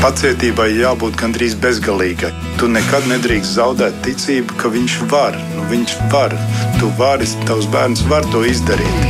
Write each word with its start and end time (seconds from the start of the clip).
Pacietībai 0.00 0.70
jābūt 0.78 1.18
gandrīz 1.20 1.52
bezgalīgai. 1.60 2.30
Tu 2.56 2.70
nekad 2.72 3.04
nedrīkst 3.10 3.52
zaudēt 3.58 3.98
ticību, 4.06 4.56
ka 4.56 4.70
viņš 4.72 4.94
var. 5.12 5.36
Nu, 5.52 5.66
viņš 5.68 5.92
var. 6.14 6.32
Tu 6.80 6.88
vari, 6.96 7.28
tavs 7.44 7.68
bērns 7.68 8.06
var 8.08 8.24
to 8.32 8.40
izdarīt. 8.48 9.04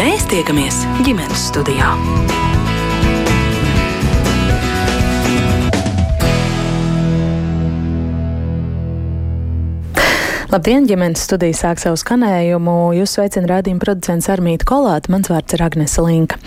Mēs 0.00 0.24
tiekamies 0.32 0.80
ģimenes 1.04 1.44
studijā. 1.50 1.92
Labdien, 10.54 10.84
ģimenes 10.86 11.24
studija 11.26 11.56
sāk 11.58 11.80
savu 11.82 11.96
skanējumu. 11.98 12.92
Jūs 12.94 13.16
sveicina 13.16 13.56
rādījuma 13.56 13.82
producents 13.82 14.28
Armīta 14.30 14.68
Kolāta, 14.70 15.10
mans 15.10 15.26
vārds 15.26 15.56
ir 15.56 15.64
Agnese 15.66 16.04
Linka. 16.06 16.38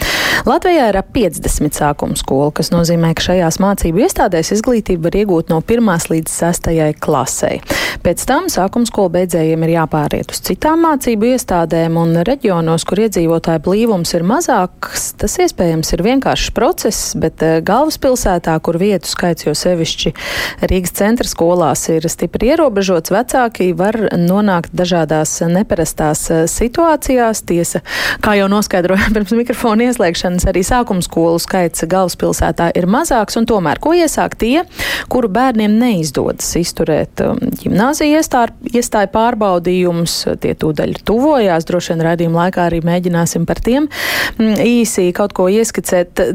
Latvijā 0.48 0.86
ir 0.94 0.98
ap 1.02 1.10
50 1.12 1.76
sākuma 1.76 2.16
skolu, 2.16 2.54
kas 2.56 2.70
nozīmē, 2.72 3.10
ka 3.18 3.26
šajās 3.26 3.58
mācību 3.60 4.06
iestādēs 4.06 4.54
izglītību 4.56 5.04
var 5.10 5.18
iegūt 5.20 5.52
no 5.52 5.58
1 5.60 6.08
līdz 6.14 6.32
6 6.32 7.02
klasei. 7.04 7.58
Pēc 8.06 8.24
tam 8.30 8.48
sākuma 8.52 8.88
skolu 8.88 9.12
beidzējiem 9.18 9.66
ir 9.66 9.74
jāpāriet 9.74 10.32
uz 10.32 10.40
citām 10.46 10.86
mācību 10.86 11.34
iestādēm, 11.34 11.98
un 12.00 12.22
reģionos, 12.28 12.86
kur 12.88 13.02
iedzīvotāju 13.04 13.64
blīvums 13.66 14.16
ir 14.16 14.24
mazāks, 14.30 15.10
tas 15.20 15.36
iespējams 15.44 15.92
ir 15.98 16.06
vienkāršs 16.08 16.54
process, 16.56 17.12
bet 17.20 17.44
eh, 17.44 17.58
galvaspilsētā, 17.66 18.56
kur 18.64 18.80
vietu 18.80 19.12
skaits 19.12 19.50
jo 19.50 19.56
sevišķi 19.58 20.14
Rīgas 20.70 20.96
centra 20.96 21.28
skolās 21.28 21.88
ir 21.92 22.08
stipri 22.08 22.54
ierobežots, 22.54 23.12
vecāki 23.12 23.74
var 23.76 23.97
nonākt 24.18 24.74
dažādās 24.78 25.34
neparastās 25.52 26.24
eh, 26.32 26.44
situācijās. 26.52 27.44
Tiesa, 27.48 27.82
kā 28.24 28.36
jau 28.40 28.48
noskaidrojām 28.52 29.16
pirms 29.16 29.34
mikrofona 29.38 29.88
ieslēgšanas, 29.88 30.48
arī 30.50 30.64
sākuma 30.68 31.06
skolu 31.06 31.40
skaits 31.42 31.86
galvaspilsētā 31.90 32.72
ir 32.78 32.90
mazāks, 32.92 33.38
un 33.40 33.48
tomēr 33.50 33.82
ko 33.84 33.94
iesāk 33.98 34.38
tie, 34.40 34.64
kuru 35.12 35.32
bērniem 35.34 35.78
neizdodas 35.80 36.50
izturēt 36.60 37.24
um, 37.26 37.40
ģimnāzija 37.62 38.22
iestāju 38.22 39.14
pārbaudījumus, 39.14 40.18
tie 40.44 40.56
tūdaļ 40.58 41.00
tuvojās, 41.08 41.68
droši 41.68 41.94
vien 41.94 42.06
raidījuma 42.10 42.46
laikā 42.46 42.68
arī 42.70 42.82
mēģināsim 42.86 43.48
par 43.50 43.62
tiem 43.64 43.88
mm, 43.88 44.58
īsi 44.64 45.10
kaut 45.18 45.36
ko 45.38 45.50
ieskicēt. 45.52 46.26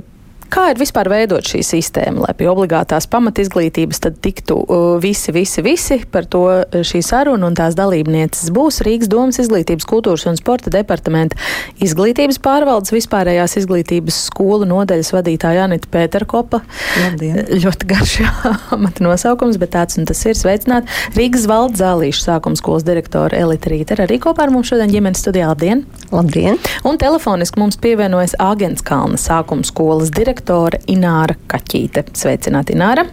Kā 0.52 0.66
ir 0.68 0.76
vispār 0.76 1.08
veidot 1.08 1.46
šī 1.48 1.62
sistēma, 1.64 2.26
lai 2.26 2.32
pie 2.36 2.44
obligātās 2.50 3.06
pamatizglītības 3.08 4.02
tad 4.04 4.18
tiktu 4.20 4.58
uh, 4.60 4.82
visi, 5.00 5.32
visi, 5.32 5.62
visi 5.64 5.96
par 6.12 6.26
to 6.28 6.42
uh, 6.50 6.82
šī 6.84 7.00
saruna 7.06 7.48
un 7.48 7.54
tās 7.56 7.72
dalībnieces 7.78 8.50
būs 8.52 8.82
Rīgas 8.84 9.08
domas 9.08 9.40
izglītības, 9.40 9.86
kultūras 9.88 10.26
un 10.28 10.36
sporta 10.36 10.68
departamenta 10.74 11.38
izglītības 11.80 12.36
pārvaldes 12.44 12.92
vispārējās 12.92 13.56
izglītības 13.62 14.18
skolu 14.26 14.68
nodaļas 14.68 15.14
vadītāja 15.16 15.64
Anita 15.64 15.88
Pēterkopa. 15.94 16.60
Labdien. 17.00 17.40
Ļoti 17.64 17.88
garš 17.88 18.18
amata 18.76 19.08
nosaukums, 19.08 19.56
bet 19.62 19.72
tāds 19.78 19.96
un 19.96 20.04
tas 20.10 20.20
ir 20.28 20.36
sveicināt. 20.36 20.92
Rīgas 21.16 21.48
valdes 21.48 21.80
zālīšu 21.80 22.26
sākuma 22.26 22.60
skolas 22.60 22.84
direktora 22.84 23.40
Elita 23.40 23.72
Rīter 23.72 24.04
arī 24.04 24.20
kopā 24.20 24.44
ar 24.44 24.52
mums 24.52 24.68
šodien 24.68 24.92
ģimenes 24.92 25.24
studijā. 25.24 25.48
Labdien! 25.48 25.86
Labdien! 26.12 26.60
Un 26.84 27.00
telefoniski 27.00 27.64
mums 27.64 27.80
pievienojas 27.80 28.36
Āgenskalna 28.36 29.16
sākuma 29.16 29.64
skolas 29.64 30.12
direktora 30.12 30.41
direktore 30.42 30.80
Ināra 30.90 31.36
Kaķīte. 31.46 32.02
Sveicināti, 32.14 32.74
Ināra! 32.74 33.04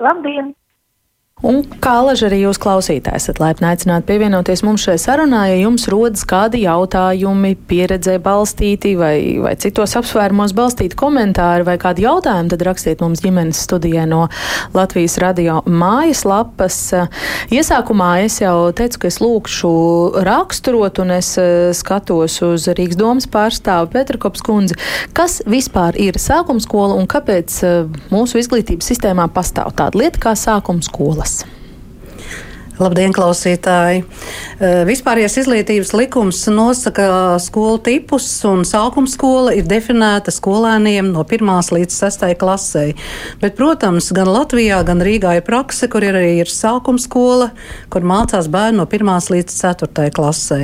Labdien! 0.00 0.54
Un 1.46 1.60
kā 1.78 2.00
alaži 2.00 2.26
arī 2.26 2.40
jūs 2.42 2.58
klausītājs 2.58 3.28
esat 3.28 3.38
laipni 3.38 3.68
aicināti 3.68 4.08
pievienoties 4.08 4.64
mums 4.66 4.82
šai 4.82 4.96
sarunā, 4.98 5.44
ja 5.52 5.58
jums 5.60 5.84
rodas 5.92 6.24
kādi 6.26 6.64
jautājumi, 6.64 7.52
pieredzē 7.70 8.16
balstīti 8.22 8.94
vai, 8.98 9.14
vai 9.42 9.52
citos 9.60 9.94
apsvērumos 10.00 10.54
balstīti 10.58 10.98
komentāri 10.98 11.66
vai 11.68 11.76
kādi 11.78 12.02
jautājumi, 12.06 12.50
tad 12.50 12.64
rakstiet 12.66 13.04
mums 13.04 13.22
ģimenes 13.22 13.60
studijai 13.68 14.08
no 14.10 14.24
Latvijas 14.74 15.18
radio 15.22 15.60
mājaslapas. 15.68 16.80
Iesākumā 17.54 18.10
es 18.24 18.40
jau 18.42 18.72
teicu, 18.74 19.04
ka 19.04 19.10
es 19.12 19.20
lūkšu 19.22 19.72
raksturot 20.26 20.98
un 21.04 21.14
es 21.20 21.30
eh, 21.38 21.70
skatos 21.76 22.40
uz 22.48 22.66
Rīgas 22.72 22.98
domas 22.98 23.28
pārstāvu 23.30 23.92
Petrakops 23.94 24.42
kundzi, 24.42 24.78
kas 25.14 25.38
vispār 25.46 25.98
ir 26.02 26.18
sākuma 26.18 26.62
skola 26.64 26.98
un 26.98 27.06
kāpēc 27.10 27.60
eh, 27.62 28.02
mūsu 28.10 28.42
izglītības 28.42 28.90
sistēmā 28.90 29.30
pastāv 29.30 29.70
tāda 29.78 30.02
lieta 30.02 30.26
kā 30.26 30.34
sākuma 30.38 30.82
skola 31.28 31.44
skolas. 31.44 31.57
Labdien, 32.78 33.10
klausītāji! 33.10 34.04
Vispārējais 34.86 35.34
izglītības 35.40 35.90
likums 35.98 36.44
nosaka 36.54 37.08
skolu 37.42 37.80
tipus, 37.82 38.26
un 38.46 38.62
sākuma 38.68 39.10
skola 39.10 39.54
ir 39.58 39.66
definēta 39.66 40.30
skolēniem 40.30 41.08
no 41.10 41.24
1 41.26 41.72
līdz 41.74 41.96
6 41.96 42.36
klasē. 42.38 42.84
Bet, 43.42 43.56
protams, 43.58 44.12
gan 44.14 44.30
Latvijā, 44.30 44.78
gan 44.86 45.02
Rīgā 45.02 45.34
ir 45.40 45.46
prakse, 45.46 45.88
kur 45.90 46.06
ir 46.06 46.14
arī 46.20 46.36
ir 46.44 46.52
sākuma 46.52 47.02
skola, 47.02 47.48
kur 47.90 48.06
mācās 48.06 48.46
bērni 48.46 48.78
no 48.78 48.86
1 48.86 49.32
līdz 49.34 49.56
4 49.58 50.12
klasē. 50.14 50.60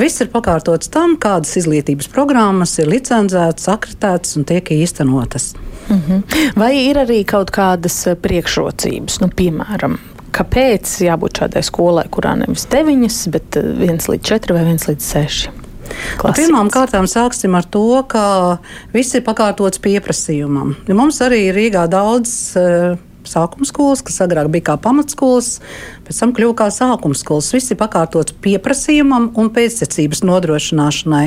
Viss 0.00 0.24
ir 0.24 0.30
pakārtots 0.32 0.88
tam, 0.88 1.18
kādas 1.20 1.58
izglītības 1.60 2.08
programmas 2.14 2.78
ir 2.80 2.88
licencētas, 2.88 3.68
akreditētas 3.68 4.38
un 4.40 4.48
tiek 4.48 4.72
īstenotas. 4.80 5.52
Mm 5.90 6.00
-hmm. 6.08 6.56
Vai 6.56 6.72
ir 6.86 6.96
arī 6.96 7.20
kaut 7.26 7.50
kādas 7.50 8.06
priekšrocības, 8.22 9.20
nu, 9.20 9.28
piemēram, 9.28 9.98
kāpēc 10.34 10.92
jābūt 11.06 11.42
šādai 11.42 11.62
skolai, 11.66 12.06
kurā 12.12 12.36
nevis 12.38 12.66
9, 12.70 13.18
bet 13.34 13.58
1 13.60 13.90
eh, 13.90 14.08
līdz 14.14 14.30
4 14.32 14.56
vai 14.56 14.64
1 14.68 14.88
līdz 14.90 15.10
6? 15.14 15.50
Nu, 15.90 16.30
pirmām 16.36 16.70
kārtām 16.70 17.08
sāksim 17.10 17.56
ar 17.58 17.66
to, 17.66 18.02
ka 18.06 18.22
viss 18.94 19.16
ir 19.18 19.24
pakārtots 19.26 19.82
pieprasījumam. 19.82 20.76
Ja 20.86 20.94
mums 20.94 21.18
arī 21.24 21.48
ir 21.48 21.56
Rīgā 21.58 21.88
daudz 21.90 22.34
uh, 22.58 22.94
sākuma 23.26 23.66
skolas, 23.68 24.04
kas 24.06 24.20
agrāk 24.24 24.50
bija 24.52 24.70
kā 24.70 24.76
pamatskolas, 24.80 25.58
pēc 26.10 26.22
tam 26.24 26.32
kļuva 26.34 26.56
kā 26.58 26.66
sākuma 26.74 27.14
skolas. 27.14 27.52
Viss 27.54 27.70
ir 27.70 27.78
pakārtots 27.78 28.34
pieprasījumam 28.42 29.30
un 29.38 29.52
pēctecības 29.54 30.24
nodrošināšanai. 30.26 31.26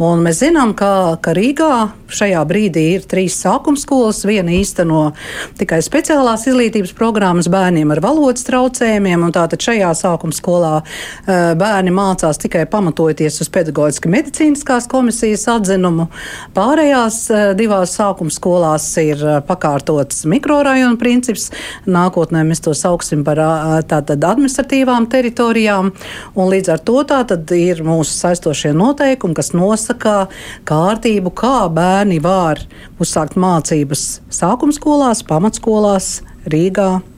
Un 0.00 0.24
mēs 0.24 0.40
zinām, 0.40 0.72
ka, 0.78 1.20
ka 1.20 1.36
Rīgā 1.36 1.74
šajā 2.14 2.40
brīdī 2.48 2.84
ir 2.96 3.04
trīs 3.08 3.36
sākuma 3.42 3.80
skolas. 3.80 4.22
Viena 4.26 4.54
īsteno 4.54 5.10
tikai 5.58 5.80
speciālās 5.84 6.46
izglītības 6.48 6.94
programmas 6.96 7.50
bērniem 7.52 7.92
ar 7.92 8.00
valodas 8.04 8.46
traucējumiem, 8.48 9.26
un 9.26 9.34
tātad 9.34 9.62
šajā 9.64 9.90
sākuma 9.98 10.36
skolā 10.36 10.72
eh, 10.80 11.52
bērni 11.58 11.92
mācās 11.94 12.40
tikai 12.40 12.64
pamatojoties 12.70 13.40
uz 13.44 13.50
pedagoģiski 13.54 14.12
medicīniskās 14.12 14.88
komisijas 14.90 15.46
atzinumu. 15.56 16.08
Pārējās 16.56 17.20
eh, 17.30 17.44
divās 17.58 17.96
sākuma 17.98 18.32
skolās 18.34 18.88
ir 19.02 19.20
eh, 19.20 19.40
pakārtots 19.44 20.24
mikrorajonu 20.30 21.00
princips. 21.00 21.50
Nākotnē 21.84 22.44
mēs 22.48 22.64
to 22.64 22.74
sauksim 22.78 23.24
par 23.26 23.40
tātad 23.88 24.13
tātad 24.14 24.30
administratīvām 24.30 25.08
teritorijām, 25.10 25.90
un 26.36 26.50
līdz 26.50 26.70
ar 26.74 26.82
to 26.86 27.02
tātad 27.04 27.50
ir 27.56 27.82
mūsu 27.84 28.14
saistošie 28.14 28.72
noteikumi, 28.74 29.34
kas 29.34 29.52
nosaka 29.54 30.28
kārtību, 30.64 31.32
kā 31.34 31.68
bērni 31.68 32.20
var 32.22 32.60
uzsākt 33.00 33.36
mācības 33.36 34.20
sākuma 34.30 34.72
skolās, 34.72 35.24
pamatskolās, 35.26 36.22
Rīgā. 36.46 37.13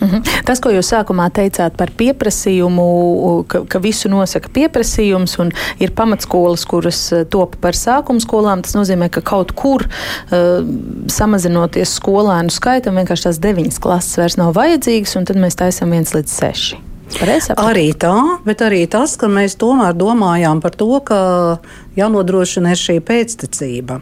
Mm 0.00 0.08
-hmm. 0.08 0.44
Tas, 0.44 0.60
ko 0.60 0.70
jūs 0.70 0.92
sākumā 0.92 1.26
teicāt 1.34 1.76
par 1.76 1.90
pieprasījumu, 1.90 3.44
ka, 3.46 3.64
ka 3.68 3.78
visu 3.78 4.08
nosaka 4.08 4.48
pieprasījums 4.48 5.38
un 5.38 5.50
ir 5.80 5.90
pamatskolas, 5.90 6.64
kuras 6.64 7.12
eh, 7.12 7.24
top 7.24 7.56
par 7.60 7.74
sākuma 7.74 8.20
skolām, 8.20 8.62
tas 8.62 8.74
nozīmē, 8.74 9.08
ka 9.10 9.20
kaut 9.20 9.52
kur 9.52 9.82
uh, 9.82 10.66
samazinoties 11.06 11.94
skolēnu 12.00 12.50
skaitam, 12.50 12.94
vienkārši 12.94 13.22
tās 13.22 13.38
deviņas 13.38 13.78
klases 13.78 14.18
vairs 14.18 14.36
nav 14.36 14.54
vajadzīgas, 14.54 15.16
un 15.16 15.24
tad 15.24 15.36
mēs 15.36 15.56
taisam 15.56 15.90
viens 15.90 16.14
līdz 16.14 16.30
seši. 16.30 16.76
Arī 17.56 17.88
tā, 17.96 18.14
bet 18.44 18.60
arī 18.62 18.82
tas, 18.90 19.16
ka 19.16 19.30
mēs 19.32 19.56
tomēr 19.58 19.94
domājām 19.96 20.60
par 20.60 20.74
to, 20.76 20.90
ka 21.00 21.20
jānodrošina 21.98 22.74
šī 22.78 22.98
pēctecība. 23.04 24.00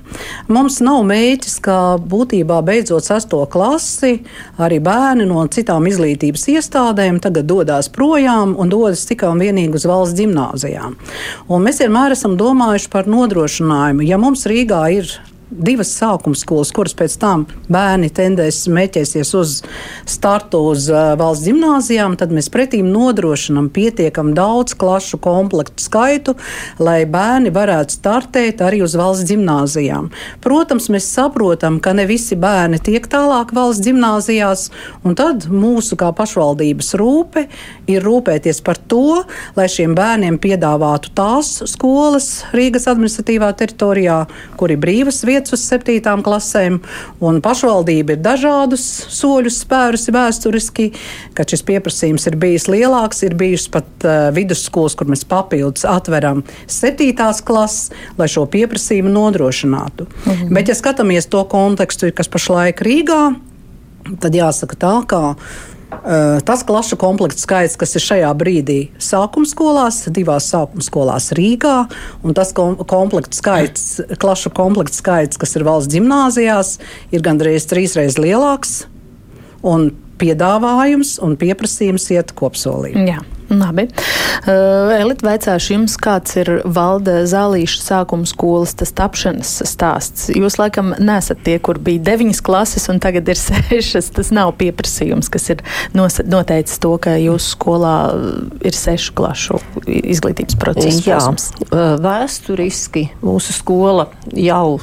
Mums 0.53 0.81
nav 0.85 1.05
mēģis, 1.09 1.55
ka 1.65 1.77
būtībā 2.03 2.59
beidzot 2.67 3.07
sesto 3.07 3.45
klasi 3.53 4.19
arī 4.59 4.81
bērni 4.85 5.29
no 5.31 5.45
citām 5.53 5.87
izglītības 5.89 6.49
iestādēm 6.57 7.23
tagad 7.25 7.49
dodas 7.49 7.89
projām 7.93 8.57
un 8.59 8.73
dodas 8.73 9.07
tikai 9.09 9.31
un 9.33 9.41
vienīgi 9.45 9.79
uz 9.79 9.87
valsts 9.89 10.19
gimnāzijām. 10.19 10.99
Un 11.49 11.65
mēs 11.65 11.81
vienmēr 11.85 12.17
esam 12.17 12.37
domājuši 12.41 12.93
par 12.93 13.09
nodrošinājumu. 13.11 14.05
Ja 14.07 14.21
mums 14.21 14.45
Rīgā 14.51 14.83
ir 14.99 15.17
divas 15.51 15.93
sākuma 15.95 16.35
skolas, 16.35 16.73
kuras 16.75 16.95
pēc 16.99 17.15
tam 17.23 17.45
bērni 17.71 18.09
tendēs 18.11 18.65
meķēsies 18.73 19.31
uz 19.39 19.53
startu 20.09 20.63
uz 20.73 20.89
uh, 20.91 21.15
valsts 21.19 21.47
gimnājām, 21.47 22.17
tad 22.19 22.33
mēs 22.35 22.49
pretīm 22.53 22.89
nodrošinām 22.91 23.69
pietiekami 23.75 24.35
daudz 24.37 24.75
klašu 24.79 25.21
komplektu 25.23 25.85
skaitu, 25.85 26.35
lai 26.83 27.05
bērni 27.07 27.53
varētu 27.55 27.95
startēt 27.95 28.63
arī 28.67 28.83
uz 28.83 28.97
valsts 28.99 29.29
gimnājām. 29.31 30.11
Protams, 30.43 30.91
mēs 30.93 31.07
saprotam, 31.15 31.79
ka 31.83 31.95
ne 31.95 32.09
visi 32.11 32.39
bērni 32.39 32.83
tiek 32.83 33.07
tālāk 33.11 33.55
valsts 33.55 33.87
gimnājās, 33.87 34.67
un 35.07 35.15
tad 35.19 35.47
mūsu 35.51 35.99
kā 36.01 36.11
pašvaldības 36.17 36.93
rūpe 36.99 37.47
ir 37.91 38.03
rūpēties 38.03 38.63
par 38.67 38.83
to, 38.91 39.23
lai 39.55 39.69
šiem 39.71 39.95
bērniem 39.95 40.41
piedāvātu 40.43 41.15
tās 41.17 41.55
skolas 41.71 42.31
Rīgas 42.57 42.91
administratīvā 42.91 43.53
teritorijā, 43.59 44.21
kur 44.59 44.75
ir 44.75 44.83
brīvas 44.83 45.23
vietas 45.23 45.36
attiec 45.37 45.53
uz 45.53 45.65
septītām 45.69 46.23
klasēm, 46.25 46.79
un 47.21 47.41
pašvaldība 47.45 48.17
ir 48.17 48.23
dažādus 48.25 48.85
soļus 49.13 49.61
spērusi 49.65 50.15
vēsturiski, 50.15 50.87
kad 51.37 51.53
šis 51.53 51.65
pieprasījums 51.67 52.27
ir 52.31 52.39
bijis 52.41 52.69
lielāks, 52.73 53.23
ir 53.27 53.37
bijusi 53.37 53.71
pat 53.75 54.07
uh, 54.07 54.29
vidusskolas, 54.37 54.97
kur 54.97 55.11
mēs 55.13 55.27
papildus 55.29 55.85
atveram 55.89 56.43
septītās 56.71 57.43
klases, 57.47 57.93
lai 58.19 58.31
šo 58.33 58.47
pieprasījumu 58.51 59.13
nodrošinātu. 59.13 60.09
Mhm. 60.25 60.55
Bet, 60.57 60.73
ja 60.73 60.79
skatāmies 60.79 61.29
to 61.29 61.45
kontekstu, 61.51 62.11
kas 62.17 62.33
pašlaik 62.33 62.81
Rīgā, 62.85 63.23
tad 64.23 64.37
jāsaka 64.37 64.79
tā, 64.81 64.95
ka 65.11 65.37
tas 66.47 66.65
klašu 66.67 66.99
komplekts 67.01 67.45
skaits, 67.47 67.77
kas 67.79 67.95
ir 67.99 68.05
šajā 68.05 68.33
brīdī 68.39 68.79
sākuma 69.03 69.49
skolās, 69.49 70.03
divās 70.11 70.49
sākuma 70.53 70.85
skolās 70.85 71.31
Rīgā, 71.37 71.77
un 72.27 72.35
tas 72.37 72.53
kom 72.57 72.77
komplekts 72.89 73.43
skaits, 73.43 73.87
klašu 74.23 74.53
komplekts 74.57 75.03
skaits, 75.03 75.39
kas 75.41 75.57
ir 75.59 75.67
valsts 75.67 75.95
gimnāzijās, 75.95 76.77
ir 77.15 77.25
gandrīz 77.27 77.69
trīsreiz 77.71 78.19
lielāks. 78.19 78.85
Un 79.67 79.91
piedāvājums 80.21 81.17
un 81.25 81.35
pieprasījums 81.41 82.11
iet 82.15 82.35
kopsolī. 82.37 82.95
Jā. 83.09 83.23
Labi. 83.51 83.87
Uh, 84.47 84.91
Elita, 84.97 85.27
vaicāšu 85.29 85.77
jums, 85.77 85.95
kāds 86.03 86.35
ir 86.41 86.51
valda 86.65 87.21
zālīša 87.31 87.83
sākuma 87.83 88.27
skolas 88.29 88.75
tas 88.79 88.93
tapšanas 88.97 89.53
stāsts. 89.69 90.29
Jūs 90.35 90.59
laikam 90.59 90.95
nesat 90.99 91.45
tie, 91.47 91.57
kur 91.63 91.79
bija 91.83 92.03
deviņas 92.11 92.43
klases 92.47 92.89
un 92.93 93.01
tagad 93.03 93.29
ir 93.31 93.39
sešas. 93.47 94.11
Tas 94.17 94.33
nav 94.35 94.55
pieprasījums, 94.61 95.31
kas 95.33 95.51
ir 95.55 95.63
noteicis 95.95 96.81
to, 96.83 96.97
ka 97.03 97.17
jūsu 97.21 97.55
skolā 97.55 97.97
ir 98.67 98.77
sešu 98.77 99.15
klašu 99.17 99.61
izglītības 99.87 100.59
process. 100.61 101.03
Jā, 101.07 101.21
vēsturiski 102.03 103.09
mūsu 103.25 103.55
skola 103.57 104.11
jau 104.35 104.81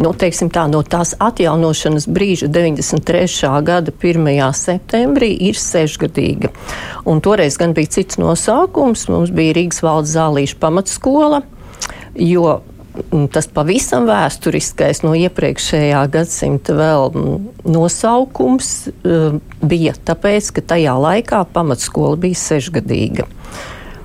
nu, 0.00 0.12
tā, 0.16 0.64
no 0.70 0.80
tās 0.86 1.12
atjaunošanas 1.20 2.08
brīža 2.10 2.48
93. 2.52 3.50
gada 3.66 3.92
1. 3.92 4.30
septembrī 4.56 5.30
ir 5.50 5.58
sešgadīga. 5.60 6.50
Un 7.08 7.20
toreiz 7.24 7.58
gan 7.60 7.74
bija 7.76 7.92
cits 7.98 8.20
nosaukums, 8.20 9.08
mums 9.12 9.32
bija 9.34 9.56
Rīgas 9.58 9.82
valdes 9.84 10.14
zālīša 10.16 10.58
pamatskola, 10.60 11.42
jo 12.16 12.46
mm, 13.10 13.26
tas 13.34 13.50
pavisam 13.52 14.08
vēsturiskais 14.08 15.02
no 15.04 15.12
iepriekšējā 15.18 16.04
gadsimta 16.14 16.76
vēl 16.78 17.10
mm, 17.10 17.50
nosaukums 17.68 18.72
uh, 18.88 19.36
bija 19.60 19.96
tāpēc, 19.96 20.54
ka 20.56 20.64
tajā 20.74 20.96
laikā 20.96 21.44
pamatskola 21.52 22.16
bija 22.24 22.40
sešgadīga. 22.40 23.28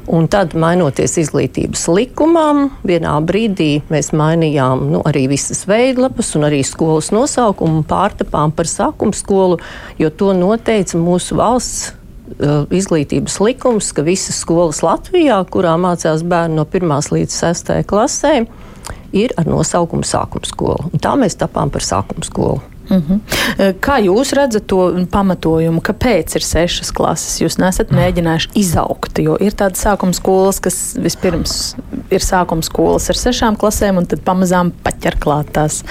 Un 0.06 0.28
tad, 0.30 0.54
mainoties 0.54 1.16
izglītības 1.18 1.88
likumam, 1.90 2.68
vienā 2.86 3.16
brīdī 3.26 3.80
mēs 3.90 4.12
mainījām 4.14 4.84
nu, 4.92 5.00
arī 5.08 5.24
visas 5.32 5.64
veidlapas 5.66 6.30
un 6.38 6.46
arī 6.46 6.60
skolas 6.68 7.10
nosaukumu 7.16 7.82
un 7.82 7.88
pārtapām 7.90 8.54
par 8.54 8.70
sākuma 8.70 9.18
skolu, 9.18 9.58
jo 9.98 10.12
to 10.14 10.30
noteica 10.38 11.02
mūsu 11.02 11.40
valsts 11.40 11.88
uh, 11.90 12.68
izglītības 12.70 13.40
likums, 13.42 13.90
ka 13.98 14.06
visas 14.06 14.38
skolas 14.44 14.84
Latvijā, 14.86 15.40
kurā 15.50 15.74
mācās 15.82 16.22
bērni 16.22 16.60
no 16.60 16.68
1 16.70 17.12
līdz 17.18 17.42
6 17.42 17.74
klasē, 17.90 18.36
ir 19.16 19.34
ar 19.42 19.50
nosaukumu 19.50 20.06
sākuma 20.06 20.46
skola. 20.46 20.86
Un 20.94 21.02
tā 21.02 21.18
mēs 21.18 21.40
tapām 21.42 21.74
par 21.74 21.82
sākuma 21.82 22.30
skolu. 22.30 22.75
Uh 22.90 22.98
mhm. 22.98 23.14
-huh. 23.14 23.74
Kā 23.80 23.98
jūs 24.04 24.34
redzat 24.36 24.68
to 24.68 25.06
pamatojumu, 25.12 25.82
kāpēc 25.82 26.36
ir 26.36 26.44
sešas 26.44 26.92
klases? 26.92 27.42
Jūs 27.42 27.58
nesat 27.58 27.92
mēģinājuši 27.92 28.50
izaugt, 28.56 29.20
jo 29.20 29.38
ir 29.40 29.52
tādas 29.52 29.86
sākuma 29.86 30.14
skolas, 30.14 30.60
kas 30.60 30.96
vispirms 31.00 31.76
ir 32.10 32.20
sākuma 32.20 32.62
skolas 32.62 33.10
ar 33.10 33.16
sešām 33.16 33.58
klasēm, 33.58 33.98
un 33.98 34.06
tad 34.06 34.20
pamazām 34.20 34.72
paķer 34.84 35.18
klāt 35.20 35.52
tās 35.52 35.84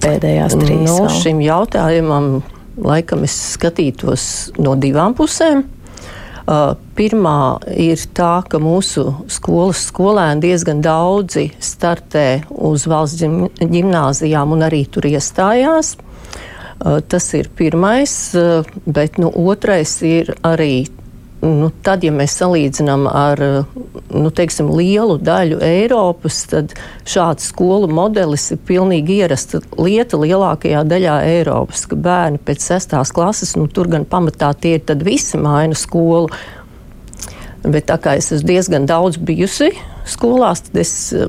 pēdējās 0.00 0.56
trīs. 0.60 0.90
No 0.90 0.98
nu, 1.04 1.08
šim 1.22 1.40
jautājumam 1.40 2.42
laikam 2.76 3.24
es 3.24 3.56
skatītos 3.56 4.52
no 4.58 4.76
divām 4.76 5.14
pusēm. 5.14 5.64
Uh, 6.50 6.72
pirmā 6.96 7.60
ir 7.78 8.00
tā, 8.16 8.42
ka 8.48 8.58
mūsu 8.58 9.04
skolas 9.30 9.84
skolēni 9.86 10.40
diezgan 10.40 10.80
daudzi 10.82 11.52
startē 11.62 12.42
uz 12.50 12.86
valsts 12.90 13.22
gimnāzijām 13.60 14.56
un 14.56 14.64
arī 14.66 14.86
tur 14.90 15.06
iestājās. 15.06 15.92
Eh, 15.94 16.09
tas 16.80 17.34
ir 17.34 17.50
pirmais, 17.56 18.34
eh, 18.34 18.62
bet 18.86 19.18
nu, 19.18 19.28
otrais 19.28 20.00
ir 20.02 20.34
arī 20.42 20.88
nu, 21.40 21.70
tad, 21.84 22.04
ja 22.04 22.12
mēs 22.12 22.34
salīdzinām 22.36 23.06
ar 23.08 23.40
nu, 24.12 24.28
teiksim, 24.28 24.68
lielu 24.76 25.16
daļu 25.24 25.60
Eiropas, 25.64 26.42
tad 26.50 26.74
šāds 27.08 27.48
skolu 27.52 27.88
modelis 27.88 28.50
ir 28.52 28.60
pilnīgi 28.68 29.20
ierasta 29.22 29.62
lieta 29.80 30.20
lielākajā 30.20 30.82
daļā 30.88 31.16
Eiropas, 31.30 31.86
ka 31.88 31.96
bērni 31.96 32.40
pēc 32.44 32.66
sestās 32.72 33.12
klases, 33.16 33.54
nu, 33.56 33.68
tur 33.72 33.88
gan 33.92 34.04
pamatā 34.04 34.52
tie 34.52 34.76
ir 34.76 35.04
visi 35.04 35.40
maina 35.40 35.76
skolu. 35.76 36.28
Bet 37.60 37.88
tā 37.88 37.98
kā 38.00 38.16
es 38.16 38.30
esmu 38.32 38.48
diezgan 38.48 38.86
daudz 38.88 39.18
bijusi 39.20 39.74
skolās, 40.08 40.64
tad 40.68 40.80
es 40.80 40.94
eh, 41.16 41.28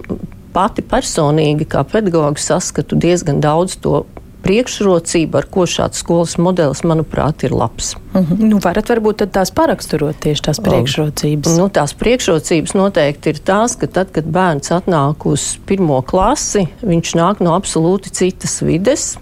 pati 0.51 0.83
personīgi 0.83 1.67
kā 1.71 1.83
pedagogs 1.87 2.47
saskatu 2.51 2.99
diezgan 2.99 3.39
daudz 3.43 3.79
to 3.83 4.05
priekšrocība, 4.41 5.41
ar 5.41 5.47
ko 5.53 5.65
šāds 5.69 6.01
skolas 6.01 6.37
modelis, 6.41 6.83
manuprāt, 6.87 7.45
ir 7.45 7.55
labs. 7.55 7.95
Mhm. 8.13 8.33
-huh. 8.33 8.49
nu, 8.49 8.59
varat 8.63 8.89
varbūt 8.89 9.25
tās 9.31 9.51
paraksturot 9.51 10.19
tieši 10.19 10.41
tās 10.49 10.59
priekšrocības? 10.59 11.57
Nu, 11.57 11.69
tās 11.69 11.93
priekšrocības 11.93 12.73
noteikti 12.73 13.29
ir 13.29 13.39
tās, 13.39 13.77
ka 13.77 13.87
tad, 13.87 14.11
kad 14.11 14.25
bērns 14.25 14.71
atnāk 14.71 15.25
uz 15.25 15.57
pirmo 15.65 16.01
klasi, 16.01 16.67
viņš 16.81 17.15
nāk 17.15 17.39
no 17.39 17.55
absolūti 17.55 18.09
citas 18.09 18.61
vides, 18.61 19.17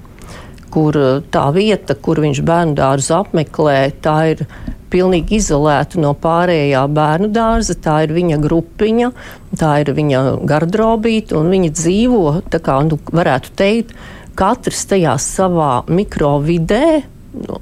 kur 0.69 0.98
eh, 0.98 1.21
tā 1.31 1.50
vieta, 1.54 1.95
kur 1.95 2.21
viņš 2.21 2.42
bērnu 2.45 2.75
dārzu 2.77 3.16
apmeklē, 3.19 3.92
tā 4.01 4.18
ir 4.33 4.45
pilnīgi 4.89 5.38
izolēta 5.38 6.00
no 6.01 6.13
pārējā 6.18 6.86
bērnu 6.94 7.30
dārza. 7.33 7.75
Tā 7.77 8.04
ir 8.06 8.13
viņa 8.16 8.39
grupiņa, 8.42 9.12
tā 9.60 9.74
ir 9.83 9.94
viņa 9.98 10.24
gardrobīte, 10.50 11.38
un 11.38 11.51
viņa 11.54 11.74
dzīvo, 11.77 12.24
tā 12.50 12.62
kā 12.63 12.80
nu, 12.88 13.00
varētu 13.12 13.54
teikt, 13.60 13.94
katrs 14.40 14.86
tajā 14.90 15.16
savā 15.22 15.80
mikrovidē. 15.90 16.84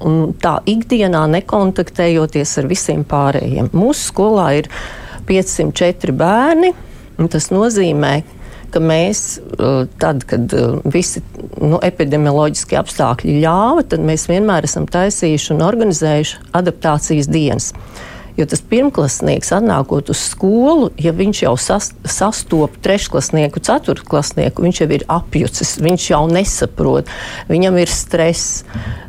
Un 0.08 0.32
tā 0.40 0.54
ikdienā 0.70 1.26
nekontaktējoties 1.34 2.54
ar 2.62 2.68
visiem 2.70 3.04
pārējiem. 3.06 3.68
Mūsu 3.76 4.06
skolā 4.08 4.46
ir 4.62 4.70
504 5.28 6.14
bērni. 6.16 6.72
Tas 7.28 7.50
nozīmē, 7.52 8.12
ka 8.72 8.80
mēs, 8.80 9.22
uh, 9.58 9.82
tad, 10.00 10.24
kad 10.28 10.52
uh, 10.56 10.78
visi 10.88 11.20
nu, 11.60 11.80
epidemioloģiskie 11.84 12.78
apstākļi 12.80 13.40
ļāva, 13.42 13.84
tad 13.90 14.04
mēs 14.06 14.28
vienmēr 14.30 14.68
esam 14.68 14.86
taisījuši 14.88 15.54
un 15.56 15.64
organizējuši 15.66 16.40
adaptācijas 16.58 17.30
dienas. 17.32 17.72
Jo 18.38 18.46
tas 18.46 18.60
pirmklasnieks, 18.70 19.48
atnākot 19.56 20.12
uz 20.12 20.20
skolu, 20.30 20.92
ja 21.02 21.10
viņš 21.10 21.40
jau 21.42 21.54
sas, 21.58 21.88
sastopas 22.06 22.78
trešklasnieku, 22.84 23.58
ceturtklasnieku, 23.66 24.62
viņš 24.62 24.78
jau 24.84 24.86
ir 24.94 25.04
apjucis, 25.10 25.72
viņš 25.82 26.04
jau 26.12 26.20
nesaprot, 26.30 27.10
viņam 27.50 27.80
ir 27.82 27.90
stress. 27.90 28.62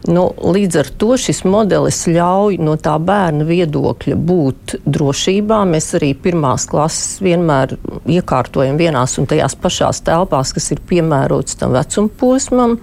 Nu, 0.09 0.31
līdz 0.33 0.79
ar 0.81 0.89
to 0.97 1.11
šis 1.21 1.43
modelis 1.45 2.01
ļauj 2.09 2.57
no 2.65 2.73
tā 2.81 2.95
bērna 2.97 3.45
viedokļa 3.45 4.17
būt 4.17 4.75
drošībā. 4.89 5.61
Mēs 5.69 5.91
arī 5.99 6.15
pirmās 6.17 6.65
klases 6.71 7.19
vienmēr 7.21 7.77
iekārtojam 8.09 8.81
vienās 8.81 9.19
un 9.21 9.29
tajās 9.29 9.53
pašās 9.61 10.01
telpās, 10.09 10.55
kas 10.57 10.71
ir 10.73 10.81
piemērotas 10.89 11.61
tam 11.61 11.77
vecuma 11.77 12.09
posmam. 12.17 12.79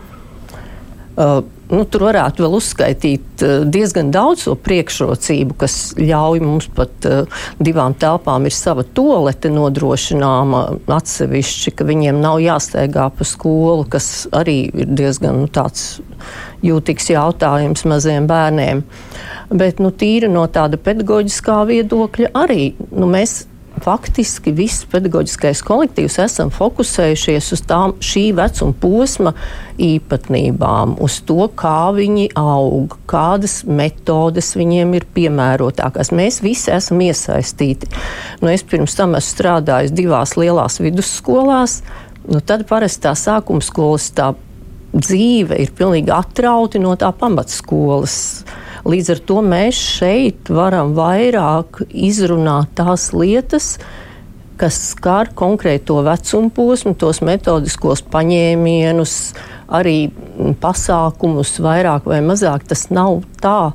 Uh, 1.17 1.41
nu, 1.73 1.83
tur 1.91 2.07
varētu 2.09 2.45
vēl 2.45 2.57
uzskaitīt 2.59 3.45
uh, 3.45 3.65
diezgan 3.69 4.13
daudz 4.15 4.47
to 4.47 4.55
priekšrocību, 4.67 5.57
kas 5.61 5.77
ļauj 5.99 6.43
mums 6.45 6.69
pat 6.77 7.09
uh, 7.09 7.41
divām 7.59 7.97
telpām 7.99 8.47
ir 8.47 8.55
sava 8.55 8.85
tolete 8.97 9.51
nodrošināma 9.53 10.63
atsevišķi, 10.99 11.75
ka 11.77 11.89
viņiem 11.89 12.21
nav 12.23 12.41
jāsteigā 12.45 13.09
pa 13.17 13.27
skolu, 13.27 13.87
kas 13.91 14.27
arī 14.37 14.59
ir 14.71 14.95
diezgan 14.99 15.43
nu, 15.43 15.51
tāds 15.51 15.99
jūtīgs 16.67 17.11
jautājums 17.13 17.85
maziem 17.89 18.29
bērniem. 18.31 18.85
Bet 19.55 19.83
nu, 19.83 19.93
tīri 19.95 20.31
no 20.33 20.47
tāda 20.51 20.79
pedagoģiskā 20.83 21.61
viedokļa 21.69 22.33
arī 22.39 22.73
nu, 22.91 23.11
mēs 23.11 23.45
faktiski 23.85 24.53
viss 24.57 24.87
pedagoģiskais 24.91 25.63
kolektīvs 25.67 26.19
esam 26.25 26.51
fokusējušies 26.55 27.51
uz 27.57 27.63
tām 27.69 27.95
šī 28.05 28.25
vecuma 28.37 28.77
posma 28.81 29.33
īpatnībām, 29.83 30.97
uz 31.05 31.19
to, 31.29 31.49
kā 31.59 31.91
viņi 31.97 32.31
aug, 32.41 32.97
kādas 33.11 33.61
metodes 33.69 34.55
viņiem 34.57 34.97
ir 34.97 35.07
piemērotākās. 35.17 36.13
Mēs 36.17 36.41
visi 36.45 36.73
esam 36.75 37.03
iesaistīti. 37.05 37.91
Nu, 38.41 38.51
es 38.53 38.65
pirms 38.67 38.97
tam 38.97 39.15
esmu 39.19 39.35
strādājis 39.37 39.95
divās 39.97 40.37
lielās 40.41 40.81
vidusskolās. 40.81 41.81
Nu, 42.27 42.41
tad 42.41 42.65
parasti 42.69 43.05
tā 43.07 43.15
sākuma 43.19 43.63
skolas 43.63 44.09
tā 44.17 44.33
dzīve 44.97 45.59
ir 45.61 45.75
pilnīgi 45.77 46.13
atrauti 46.15 46.81
no 46.83 46.95
tā 46.99 47.13
pamatskolas. 47.13 48.17
Līdz 48.87 49.09
ar 49.17 49.21
to 49.27 49.41
mēs 49.43 49.79
šeit 49.99 50.51
varam 50.53 50.93
vairāk 50.95 51.81
izrunāt 51.91 52.77
tās 52.79 53.09
lietas, 53.17 53.77
kas 54.61 54.77
skar 54.93 55.33
konkrēto 55.35 55.99
vecumu 56.07 56.53
posmu, 56.55 56.95
tos 56.95 57.19
metodiskos 57.27 58.05
paņēmienus, 58.13 59.17
arī 59.75 59.97
pasākumus, 60.63 61.57
vairāk 61.65 62.07
vai 62.07 62.21
mazāk. 62.25 62.69
Tas 62.71 62.87
nav 62.95 63.25
tā, 63.43 63.73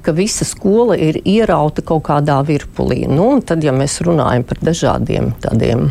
ka 0.00 0.14
visa 0.16 0.46
skola 0.48 0.96
ir 0.96 1.20
ierauta 1.20 1.84
kaut 1.84 2.06
kādā 2.08 2.40
virpulī. 2.46 3.04
Nu, 3.10 3.34
tad, 3.44 3.64
ja 3.66 3.74
mēs 3.76 4.00
runājam 4.06 4.46
par 4.48 4.62
dažādiem 4.64 5.34
tādiem 5.44 5.90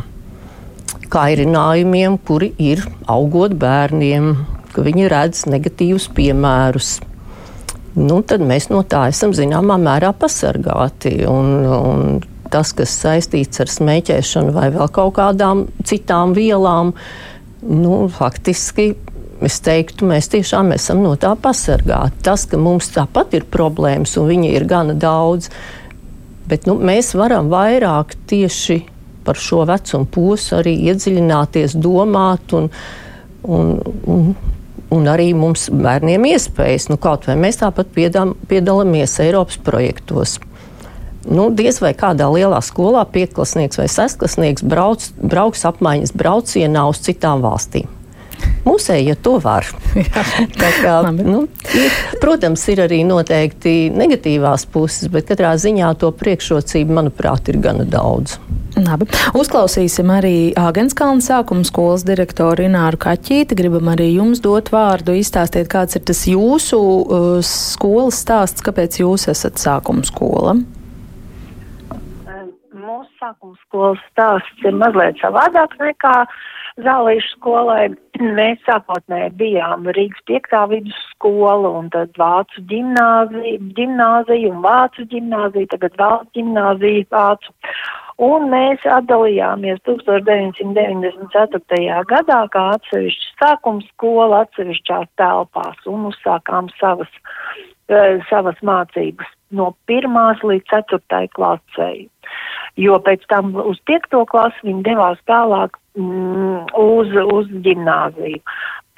kairinājumiem, 1.09 2.17
kuri 2.25 2.51
ir 2.61 2.81
augot 3.09 3.53
bērniem, 3.61 4.33
ka 4.73 4.85
viņi 4.85 5.07
redz 5.13 5.45
negatīvus 5.49 6.09
piemērus. 6.17 6.97
Nu, 7.99 8.21
tad 8.23 8.43
mēs 8.45 8.69
no 8.71 8.79
tā 8.87 9.09
esam 9.11 9.33
zināmā 9.35 9.75
mērā 9.81 10.13
pasargāti. 10.15 11.17
Un, 11.27 11.49
un 11.67 12.19
tas, 12.53 12.71
kas 12.75 12.93
saistīts 13.03 13.59
ar 13.61 13.71
smēķēšanu 13.71 14.53
vai 14.55 14.69
vēl 14.73 14.89
kaut 14.95 15.17
kādām 15.19 15.67
citām 15.87 16.33
vielām, 16.37 16.93
nu, 17.65 18.05
faktiski 18.13 18.93
es 19.45 19.59
teiktu, 19.63 20.07
mēs 20.09 20.31
tiešām 20.33 20.73
esam 20.75 21.03
no 21.03 21.15
tā 21.19 21.33
pasargāti. 21.39 22.23
Tas, 22.25 22.45
ka 22.49 22.59
mums 22.59 22.91
tāpat 22.95 23.35
ir 23.39 23.47
problēmas 23.51 24.15
un 24.19 24.29
viņi 24.31 24.53
ir 24.55 24.67
gana 24.69 24.95
daudz, 24.99 25.49
bet 26.49 26.67
nu, 26.67 26.77
mēs 26.79 27.13
varam 27.19 27.51
vairāk 27.51 28.15
tieši 28.31 28.81
par 29.27 29.39
šo 29.39 29.65
vecumu 29.69 30.07
posmu 30.09 30.59
arī 30.59 30.73
iedziļināties, 30.89 31.75
domāt 31.77 32.55
un, 32.57 32.69
un, 33.43 33.75
un 34.09 34.31
un 34.93 35.09
arī 35.11 35.31
mums 35.37 35.69
bērniem 35.73 36.27
iespējas. 36.33 36.89
Nu, 36.89 36.97
kaut 37.01 37.27
vai 37.29 37.37
mēs 37.39 37.61
tāpat 37.61 37.91
piedalāmies 37.93 39.19
Eiropas 39.23 39.59
projektos 39.63 40.39
nu, 41.29 41.49
diez 41.53 41.79
vai 41.83 41.93
kādā 41.97 42.29
lielā 42.31 42.59
skolā 42.63 43.03
pietklasnieks 43.13 43.79
vai 43.79 43.87
sestklasnieks 43.91 44.65
brauc, 44.65 45.05
brauks 45.19 45.65
apmaiņas 45.67 46.15
braucienā 46.17 46.85
uz 46.89 47.01
citām 47.05 47.43
valstīm. 47.45 47.98
Mūsēji, 48.65 49.07
ja 49.11 49.15
to 49.15 49.37
var. 49.43 49.67
kā, 50.83 50.95
nu, 51.15 51.45
ir, 51.75 51.97
protams, 52.21 52.63
ir 52.71 52.83
arī 52.85 53.01
noteikti 53.07 53.89
negatīvās 53.95 54.67
puses, 54.71 55.09
bet 55.11 55.29
katrā 55.31 55.55
ziņā 55.59 55.91
to 56.01 56.11
priekšrocību, 56.19 56.97
manuprāt, 56.99 57.51
ir 57.51 57.59
gana 57.63 57.87
daudz. 57.87 58.37
Labi. 58.79 59.07
Uzklausīsim 59.35 60.11
arī 60.13 60.35
Āgenskalna 60.59 61.23
sākuma 61.25 61.65
skolas 61.67 62.05
direktoru 62.07 62.67
Ināru 62.67 62.99
Kaķīti. 63.01 63.57
Gribam 63.57 63.89
arī 63.91 64.11
jums 64.13 64.43
dot 64.45 64.69
vārdu, 64.71 65.17
izstāstiet, 65.19 65.67
kāds 65.71 65.97
ir 65.99 66.05
tas 66.07 66.23
jūsu 66.29 66.79
uh, 66.79 67.29
skolas 67.43 68.21
stāsts, 68.23 68.63
kāpēc 68.63 69.01
jūs 69.01 69.27
esat 69.33 69.59
sākuma 69.59 70.07
skola 70.07 70.59
sākuma 73.19 73.57
skolas 73.67 73.99
stāsts 74.11 74.65
ir 74.65 74.75
mazliet 74.79 75.19
savādāk 75.21 75.75
nekā 75.81 76.15
zālīšu 76.85 77.35
skolai. 77.35 77.89
Mēs 78.19 78.59
sākotnēji 78.67 79.29
bijām 79.39 79.85
Rīgas 79.95 80.19
piektā 80.27 80.65
vidusskola 80.67 81.69
un 81.77 81.85
tad 81.93 82.09
Vācu 82.19 82.59
ģimnāzija, 82.67 83.61
ģimnāzija 83.77 84.49
un 84.51 84.59
Vācu 84.65 85.05
ģimnāzija, 85.13 85.69
tagad 85.71 85.95
Vācu 86.01 86.27
ģimnāzija 86.35 87.05
Vācu. 87.15 87.47
Un 88.27 88.51
mēs 88.51 88.83
atdalījāmies 88.83 89.79
1994. 89.87 92.03
gadā 92.11 92.41
kā 92.51 92.63
atsevišķa 92.75 93.39
sākuma 93.39 93.79
skola 93.87 94.43
atsevišķās 94.43 95.07
telpās 95.21 95.79
un 95.87 96.11
uzsākām 96.11 96.67
savas, 96.75 97.11
uh, 97.87 98.19
savas 98.27 98.59
mācības 98.59 99.31
no 99.55 99.71
pirmās 99.87 100.43
līdz 100.43 100.67
ceturtai 100.73 101.31
klasei 101.39 102.11
jo 102.77 102.99
pēc 103.05 103.25
tam 103.31 103.53
uz 103.55 103.79
piekto 103.89 104.25
klasi 104.29 104.67
viņi 104.67 104.83
devās 104.85 105.21
tālāk 105.29 105.79
mm, 105.97 106.69
uz, 106.77 107.15
uz 107.37 107.47
ģimnāziju. 107.65 108.41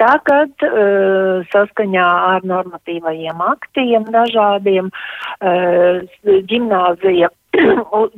Tagad 0.02 0.64
uh, 0.66 1.44
saskaņā 1.52 2.08
ar 2.32 2.48
normatīvajiem 2.50 3.44
aktiem 3.46 4.08
dažādiem 4.10 4.90
uh, 4.90 6.02
ģimnāzija, 6.26 7.30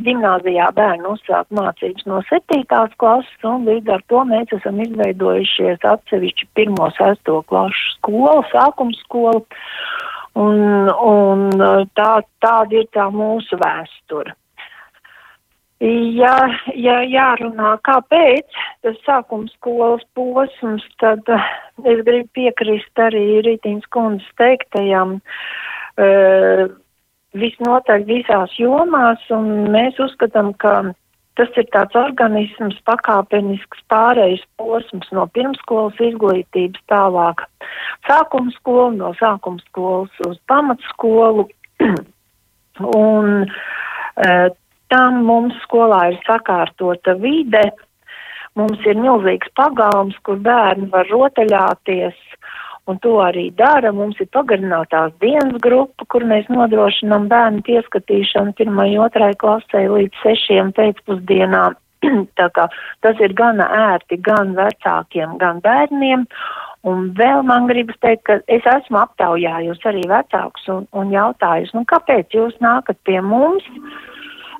ģimnāzijā 0.07 0.69
bērnu 0.79 1.15
uzsāk 1.17 1.49
mācības 1.57 2.07
no 2.07 2.21
septītās 2.29 2.93
klases 3.01 3.47
un 3.49 3.67
līdz 3.67 3.97
ar 3.97 4.05
to 4.07 4.23
mēs 4.29 4.55
esam 4.59 4.79
izveidojušies 4.85 5.83
atsevišķi 5.91 6.47
pirmo 6.55 6.87
sesto 6.95 7.41
klašu 7.51 7.97
skolu, 7.97 8.45
sākums 8.53 9.01
skolu 9.03 9.43
un, 10.39 10.87
un 10.87 11.49
tā, 11.97 12.13
tāda 12.45 12.79
ir 12.79 12.87
tā 12.95 13.09
mūsu 13.11 13.59
vēsture. 13.59 14.37
Ja, 15.83 16.37
ja 16.79 17.01
jārunā, 17.03 17.73
kāpēc 17.83 18.59
tas 18.85 18.99
sākums 19.03 19.51
skolas 19.57 20.03
posms, 20.15 20.85
tad 21.01 21.27
uh, 21.27 21.49
es 21.83 21.99
gribu 22.07 22.29
piekrist 22.37 23.01
arī 23.03 23.41
Rītīnas 23.43 23.89
kundzes 23.91 24.29
teiktajam 24.39 25.17
uh, 25.19 26.63
visnotaļ 27.35 28.07
visās 28.07 28.55
jomās, 28.61 29.27
un 29.35 29.73
mēs 29.75 29.99
uzskatām, 29.99 30.53
ka 30.63 30.93
tas 31.35 31.51
ir 31.59 31.67
tāds 31.75 31.99
organisms, 31.99 32.79
pakāpenisks 32.87 33.83
pārējais 33.91 34.47
posms 34.61 35.11
no 35.11 35.27
pirmskolas 35.35 35.99
izglītības 35.99 36.87
tālāk 36.87 37.43
sākums 38.07 38.55
skolu, 38.61 38.93
no 39.01 39.11
sākums 39.19 39.67
skolas 39.73 40.25
uz 40.29 40.39
pamatskolu. 40.47 41.49
un 42.79 43.43
uh, 43.43 44.49
tam 44.93 45.23
mums 45.27 45.57
skolā 45.65 46.11
ir 46.11 46.19
sakārtota 46.27 47.15
vide, 47.21 47.63
mums 48.59 48.81
ir 48.85 48.99
milzīgs 49.01 49.49
pagalms, 49.57 50.17
kur 50.27 50.37
bērni 50.45 50.89
var 50.93 51.09
rotaļāties, 51.09 52.17
un 52.91 52.99
to 53.05 53.15
arī 53.23 53.47
dara. 53.57 53.93
Mums 53.95 54.19
ir 54.21 54.29
pagarinātās 54.35 55.15
dienas 55.23 55.61
grupa, 55.63 56.05
kur 56.13 56.25
mēs 56.29 56.49
nodrošinām 56.53 57.29
bērnu 57.31 57.63
pieskatīšanu 57.69 58.53
pirmai, 58.59 58.91
otrai 59.01 59.31
klasē 59.39 59.87
līdz 59.95 60.21
sešiem 60.25 60.73
pēcpusdienām. 60.77 61.79
Tā 62.39 62.49
kā 62.53 62.67
tas 63.01 63.23
ir 63.23 63.33
gana 63.33 63.69
ērti 63.93 64.19
gan 64.21 64.53
vecākiem, 64.59 65.39
gan 65.41 65.63
bērniem. 65.63 66.27
Un 66.83 67.05
vēl 67.15 67.45
man 67.47 67.69
gribas 67.69 67.95
teikt, 68.03 68.25
ka 68.27 68.41
es 68.51 68.65
esmu 68.67 68.99
aptaujājusi 68.99 69.87
arī 69.87 70.01
vecākus 70.11 70.65
un, 70.67 70.89
un 70.91 71.13
jautājusi, 71.15 71.71
nu 71.77 71.85
kāpēc 71.87 72.35
jūs 72.35 72.59
nākat 72.61 72.99
pie 73.07 73.21
mums? 73.23 73.63
Mm 73.71 74.11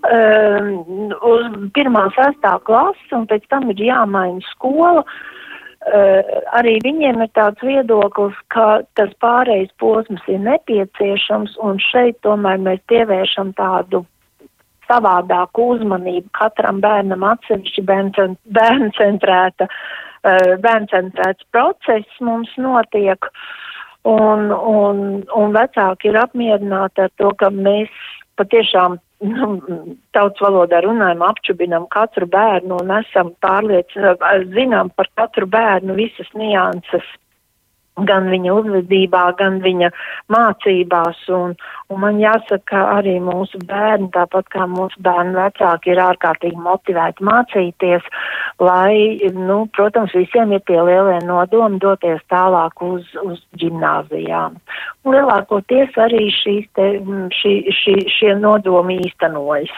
um, 0.08 1.14
uz 1.34 1.46
pirmā 1.76 2.08
sestā 2.18 2.58
klasi, 2.68 3.08
un 3.16 3.28
pēc 3.30 3.48
tam 3.52 3.70
ir 3.74 3.86
jāmaina 3.88 4.44
skola. 4.52 5.04
Uh, 5.84 6.22
arī 6.56 6.78
viņiem 6.84 7.26
ir 7.26 7.32
tāds 7.36 7.60
viedoklis, 7.64 8.38
ka 8.56 8.86
tas 8.96 9.12
pārējais 9.24 9.74
posms 9.84 10.24
ir 10.32 10.40
nepieciešams, 10.46 11.58
un 11.60 11.82
šeit 11.92 12.22
tomēr 12.24 12.62
mēs 12.64 12.80
pievēršam 12.88 13.52
tādu 13.60 14.06
savādāku 14.88 15.74
uzmanību 15.76 16.32
katram 16.40 16.80
bērnam 16.84 17.24
atsevišķi 17.28 17.84
bērnu 17.88 18.90
centrēta, 18.96 19.68
uh, 19.68 20.56
bērnu 20.64 20.92
centrēts 20.92 21.52
process 21.52 22.24
mums 22.24 22.52
notiek, 22.56 23.28
un, 24.08 24.52
un, 24.52 25.24
un 25.36 25.56
vecāki 25.56 26.12
ir 26.12 26.20
apmierināti 26.24 27.06
ar 27.06 27.12
to, 27.20 27.32
ka 27.40 27.52
mēs 27.52 27.92
patiešām 28.40 28.98
nu, 29.24 29.50
tautas 30.16 30.44
valodā 30.44 30.82
runājam, 30.84 31.24
apčubinam 31.26 31.88
katru 31.94 32.28
bērnu 32.30 32.80
un 32.82 32.94
esam 33.00 33.34
pārliecināti, 33.44 34.50
zinām 34.56 34.92
par 34.98 35.10
katru 35.20 35.48
bērnu 35.50 35.96
visas 36.00 36.30
nianses 36.38 37.08
gan 38.02 38.30
viņa 38.32 38.54
uzvedībā, 38.58 39.24
gan 39.38 39.60
viņa 39.64 39.90
mācībās. 40.34 41.20
Un, 41.34 41.54
un 41.94 42.02
man 42.02 42.20
jāsaka, 42.22 42.82
arī 42.98 43.20
mūsu 43.24 43.62
bērni, 43.70 44.10
tāpat 44.16 44.50
kā 44.54 44.66
mūsu 44.70 45.02
bērnu 45.06 45.38
vecāki, 45.38 45.94
ir 45.94 46.02
ārkārtīgi 46.02 46.58
motivēti 46.58 47.26
mācīties, 47.28 48.08
lai, 48.64 49.22
nu, 49.38 49.64
protams, 49.78 50.16
visiem 50.18 50.56
ir 50.56 50.64
tie 50.68 50.80
lielie 50.82 51.20
nodomi 51.28 51.82
doties 51.84 52.22
tālāk 52.34 52.82
uz, 52.86 53.06
uz 53.24 53.42
ģimnāzijām. 53.62 54.58
Un 55.04 55.18
lielākoties 55.18 55.98
arī 56.02 56.30
šīs 56.34 56.70
te, 56.78 56.94
šī, 57.42 57.58
šī, 57.82 57.98
šie 58.18 58.38
nodomi 58.40 59.02
īstenojas. 59.06 59.74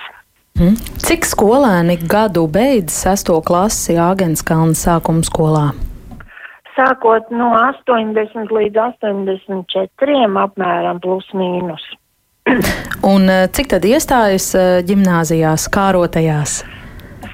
Hmm. 0.55 0.77
Cik 1.03 1.25
skolēni 1.27 1.97
gadu 2.07 2.45
beidz 2.47 2.95
sesto 2.95 3.41
klasi 3.43 3.97
Āgenskalna 3.99 4.77
sākuma 4.79 5.25
skolā? 5.27 5.65
Sākot 6.77 7.31
no 7.33 7.51
80 7.57 8.53
līdz 8.53 8.81
84 9.01 10.23
apmēram 10.45 11.01
plus 11.03 11.27
mīnus. 11.33 11.83
Un 13.15 13.29
eh, 13.31 13.45
cik 13.49 13.73
tad 13.73 13.85
iestājas 13.89 14.51
eh, 14.57 14.71
ģimnāzijās, 14.85 15.69
kārotajās? 15.73 16.63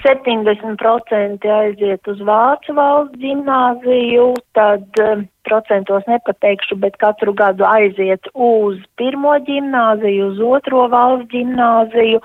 70% 0.01 1.45
aiziet 1.55 2.07
uz 2.09 2.21
Vācu 2.25 2.73
valsts 2.73 3.19
ģimnāziju, 3.21 4.31
tad 4.57 5.01
um, 5.03 5.25
procentos 5.45 6.07
nepateikšu, 6.09 6.79
bet 6.81 6.97
katru 7.01 7.35
gadu 7.37 7.67
aiziet 7.67 8.25
uz 8.33 8.79
pirmo 8.97 9.35
ģimnāziju, 9.45 10.31
uz 10.31 10.41
otro 10.57 10.87
valsts 10.89 11.29
ģimnāziju 11.35 12.21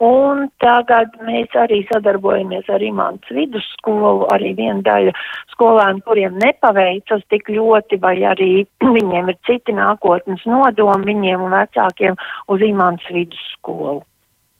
Un 0.00 0.46
tagad 0.64 1.12
mēs 1.28 1.52
arī 1.60 1.82
sadarbojamies 1.90 2.68
ar 2.72 2.80
Imants 2.80 3.28
vidusskolu, 3.36 4.30
arī 4.32 4.54
viena 4.56 4.80
daļa 4.86 5.12
skolēnu, 5.52 6.00
kuriem 6.06 6.38
nepaveicas 6.40 7.26
tik 7.28 7.50
ļoti, 7.52 7.98
vai 8.00 8.14
arī 8.24 8.50
viņiem 8.96 9.28
ir 9.28 9.38
citi 9.48 9.76
nākotnes 9.76 10.46
nodomi, 10.48 11.10
viņiem 11.12 11.44
un 11.44 11.52
vecākiem 11.58 12.16
uz 12.48 12.64
Imants 12.64 13.12
vidusskolu. 13.12 14.00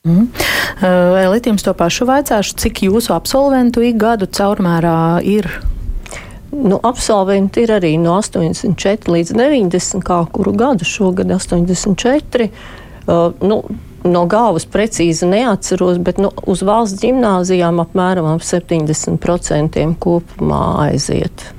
Mm. 0.05 0.29
Uh, 0.81 1.17
Elīt, 1.25 1.49
jums 1.49 1.65
to 1.65 1.73
pašu 1.77 2.07
vaicāšu, 2.09 2.57
cik 2.61 2.85
jūsu 2.87 3.13
absolventu 3.17 3.83
ik 3.85 3.99
gadu 4.01 4.29
caurmērā 4.29 5.21
ir? 5.25 5.49
Nu, 6.53 6.81
absolventi 6.85 7.65
ir 7.65 7.73
arī 7.77 7.95
no 8.01 8.17
84 8.21 9.13
līdz 9.13 9.37
90, 9.37 10.05
kā 10.05 10.25
kuru 10.33 10.53
gadu 10.57 10.89
šogad 10.89 11.33
84. 11.33 12.49
Uh, 13.09 13.31
nu, 13.41 13.63
no 14.05 14.25
galvas 14.31 14.67
precīzi 14.67 15.29
neatceros, 15.29 15.99
bet 15.99 16.21
nu, 16.23 16.31
uz 16.47 16.63
valsts 16.67 17.03
gimnāzijām 17.03 17.81
apmēram 17.83 18.29
ap 18.35 18.45
70% 18.47 19.87
kopumā 20.01 20.65
aiziet. 20.89 21.51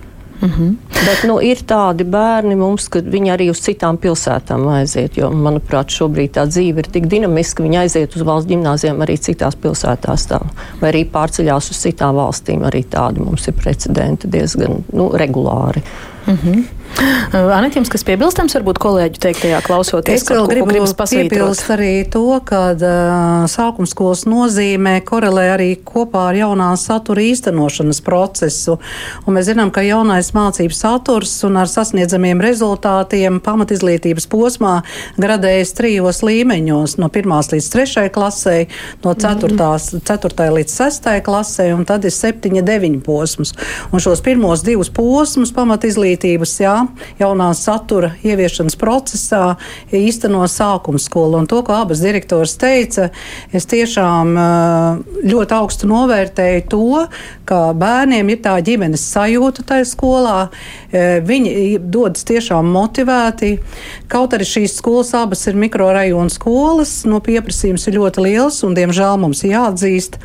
Mm 0.42 0.50
-hmm. 0.50 0.76
Bet 1.06 1.24
nu, 1.28 1.42
ir 1.42 1.58
tādi 1.58 2.04
bērni 2.04 2.56
mums, 2.56 2.88
ka 2.88 3.00
viņi 3.00 3.32
arī 3.34 3.50
uz 3.50 3.60
citām 3.62 3.98
pilsētām 3.98 4.68
aiziet. 4.68 5.18
Jo, 5.18 5.30
manuprāt, 5.30 5.90
šobrīd 5.90 6.32
tā 6.32 6.46
dzīve 6.48 6.78
ir 6.80 6.88
tik 6.92 7.06
dinamiska, 7.08 7.58
ka 7.58 7.64
viņi 7.64 7.78
aiziet 7.78 8.16
uz 8.16 8.22
valsts 8.22 8.50
gimnāzijām 8.50 9.02
arī 9.02 9.18
citās 9.18 9.56
pilsētās. 9.56 10.28
Tā, 10.28 10.40
vai 10.82 10.90
arī 10.90 11.06
pārceļās 11.06 11.70
uz 11.72 11.78
citām 11.78 12.16
valstīm. 12.16 12.64
Arī 12.64 12.84
tādi 12.84 13.20
mums 13.20 13.48
ir 13.48 13.54
precedenti 13.54 14.28
diezgan 14.28 14.84
nu, 14.94 15.12
regulāri. 15.14 15.82
Mm 16.28 16.38
-hmm. 16.44 16.64
Anit, 17.32 17.78
jums 17.78 17.90
kas 17.92 18.04
piebilstams, 18.06 18.54
varbūt 18.58 18.80
kolēģi 18.82 19.20
teiktajā 19.24 19.62
klausoties? 19.64 20.22
Es 20.22 20.28
vēl 20.28 20.48
gribu 20.50 20.68
piebilst 21.00 21.70
arī 21.72 22.04
to, 22.12 22.26
ka 22.46 22.60
uh, 22.76 23.46
sākuma 23.50 23.88
skolas 23.90 24.26
nozīmē 24.28 24.98
korelē 25.08 25.46
arī 25.54 25.70
kopā 25.88 26.28
ar 26.32 26.38
jaunā 26.38 26.68
satura 26.80 27.24
īstenošanas 27.24 28.02
procesu. 28.04 28.78
Un 29.24 29.38
mēs 29.38 29.48
zinām, 29.48 29.72
ka 29.74 29.84
jaunais 29.86 30.34
mācību 30.36 30.76
saturs 30.76 31.34
un 31.48 31.62
ar 31.62 31.72
sasniedzamiem 31.72 32.44
rezultātiem 32.44 33.40
pamatizglītības 33.44 34.28
posmā 34.32 34.76
gradējas 35.22 35.74
trijos 35.78 36.22
līmeņos- 36.28 36.98
no 37.02 37.10
pirmās 37.10 37.54
līdz 37.56 37.72
trešai 37.72 38.08
klasē, 38.12 38.68
no 39.06 39.16
ceturtās, 39.16 39.94
ceturtai 40.04 40.52
līdz 40.58 40.76
sestai 40.82 41.22
klasē, 41.24 41.72
un 41.74 41.86
tad 41.86 42.06
ir 42.06 42.12
septiņa, 42.12 42.62
deviņi 42.68 43.02
posms. 43.02 43.56
Un 43.94 44.00
šos 44.00 44.22
pirmos 44.22 44.64
divus 44.64 44.90
posmus 44.90 45.52
pamatizglītības, 45.56 46.60
jā, 46.60 46.81
jaunā 47.20 47.52
satura 47.58 48.14
ieviešanas 48.26 48.78
procesā 48.80 49.56
īsteno 49.96 50.44
sākuma 50.50 51.02
skolu. 51.02 51.40
Un 51.42 51.50
to, 51.50 51.62
ko 51.66 51.76
abas 51.82 52.04
direktors 52.04 52.58
teica, 52.62 53.10
es 53.54 53.68
tiešām 53.72 54.34
ļoti 55.28 55.58
augstu 55.58 55.90
novērtēju 55.92 56.66
to, 56.72 57.06
ka 57.48 57.62
bērniem 57.78 58.32
ir 58.32 58.42
tā 58.44 58.58
ģimenes 58.66 59.04
sajūta 59.14 59.66
tajā 59.72 59.88
skolā. 59.92 60.38
Viņi 60.92 61.80
dodas 61.82 62.26
tiešām 62.28 62.70
motivēti. 62.72 63.56
Kaut 64.12 64.36
arī 64.38 64.48
šīs 64.48 64.78
skolas 64.80 65.14
abas 65.18 65.46
ir 65.50 65.60
mikrorajona 65.60 66.32
skolas, 66.32 67.02
no 67.10 67.22
pieprasījums 67.24 67.88
ir 67.88 68.00
ļoti 68.00 68.28
liels 68.28 68.62
un, 68.68 68.78
diemžēl, 68.78 69.20
mums 69.22 69.44
jāatzīst, 69.48 70.20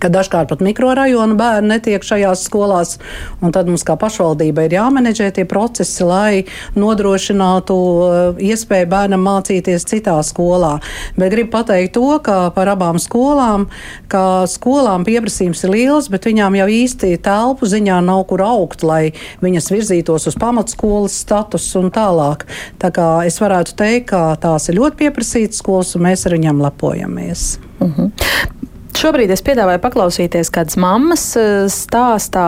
ka 0.00 0.10
dažkārt 0.12 0.50
pat 0.50 0.62
mikrorajonu 0.64 1.36
bērni 1.38 1.74
netiek 1.74 2.04
šajās 2.04 2.44
skolās, 2.46 2.96
tad 3.40 3.70
mums 3.70 3.84
kā 3.86 3.96
pašvaldība 4.00 4.66
ir 4.66 4.76
jāmenedžē 4.76 5.30
tie 5.36 5.46
procesi, 5.48 6.04
lai 6.06 6.44
nodrošinātu 6.76 7.76
uh, 7.76 8.40
iespēju 8.42 8.90
bērnam 8.92 9.24
mācīties 9.26 9.86
citā 9.88 10.16
skolā. 10.26 10.76
Bet 11.16 11.32
gribu 11.34 11.54
pateikt 11.56 11.94
to, 11.96 12.18
ka 12.24 12.50
par 12.56 12.70
abām 12.72 13.00
skolām, 13.02 13.68
ka 14.12 14.46
skolām 14.50 15.06
pieprasījums 15.08 15.64
ir 15.66 15.74
liels, 15.74 16.10
bet 16.12 16.28
viņām 16.28 16.58
jau 16.60 16.68
īsti 16.78 17.14
telpu 17.24 17.68
ziņā 17.70 18.00
nav 18.04 18.26
kur 18.30 18.44
augt, 18.44 18.84
lai 18.86 19.14
viņas 19.44 19.70
virzītos 19.72 20.28
uz 20.30 20.38
pamatskolas 20.40 21.16
status 21.24 21.68
un 21.78 21.90
tālāk. 21.94 22.46
Tā 22.82 22.92
kā 22.94 23.08
es 23.28 23.40
varētu 23.42 23.76
teikt, 23.78 24.10
ka 24.12 24.36
tās 24.40 24.68
ir 24.70 24.78
ļoti 24.80 25.00
pieprasītas 25.04 25.62
skolas, 25.62 25.94
un 25.96 26.06
mēs 26.06 26.26
ar 26.28 26.36
viņām 26.36 26.62
lepojamies. 26.66 27.56
Uh 27.80 27.86
mhm. 27.88 28.02
-huh. 28.02 28.55
Šobrīd 28.96 29.28
es 29.28 29.42
piedāvāju 29.44 29.80
paklausīties 29.82 30.48
kādas 30.54 30.78
mammas 30.80 31.24
eh, 31.36 31.66
stāstā. 31.68 32.44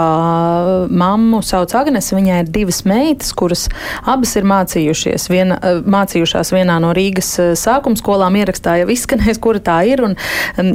Mammu 0.88 1.42
sauc 1.44 1.74
Agnes, 1.76 2.08
viņai 2.16 2.38
ir 2.40 2.48
divas 2.54 2.78
meitas, 2.88 3.34
kuras 3.36 3.66
abas 4.08 4.32
ir 4.40 4.48
mācījušies. 4.48 5.28
Viena, 5.28 5.58
eh, 5.60 5.82
mācījušās 5.84 6.54
vienā 6.56 6.78
no 6.80 6.94
Rīgas 6.96 7.34
eh, 7.42 7.52
sākuma 7.52 8.00
skolām, 8.00 8.40
ierakstā 8.40 8.78
jau 8.80 8.88
izskanēs, 8.94 9.42
kura 9.44 9.60
tā 9.60 9.76
ir. 9.90 10.06
Un, 10.08 10.16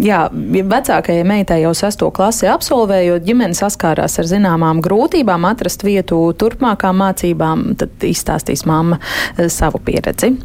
jā, 0.06 0.28
vecākajai 0.76 1.26
meitai 1.26 1.64
jau 1.64 1.74
sesto 1.82 2.14
klasi 2.14 2.52
absolvējot, 2.54 3.26
ģimene 3.26 3.58
saskārās 3.58 4.22
ar 4.22 4.30
zināmām 4.30 4.84
grūtībām 4.86 5.50
atrast 5.50 5.88
vietu 5.88 6.22
turpmākām 6.38 7.02
mācībām, 7.02 7.72
tad 7.82 8.12
izstāstīs 8.14 8.68
mamma 8.70 9.02
savu 9.50 9.82
pieredzi. 9.82 10.36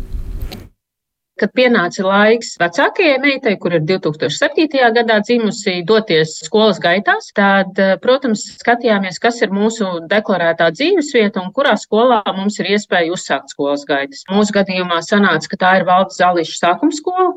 Kad 1.39 1.53
pienāca 1.55 2.03
laiks 2.03 2.57
vecākajai 2.59 3.19
meitai, 3.23 3.53
kur 3.63 3.77
ir 3.77 3.85
2007. 3.87 4.81
gadā 4.97 5.21
dzimusi, 5.23 5.77
doties 5.87 6.35
skolas 6.49 6.81
gaitās, 6.83 7.31
tad, 7.37 7.79
eh, 7.79 7.95
protams, 8.03 8.43
skatījāmies, 8.59 9.21
kas 9.23 9.39
ir 9.43 9.55
mūsu 9.55 10.09
deklarētā 10.11 10.71
dzīvesvieta 10.75 11.39
un 11.45 11.53
kurā 11.55 11.77
skolā 11.79 12.23
mums 12.35 12.59
ir 12.59 12.73
iespēja 12.75 13.15
uzsākt 13.15 13.55
skolas 13.55 13.87
gaitas. 13.87 14.25
Mūsu 14.31 14.57
gadījumā 14.59 14.99
sanāca, 15.07 15.53
ka 15.53 15.61
tā 15.63 15.73
ir 15.79 15.87
Valdes 15.87 16.19
Zališa 16.19 16.59
sākuma 16.59 16.93
skola, 16.93 17.31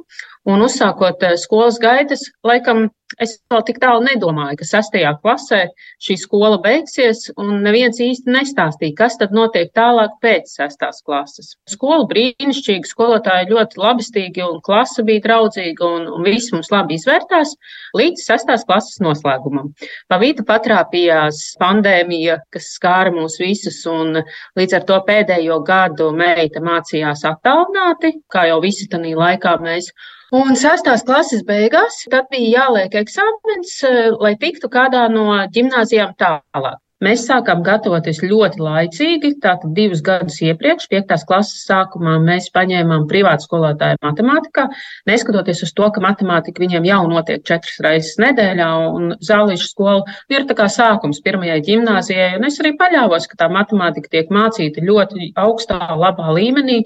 Un 0.49 0.63
uzsākot 0.65 1.21
eh, 1.21 1.36
skolas 1.38 1.77
gaitas, 1.82 2.23
laikam 2.47 2.88
es 3.21 3.36
vēl 3.51 3.62
tik 3.67 3.77
tālu 3.82 4.01
nedomāju, 4.06 4.58
ka 4.58 4.65
sastajā 4.65 5.12
klasē 5.21 5.60
šī 6.01 6.15
skola 6.17 6.58
beigsies, 6.63 7.27
un 7.38 7.60
neviens 7.65 7.99
īsti 8.01 8.32
nestāstīja, 8.32 8.95
kas 8.97 9.17
tad 9.19 9.36
notiek 9.36 9.69
tālāk 9.77 10.15
pēc 10.23 10.49
sastās 10.49 11.04
klases. 11.06 11.51
Skola 11.69 12.08
brīnišķīga, 12.10 12.89
skolotāji 12.89 13.51
ļoti 13.51 13.82
labestīgi, 13.84 14.45
un 14.47 14.62
klasa 14.65 15.06
bija 15.06 15.21
draudzīga, 15.27 15.89
un, 15.97 16.08
un 16.10 16.25
visi 16.25 16.56
mums 16.56 16.71
labi 16.73 16.97
izvērtās 16.97 17.54
līdz 17.99 18.23
sastās 18.32 18.65
klases 18.65 19.01
noslēgumam. 19.04 19.73
Pa 20.10 20.17
vidu 20.23 20.45
patrāpījās 20.47 21.43
pandēmija, 21.62 22.39
kas 22.54 22.71
skāra 22.80 23.13
mūs 23.13 23.38
visus, 23.43 23.84
un 23.91 24.23
līdz 24.58 24.80
ar 24.80 24.88
to 24.89 24.97
pēdējo 25.06 25.60
gadu 25.67 26.10
meita 26.15 26.63
mācījās 26.63 27.27
attālināti, 27.30 28.15
kā 28.32 28.47
jau 28.49 28.58
visi 28.63 28.89
tanī 28.89 29.13
laikā 29.19 29.60
mēs. 29.62 29.91
Un 30.31 30.55
sestās 30.55 31.01
klases 31.07 31.41
beigās 31.47 31.97
tad 32.11 32.29
bija 32.31 32.61
jāliek 32.61 32.93
eksāmens, 33.01 33.73
eh, 33.87 34.13
lai 34.25 34.31
tiktu 34.43 34.69
kādā 34.71 35.01
no 35.11 35.25
gimnāzijām 35.57 36.13
tālāk. 36.23 36.79
Mēs 37.01 37.23
sākām 37.25 37.63
gatavoties 37.65 38.19
ļoti 38.21 38.61
laicīgi, 38.61 39.31
tātad 39.41 39.71
divus 39.73 40.03
gadus 40.05 40.35
iepriekš, 40.45 40.85
piektās 40.91 41.23
klases 41.25 41.63
sākumā 41.65 42.19
mēs 42.21 42.51
paņēmām 42.53 43.07
privātu 43.09 43.47
skolotāju 43.47 43.97
matemātikā, 44.05 44.67
neskatoties 45.09 45.63
uz 45.65 45.71
to, 45.79 45.89
ka 45.95 46.03
matemātika 46.03 46.61
viņiem 46.61 46.85
jau 46.85 46.99
notiek 47.09 47.41
četras 47.47 47.81
reizes 47.81 48.21
nedēļā, 48.21 48.69
un 48.99 49.15
zālīšu 49.17 49.71
skola 49.71 50.15
ir 50.29 50.45
tā 50.45 50.59
kā 50.61 50.69
sākums 50.69 51.23
pirmajai 51.25 51.57
ģimnāzijai, 51.71 52.35
un 52.37 52.45
es 52.51 52.61
arī 52.61 52.75
paļāvos, 52.77 53.25
ka 53.31 53.41
tā 53.41 53.49
matemātika 53.49 54.13
tiek 54.13 54.29
mācīta 54.29 54.85
ļoti 54.85 55.33
augstā, 55.41 55.81
labā 56.05 56.29
līmenī, 56.37 56.83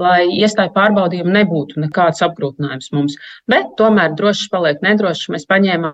lai 0.00 0.22
iestāju 0.40 0.72
pārbaudījumu 0.80 1.36
nebūtu 1.42 1.84
nekāds 1.84 2.24
apgrūtinājums 2.24 2.92
mums. 2.96 3.20
Bet 3.52 3.76
tomēr 3.76 4.16
drošs 4.16 4.48
paliek 4.48 4.80
nedrošs, 4.80 5.28
mēs 5.36 5.44
paņēmām 5.52 5.92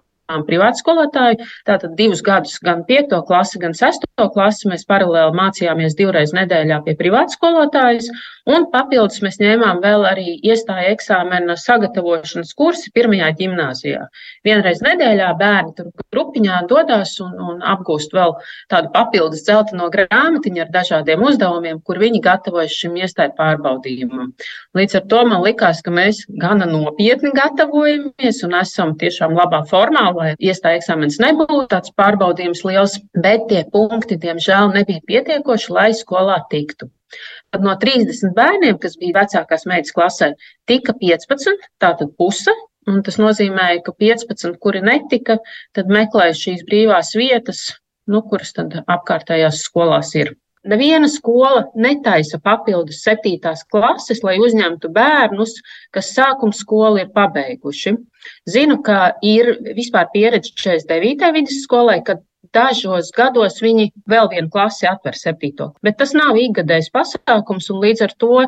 privātu 0.48 0.80
skolotāju. 0.80 1.44
Tātad 1.68 1.94
divus 1.98 2.22
gadus, 2.24 2.58
gan 2.64 2.84
5. 2.88 3.16
klasi, 3.28 3.60
gan 3.62 3.74
6. 3.76 4.06
klasi, 4.34 4.68
mēs 4.70 4.86
paralēli 4.88 5.36
mācījāmies 5.36 5.96
divreiz 5.98 6.34
nedēļā 6.36 6.80
pie 6.86 6.96
privātu 6.98 7.36
skolotājas. 7.36 8.08
Un 8.44 8.66
papildus 8.72 9.22
mēs 9.24 9.40
ņēmām 9.40 9.80
vēl 9.84 10.04
arī 10.08 10.36
iestāja 10.44 10.92
eksāmena 10.92 11.56
sagatavošanas 11.56 12.52
kursi 12.56 12.92
pirmajā 12.94 13.30
gimnāzijā. 13.38 14.08
Vienreiz 14.44 14.82
nedēļā 14.84 15.30
bērni 15.40 15.76
tur 15.78 15.92
grupiņā 16.14 16.62
dodas 16.70 17.16
un, 17.24 17.34
un 17.34 17.60
apgūst 17.74 18.14
vēl 18.16 18.36
tādu 18.72 18.92
papildus 18.94 19.44
dzelteno 19.44 19.90
grāmatiņu 19.92 20.64
ar 20.64 20.72
dažādiem 20.78 21.26
uzdevumiem, 21.26 21.82
kur 21.84 22.00
viņi 22.02 22.22
gatavojas 22.24 22.78
šim 22.78 22.96
iestāju 23.02 23.34
pārbaudījumam. 23.38 24.32
Līdz 24.78 24.98
ar 25.00 25.06
to 25.12 25.22
man 25.28 25.44
likās, 25.44 25.82
ka 25.84 25.92
mēs 25.94 26.24
gana 26.40 26.68
nopietni 26.70 27.34
gatavojamies 27.36 28.42
un 28.46 28.58
esam 28.62 28.94
tiešām 29.00 29.36
labā 29.36 29.64
formā, 29.70 30.08
lai 30.16 30.32
iestāja 30.38 30.80
eksāmenis 30.80 31.20
nebūtu 31.22 31.66
tāds 31.74 31.94
pārbaudījums 31.98 32.64
liels, 32.68 32.98
bet 33.14 33.48
tie 33.50 33.64
punkti, 33.74 34.20
diemžēl, 34.20 34.72
nebija 34.78 35.04
pietiekoši, 35.10 35.72
lai 35.74 35.90
skolā 35.96 36.40
tiktu. 36.50 36.90
Tad 37.54 37.62
no 37.62 37.74
30 37.78 38.34
bērniem, 38.34 38.78
kas 38.82 38.96
bija 38.98 39.20
vecākās 39.20 39.66
meitas 39.70 39.94
klasē, 39.94 40.32
tika 40.70 40.94
15, 41.02 41.68
tātad 41.82 42.10
puse. 42.18 42.54
Un 42.90 43.00
tas 43.04 43.16
nozīmēja, 43.20 43.80
ka 43.86 43.94
15, 43.96 44.58
kuri 44.60 44.82
netika, 44.84 45.38
tad 45.76 45.90
meklēja 45.92 46.36
šīs 46.36 46.64
brīvās 46.68 47.14
vietas, 47.16 47.66
nu, 48.10 48.20
kuras 48.28 48.52
tad 48.56 48.74
apkārtējās 48.84 49.62
skolās 49.64 50.12
ir. 50.18 50.34
Neviena 50.64 51.10
skola 51.12 51.66
netaisa 51.76 52.38
papildus 52.40 53.02
septītās 53.04 53.66
klases, 53.68 54.22
lai 54.24 54.38
uzņemtu 54.40 54.88
bērnus, 54.96 55.58
kas 55.92 56.12
sākuma 56.16 56.56
skolu 56.56 57.02
ir 57.02 57.10
pabeiguši. 57.12 57.92
Zinu, 58.48 58.78
ka 58.84 59.10
ir 59.20 59.58
vispār 59.76 60.08
pieredze 60.14 60.54
49. 60.56 61.28
vidusskolai, 61.36 61.98
kad 62.06 62.24
dažos 62.54 63.10
gados 63.12 63.60
viņi 63.60 63.90
vēl 64.08 64.30
vienu 64.32 64.48
klasi 64.52 64.88
atver 64.88 65.18
septīto. 65.18 65.72
Bet 65.84 65.98
tas 66.00 66.14
nav 66.16 66.38
ikgadējs 66.40 66.88
pasākums, 66.94 67.68
un 67.74 67.82
līdz 67.84 68.06
ar 68.06 68.16
to 68.16 68.40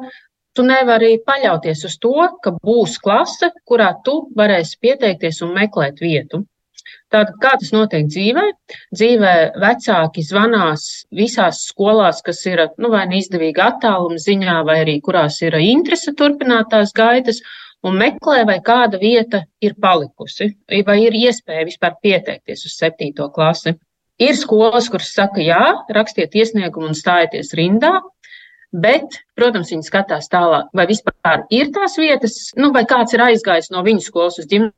tu 0.57 0.65
nevari 0.67 1.17
paļauties 1.29 1.85
uz 1.89 1.97
to, 2.03 2.29
ka 2.43 2.53
būs 2.57 2.99
klase, 3.05 3.53
kurā 3.69 3.93
tu 4.05 4.19
varēsi 4.37 4.79
pieteikties 4.83 5.43
un 5.47 5.55
meklēt 5.57 6.03
vietu. 6.03 6.45
Tātad, 7.11 7.37
kā 7.43 7.53
tas 7.61 7.73
notiek 7.75 8.07
dzīvē? 8.11 8.45
Dzīvē 8.95 9.35
vecāki 9.63 10.23
zvanās 10.27 10.85
visās 11.15 11.63
skolās, 11.69 12.23
kas 12.27 12.43
ir 12.47 12.63
nu, 12.83 12.91
vai 12.95 13.05
nu 13.11 13.19
izdevīgi 13.21 13.63
attāluma 13.63 14.19
ziņā, 14.23 14.57
vai 14.67 14.81
arī 14.85 14.97
kurās 15.03 15.41
ir 15.43 15.57
interese 15.63 16.15
turpināt 16.19 16.71
tās 16.75 16.95
gaitas, 16.97 17.41
un 17.87 17.99
meklē, 18.01 18.45
vai 18.49 18.59
kāda 18.65 19.01
vieta 19.03 19.45
ir 19.63 19.77
palikusi, 19.83 20.53
vai 20.87 21.01
ir 21.05 21.19
iespēja 21.19 21.67
vispār 21.69 21.99
pieteikties 22.03 22.67
uz 22.69 22.79
septīto 22.79 23.29
klasi. 23.35 23.77
Ir 24.23 24.33
skolas, 24.39 24.87
kuras 24.89 25.11
saka, 25.13 25.43
jā, 25.45 25.63
rakstiet 25.93 26.35
iesniegumu 26.41 26.89
un 26.89 26.97
stājieties 26.97 27.53
rindā, 27.59 27.99
bet, 28.73 29.21
protams, 29.39 29.71
viņi 29.75 29.87
skatās 29.87 30.31
tālāk, 30.33 30.73
vai 30.75 30.89
vispār 30.91 31.47
ir 31.51 31.71
tās 31.75 31.99
vietas, 32.01 32.41
nu, 32.57 32.73
vai 32.75 32.87
kāds 32.89 33.15
ir 33.15 33.25
aizgājis 33.29 33.73
no 33.75 33.85
viņu 33.87 34.05
skolas 34.09 34.41
uz 34.43 34.51
ģimeni 34.51 34.75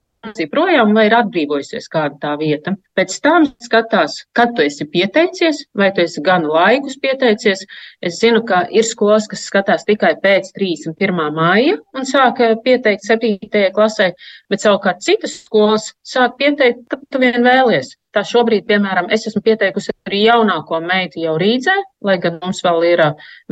projām 0.51 0.95
vai 0.95 1.07
ir 1.07 1.15
atbrīvojusies 1.15 1.89
kāda 1.89 2.19
tā 2.21 2.33
vieta. 2.39 2.75
Pēc 2.97 3.21
tam 3.23 3.47
skatās, 3.63 4.25
kad 4.35 4.55
tu 4.57 4.63
esi 4.63 4.85
pieteicies, 4.85 5.65
vai 5.75 5.93
tu 5.95 6.03
esi 6.03 6.21
gan 6.21 6.43
laikus 6.43 6.99
pieteicies. 6.99 7.65
Es 8.03 8.19
zinu, 8.19 8.43
ka 8.45 8.67
ir 8.71 8.85
skolas, 8.85 9.29
kas 9.29 9.47
skatās 9.47 9.85
tikai 9.85 10.17
pēc 10.23 10.53
31. 10.55 11.31
māja 11.35 11.79
un 11.95 12.05
sāk 12.05 12.43
pieteikt 12.65 13.07
7. 13.07 13.71
klasē, 13.75 14.13
bet 14.51 14.61
savukārt 14.61 15.01
citas 15.03 15.39
skolas 15.45 15.93
sāk 16.03 16.37
pieteikt, 16.39 16.89
kad 16.91 17.01
tu 17.11 17.19
vien 17.19 17.43
vēlies. 17.43 17.95
Tā 18.19 18.25
šobrīd, 18.27 18.65
piemēram, 18.67 19.07
es 19.15 19.29
esmu 19.29 19.45
pieteikusi 19.47 19.93
arī 20.09 20.25
jaunāko 20.25 20.81
meitu 20.83 21.21
jau 21.23 21.37
Rīdzē, 21.39 21.75
lai 22.03 22.17
gan 22.19 22.41
mums 22.43 22.65
vēl 22.67 22.87
ir 22.89 23.03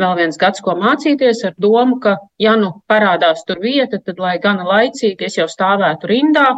vēl 0.02 0.16
viens 0.18 0.40
gads, 0.40 0.62
ko 0.64 0.74
mācīties, 0.80 1.44
ar 1.46 1.54
domu, 1.62 2.00
ka, 2.02 2.16
ja 2.42 2.56
nu 2.58 2.72
parādās 2.90 3.44
tur 3.46 3.60
vieta, 3.62 4.00
tad 4.02 4.18
lai 4.18 4.32
gana 4.42 4.66
laicīgi 4.66 5.28
es 5.28 5.38
jau 5.38 5.46
stāvētu 5.52 6.10
rindā 6.10 6.48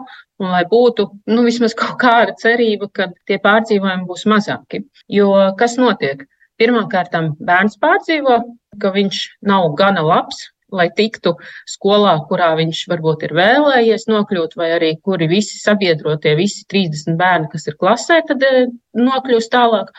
un 0.41 0.55
lai 0.55 0.63
būtu 0.71 1.05
nu, 1.29 1.45
vismaz 1.51 1.77
kaut 1.77 1.99
kāda 2.01 2.33
cerība, 2.41 2.89
ka 2.89 3.11
tie 3.29 3.37
pārdzīvojumi 3.45 4.09
būs 4.09 4.25
mazāki. 4.33 4.87
Jo 5.13 5.29
kas 5.61 5.77
notiek? 5.77 6.25
Pirmkārt, 6.57 7.13
bērns 7.45 7.77
pārdzīvo, 7.85 8.41
ka 8.81 8.97
viņš 8.97 9.21
nav 9.53 9.69
gana 9.77 10.01
labs, 10.07 10.47
lai 10.75 10.89
tiktu 10.95 11.35
skolā, 11.69 12.15
kurā 12.29 12.51
viņš 12.59 12.83
varbūt 12.91 13.25
ir 13.29 13.35
vēlējies 13.39 14.07
nokļūt, 14.11 14.57
vai 14.61 14.71
arī 14.77 14.93
kuri 15.05 15.29
visi 15.31 15.61
sabiedrotie, 15.63 16.35
visi 16.39 16.67
30 16.71 17.19
bērni, 17.21 17.51
kas 17.53 17.69
ir 17.71 17.79
klasē, 17.81 18.21
tad 18.29 18.45
eh, 18.47 18.67
nokļūst 18.97 19.53
tālāk. 19.55 19.93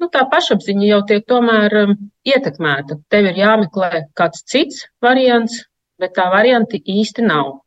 Nu, 0.00 0.08
tā 0.12 0.24
pašapziņa 0.30 0.86
jau 0.88 1.02
tiek 1.08 1.26
tomēr 1.30 1.76
um, 1.84 1.92
ietekmēta. 2.26 2.98
Tev 3.12 3.28
ir 3.30 3.38
jāmeklē 3.38 4.06
kāds 4.18 4.42
cits 4.50 4.82
variants, 5.04 5.60
bet 6.02 6.16
tā 6.16 6.26
varianti 6.32 6.80
īsti 6.82 7.22
nav. 7.28 7.60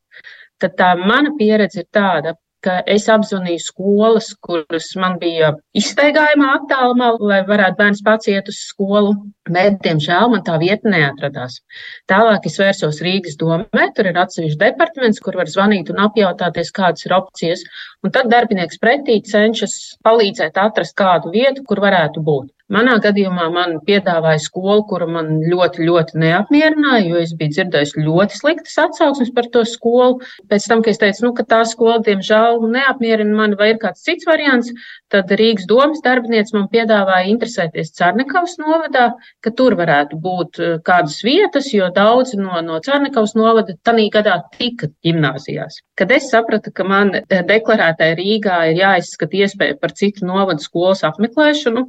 Tad 0.59 0.75
tā 0.79 0.91
mana 0.99 1.31
pieredze 1.37 1.85
ir 1.85 1.87
tāda, 1.93 2.35
ka 2.65 2.79
es 2.89 3.05
apzvanīju 3.11 3.61
skolas, 3.63 4.29
kuras 4.43 4.89
man 4.99 5.17
bija 5.21 5.51
izstaigājumā 5.77 6.49
attālumā, 6.55 7.11
lai 7.31 7.39
varētu 7.47 7.79
bērns 7.81 8.03
pats 8.05 8.29
iet 8.31 8.49
uz 8.51 8.59
skolu, 8.71 9.13
bet, 9.49 9.79
diemžēl, 9.85 10.27
man 10.33 10.43
tā 10.47 10.57
vieta 10.61 10.91
neatradās. 10.93 11.59
Tālāk 12.11 12.49
es 12.49 12.57
vērsos 12.61 13.01
Rīgas 13.05 13.37
domē, 13.39 13.87
tur 13.95 14.09
ir 14.09 14.19
atsevišķi 14.23 14.61
departaments, 14.65 15.21
kur 15.23 15.37
var 15.39 15.51
zvanīt 15.53 15.93
un 15.93 16.03
apjautāties, 16.07 16.73
kādas 16.75 17.07
ir 17.07 17.15
opcijas, 17.19 17.63
un 18.03 18.15
tad 18.15 18.31
darbinieks 18.33 18.81
pretī 18.83 19.21
cenšas 19.31 19.77
palīdzēt 20.07 20.57
atrast 20.67 20.97
kādu 20.97 21.33
vietu, 21.35 21.65
kur 21.67 21.83
varētu 21.85 22.25
būt. 22.25 22.56
Manā 22.67 22.97
gadījumā 22.99 23.45
man 23.55 23.77
piedāvāja 23.87 24.41
skolu, 24.43 24.81
kura 24.89 25.05
man 25.07 25.37
ļoti, 25.39 25.85
ļoti 25.87 26.19
neapmierināja, 26.19 27.05
jo 27.07 27.21
es 27.21 27.31
biju 27.39 27.53
dzirdējusi 27.53 28.03
ļoti 28.03 28.39
sliktas 28.41 28.75
atsauksmes 28.83 29.31
par 29.37 29.47
to 29.53 29.63
skolu. 29.63 30.17
Pēc 30.51 30.67
tam, 30.67 30.83
kad 30.83 30.91
es 30.91 30.99
teicu, 30.99 31.23
nu, 31.29 31.31
ka 31.37 31.45
tā 31.47 31.61
skola, 31.69 32.01
diemžēl, 32.03 32.59
neapmierina 32.73 33.39
mani, 33.39 33.55
vai 33.59 33.71
ir 33.71 33.79
kāds 33.79 34.03
cits 34.03 34.27
variants, 34.27 34.73
tad 35.13 35.31
Rīgas 35.39 35.67
domas 35.69 36.01
darbinieks 36.05 36.53
man 36.55 36.67
piedāvāja 36.71 37.29
interesēties 37.31 37.93
Cārnekavas 37.97 38.57
novadā, 38.61 39.07
ka 39.43 39.53
tur 39.55 39.77
varētu 39.79 40.19
būt 40.23 40.61
eh, 40.61 40.75
kādas 40.87 41.19
vietas, 41.25 41.71
jo 41.73 41.89
daudz 41.95 42.35
no, 42.39 42.59
no 42.65 42.79
Cārnekavas 42.83 43.35
novada 43.39 43.77
tanī 43.87 44.09
gadā 44.13 44.39
tika 44.57 44.91
ģimnāzijās. 45.05 45.81
Kad 45.97 46.13
es 46.17 46.29
sapratu, 46.33 46.73
ka 46.75 46.87
man 46.87 47.15
eh, 47.21 47.43
deklarētai 47.51 48.13
Rīgā 48.19 48.61
ir 48.71 48.83
jāizskata 48.83 49.43
iespēja 49.43 49.79
par 49.81 49.95
citu 49.97 50.27
novadu 50.27 50.63
skolas 50.63 51.05
apmeklēšanu, 51.07 51.87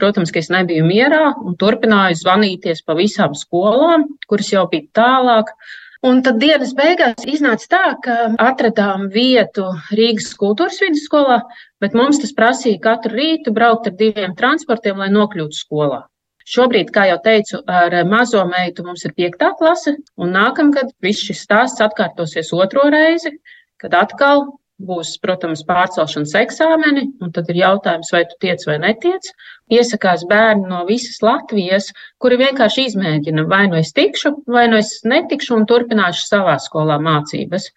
Protams, 0.00 0.32
ka 0.32 0.40
es 0.40 0.48
nebiju 0.52 0.86
mierā 0.88 1.34
un 1.44 1.56
turpināju 1.60 2.16
zvanīties 2.22 2.80
pa 2.86 2.96
visām 2.96 3.36
skolām, 3.36 4.08
kuras 4.30 4.48
jau 4.54 4.64
bija 4.72 4.88
tālāk. 4.96 5.52
Un 6.00 6.22
tad 6.24 6.38
dienas 6.40 6.70
beigās 6.76 7.26
iznāca 7.28 7.66
tā, 7.74 7.80
ka 8.04 8.14
atradām 8.40 9.10
vietu 9.12 9.66
Rīgas 9.92 10.30
kultūras 10.40 10.78
vidusskolā, 10.80 11.42
bet 11.84 11.96
mums 11.98 12.22
tas 12.22 12.32
prasīja 12.38 12.80
katru 12.86 13.18
rītu 13.18 13.52
braukt 13.52 13.90
ar 13.90 13.98
diviem 13.98 14.32
transportiem, 14.38 14.96
lai 14.96 15.10
nokļūtu 15.12 15.58
skolā. 15.58 16.06
Šobrīd, 16.48 16.88
kā 16.94 17.04
jau 17.10 17.18
teicu, 17.22 17.60
ar 17.68 17.98
mazo 18.08 18.46
meitu 18.48 18.86
mums 18.86 19.04
ir 19.04 19.12
piektā 19.12 19.52
klase, 19.58 19.98
un 20.16 20.32
nākamgad 20.34 20.94
viss 21.04 21.20
šis 21.28 21.44
stāsts 21.44 21.84
atkārtosies 21.84 22.54
otro 22.56 22.88
reizi, 22.88 23.34
kad 23.76 23.92
atkal 24.00 24.46
būs, 24.88 25.14
protams, 25.22 25.62
pārcelšanas 25.68 26.34
eksāmeni, 26.40 27.06
un 27.20 27.32
tad 27.34 27.48
ir 27.52 27.60
jautājums, 27.60 28.10
vai 28.14 28.22
tu 28.28 28.38
tiec 28.44 28.62
vai 28.68 28.78
netiec. 28.82 29.30
Iesakās 29.70 30.24
bērni 30.30 30.66
no 30.70 30.80
visas 30.88 31.20
Latvijas, 31.22 31.90
kuri 32.22 32.40
vienkārši 32.40 32.86
izmēģina, 32.88 33.44
vai 33.50 33.66
nu 33.70 33.78
es 33.78 33.92
tikšu, 33.94 34.32
vai 34.50 34.66
nu 34.72 34.80
es 34.80 34.96
netikšu 35.06 35.54
un 35.58 35.66
turpināšu 35.70 36.24
savā 36.26 36.56
skolā 36.62 36.98
mācības. 37.02 37.68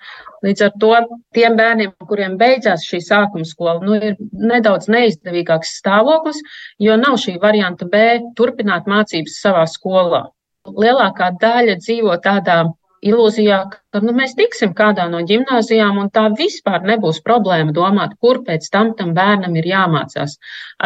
Līdz 0.43 0.65
ar 0.65 0.71
to 0.81 0.93
tiem 1.37 1.57
bērniem, 1.59 1.93
kuriem 2.09 2.37
beidzās 2.39 2.85
šī 2.87 2.99
sākuma 3.05 3.47
skola, 3.47 3.77
nu, 3.85 3.95
ir 3.95 4.17
nedaudz 4.33 4.89
neizdevīgāks 4.91 5.77
stāvoklis, 5.79 6.41
jo 6.83 6.97
nav 6.99 7.19
šī 7.21 7.37
varianta 7.43 7.87
B 7.89 8.03
turpināt 8.39 8.89
mācības 8.89 9.37
savā 9.45 9.67
skolā. 9.69 10.25
Lielākā 10.63 11.33
daļa 11.39 11.77
dzīvo 11.83 12.17
tādā 12.23 12.63
ilūzijā, 13.09 13.57
ka 13.93 14.01
nu, 14.03 14.13
mēs 14.17 14.35
tiksim 14.37 14.73
kādā 14.77 15.05
no 15.11 15.21
gimnājām, 15.27 15.99
un 16.01 16.09
tā 16.13 16.25
vispār 16.37 16.85
nebūs 16.87 17.21
problēma 17.25 17.75
domāt, 17.75 18.15
kur 18.23 18.41
pēc 18.47 18.69
tam 18.73 18.93
tam 18.99 19.13
bērnam 19.17 19.55
ir 19.59 19.69
jāmācās. 19.69 20.37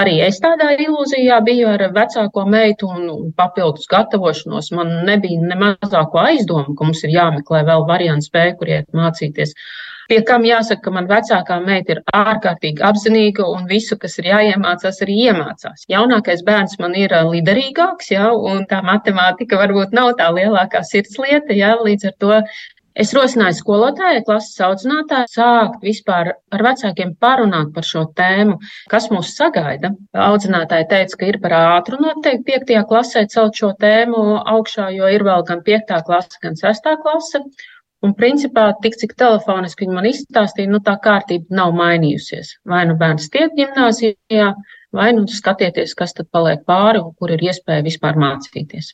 Arī 0.01 0.17
es 0.27 0.41
tādā 0.43 0.73
ilūzijā 0.75 1.39
biju 1.47 1.69
ar 1.73 1.86
vecāko 1.95 2.45
meitu 2.49 2.89
un 2.91 3.32
papildus 3.38 3.89
gatavošanos. 3.91 4.71
Man 4.77 4.93
nebija 5.08 5.41
ne 5.41 5.60
mazāko 5.63 6.23
aizdomu, 6.25 6.75
ka 6.75 6.89
mums 6.89 7.03
ir 7.06 7.15
jāmeklē 7.15 7.63
vēl 7.69 7.88
variants 7.89 8.32
B, 8.34 8.49
kur 8.60 8.73
iet 8.73 8.89
mācīties. 8.97 9.56
Pie 10.07 10.21
kam 10.27 10.45
jāsaka, 10.47 10.81
ka 10.85 10.93
man 10.95 11.09
vecākā 11.09 11.57
meita 11.65 11.97
ir 11.97 12.03
ārkārtīgi 12.15 12.83
apzinīga 12.89 13.47
un 13.51 13.67
visu, 13.67 13.97
kas 13.99 14.17
ir 14.21 14.29
jāiemācās, 14.31 15.01
arī 15.03 15.17
iemācās. 15.27 15.83
Jaunākais 15.91 16.45
bērns 16.47 16.77
man 16.79 16.95
ir 16.95 17.15
liderīgāks, 17.31 18.13
ja, 18.15 18.29
un 18.31 18.63
tā 18.71 18.79
matemātika 18.87 19.59
varbūt 19.59 19.95
nav 19.97 20.13
tā 20.21 20.31
lielākā 20.37 20.83
sirdslieta, 20.87 21.51
ja, 21.57 21.75
līdz 21.83 22.11
ar 22.11 22.17
to 22.23 22.41
Es 22.97 23.11
rosināju 23.13 23.53
skolotāju, 23.59 24.23
klases 24.25 24.61
audzinātāju, 24.65 25.29
sākt 25.29 25.83
vispār 25.85 26.31
ar 26.33 26.63
vecākiem 26.65 27.11
parunāt 27.21 27.69
par 27.75 27.85
šo 27.85 28.07
tēmu, 28.17 28.55
kas 28.89 29.05
mūs 29.13 29.35
sagaida. 29.37 29.91
Audzinātāji 30.17 30.87
teica, 30.89 31.19
ka 31.19 31.29
ir 31.29 31.37
par 31.43 31.53
ātru 31.59 32.01
noteikti 32.01 32.47
piektajā 32.47 32.81
klasē 32.89 33.27
celt 33.29 33.61
šo 33.61 33.69
tēmu 33.83 34.23
augšā, 34.55 34.89
jo 34.97 35.11
ir 35.13 35.27
vēl 35.29 35.45
gan 35.45 35.61
piektā 35.67 36.01
klase, 36.09 36.41
gan 36.41 36.57
sestā 36.57 36.95
klase. 37.03 37.43
Un, 38.05 38.13
principā, 38.13 38.67
tik 38.83 38.93
cik 39.01 39.15
telefoniski 39.17 39.86
viņi 39.86 39.95
man 39.95 40.05
izstāstīja, 40.05 40.69
nu 40.69 40.79
tā 40.86 40.93
kārtība 41.01 41.57
nav 41.60 41.73
mainījusies. 41.79 42.53
Vai 42.69 42.83
nu 42.89 42.93
bērns 42.99 43.31
tiek 43.33 43.55
gimnāzijā, 43.57 44.51
vai 44.93 45.10
nu 45.17 45.25
skatieties, 45.39 45.97
kas 45.97 46.13
tad 46.13 46.29
paliek 46.29 46.62
pāri 46.69 47.01
un 47.01 47.15
kur 47.17 47.33
ir 47.33 47.41
iespēja 47.49 47.88
vispār 47.89 48.21
mācīties. 48.21 48.93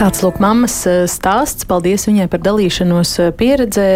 Tāds 0.00 0.22
lūk, 0.24 0.38
mammas 0.40 0.72
eh, 0.88 1.02
stāsts. 1.12 1.66
Paldies 1.68 2.06
viņai 2.08 2.24
par 2.32 2.40
dalīšanos 2.40 3.10
eh, 3.20 3.26
pieredzē. 3.36 3.88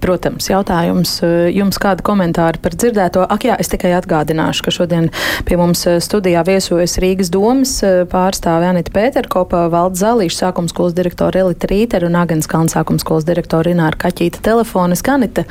Protams, 0.00 0.46
jautājums 0.48 1.10
eh, 1.20 1.50
jums 1.52 1.76
kādu 1.76 2.00
komentāru 2.08 2.62
par 2.64 2.72
dzirdēto. 2.72 3.20
Ak, 3.20 3.44
jā, 3.44 3.58
es 3.60 3.68
tikai 3.68 3.90
atgādināšu, 3.98 4.64
ka 4.64 4.72
šodien 4.72 5.10
pie 5.44 5.58
mums 5.60 5.84
studijā 6.00 6.40
viesojas 6.48 6.96
Rīgas 7.04 7.28
domas 7.34 7.74
pārstāve 8.08 8.70
Anita 8.70 8.94
Pēterkopa, 8.94 9.66
Valds 9.74 10.00
Zālīša, 10.00 10.38
sākums 10.46 10.72
skolas 10.72 10.96
direktora 10.96 11.44
Elita 11.44 11.68
Rīter 11.68 12.08
un 12.08 12.16
Agans 12.16 12.48
Kalns 12.48 12.72
sākums 12.72 13.04
skolas 13.04 13.28
direktora 13.28 13.76
Ināra 13.76 14.00
Kaķīta 14.06 14.40
telefona. 14.40 14.96
Skanita, 14.96 15.44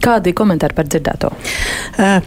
kādi 0.00 0.32
komentāri 0.32 0.78
par 0.80 0.88
dzirdēto? 0.88 1.34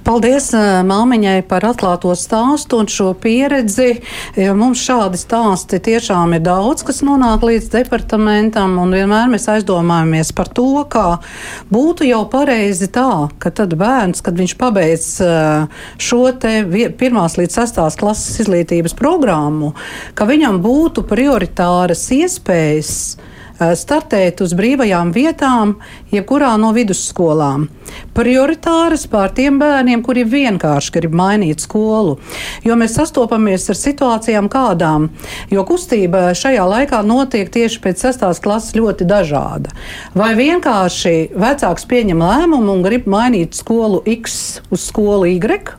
Paldies 0.05 0.51
māmiņai 0.85 1.41
par 1.49 1.65
atklāto 1.71 2.13
stāstu 2.13 2.83
un 2.83 2.93
šo 2.93 3.15
pieredzi. 3.17 3.95
Mums 4.37 4.85
šādi 4.85 5.17
stāsti 5.25 5.81
tiešām 5.89 6.37
ir 6.37 6.45
daudz, 6.45 6.85
kas 6.85 6.98
kas 6.99 7.05
nonāk 7.07 7.43
līdz 7.47 7.69
departamentam, 7.71 8.73
un 8.81 8.91
vienmēr 8.91 9.29
mēs 9.31 9.45
aizdomājamies 9.47 10.33
par 10.35 10.49
to, 10.51 10.83
kā 10.91 11.21
būtu 11.71 12.03
jau 12.03 12.25
pareizi 12.27 12.89
tā, 12.91 13.29
ka 13.39 13.53
tad 13.55 13.77
bērns, 13.79 14.19
kad 14.19 14.35
viņš 14.35 14.55
pabeidz 14.59 15.05
eh, 15.23 15.79
šo 15.95 16.33
te 16.35 16.65
pirmās 16.99 17.37
līdz 17.39 17.55
sastās 17.55 17.95
klases 17.95 18.41
izglītības 18.43 18.97
programmu, 18.99 19.71
ka 20.11 20.27
viņam 20.27 20.59
būtu 20.59 21.05
prioritāras 21.07 22.03
iespējas 22.11 22.97
startēt 23.59 24.41
uz 24.43 24.53
brīvajām 24.55 25.11
vietām, 25.15 25.75
jebkurā 26.13 26.53
no 26.61 26.71
vidusskolām. 26.75 27.67
Prioritāras 28.15 29.05
pār 29.09 29.33
tiem 29.35 29.59
bērniem, 29.59 30.03
kuri 30.05 30.23
vienkārši 30.27 30.93
grib 30.95 31.15
mainīt 31.17 31.63
skolu. 31.63 32.17
Jo 32.65 32.77
mēs 32.79 32.95
sastopamies 32.99 33.69
ar 33.71 33.79
situācijām 33.79 34.49
kādām, 34.51 35.09
jo 35.51 35.65
kustība 35.67 36.29
šajā 36.37 36.65
laikā 36.73 37.01
notiek 37.05 37.51
tieši 37.51 37.81
pēc 37.83 38.05
sestās 38.07 38.41
klases 38.43 38.77
ļoti 38.77 39.07
dažāda. 39.09 39.73
Vai 40.15 40.31
vienkārši 40.39 41.33
vecāks 41.35 41.87
pieņem 41.89 42.23
lēmumu 42.23 42.77
un 42.77 42.85
grib 42.85 43.09
mainīt 43.09 43.57
skolu 43.59 44.03
X 44.19 44.61
uz 44.71 44.87
skolu 44.87 45.29
Y? 45.35 45.75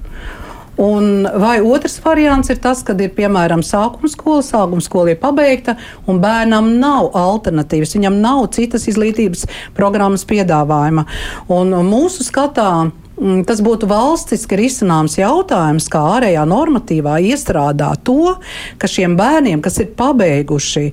Un 0.81 1.27
vai 1.37 1.59
otrs 1.61 1.99
variants 2.01 2.49
ir 2.49 2.57
tas, 2.65 2.81
kad 2.87 3.01
ir 3.05 3.13
piemēram 3.13 3.61
sākuma 3.67 4.09
skola, 4.09 4.41
sākuma 4.45 4.81
skola 4.85 5.13
ir 5.13 5.19
pabeigta 5.21 5.75
un 6.09 6.23
bērnam 6.23 6.71
nav 6.81 7.11
alternatīvas, 7.21 7.93
viņam 7.99 8.17
nav 8.23 8.47
citas 8.57 8.89
izglītības 8.89 9.45
programmas 9.77 10.25
piedāvājuma. 10.31 11.05
Un 11.53 11.77
mūsu 11.85 12.25
skatā 12.25 12.71
mm, 12.87 13.45
tas 13.51 13.61
būtu 13.65 13.91
valstiski 13.91 14.57
risināms 14.63 15.19
jautājums, 15.21 15.91
kā 15.93 16.01
ārējā 16.17 16.49
normatīvā 16.49 17.19
iestrādāt 17.29 18.07
to, 18.09 18.37
ka 18.81 18.89
šiem 18.89 19.21
bērniem, 19.21 19.61
kas 19.61 19.83
ir 19.85 19.93
pabeiguši 20.01 20.89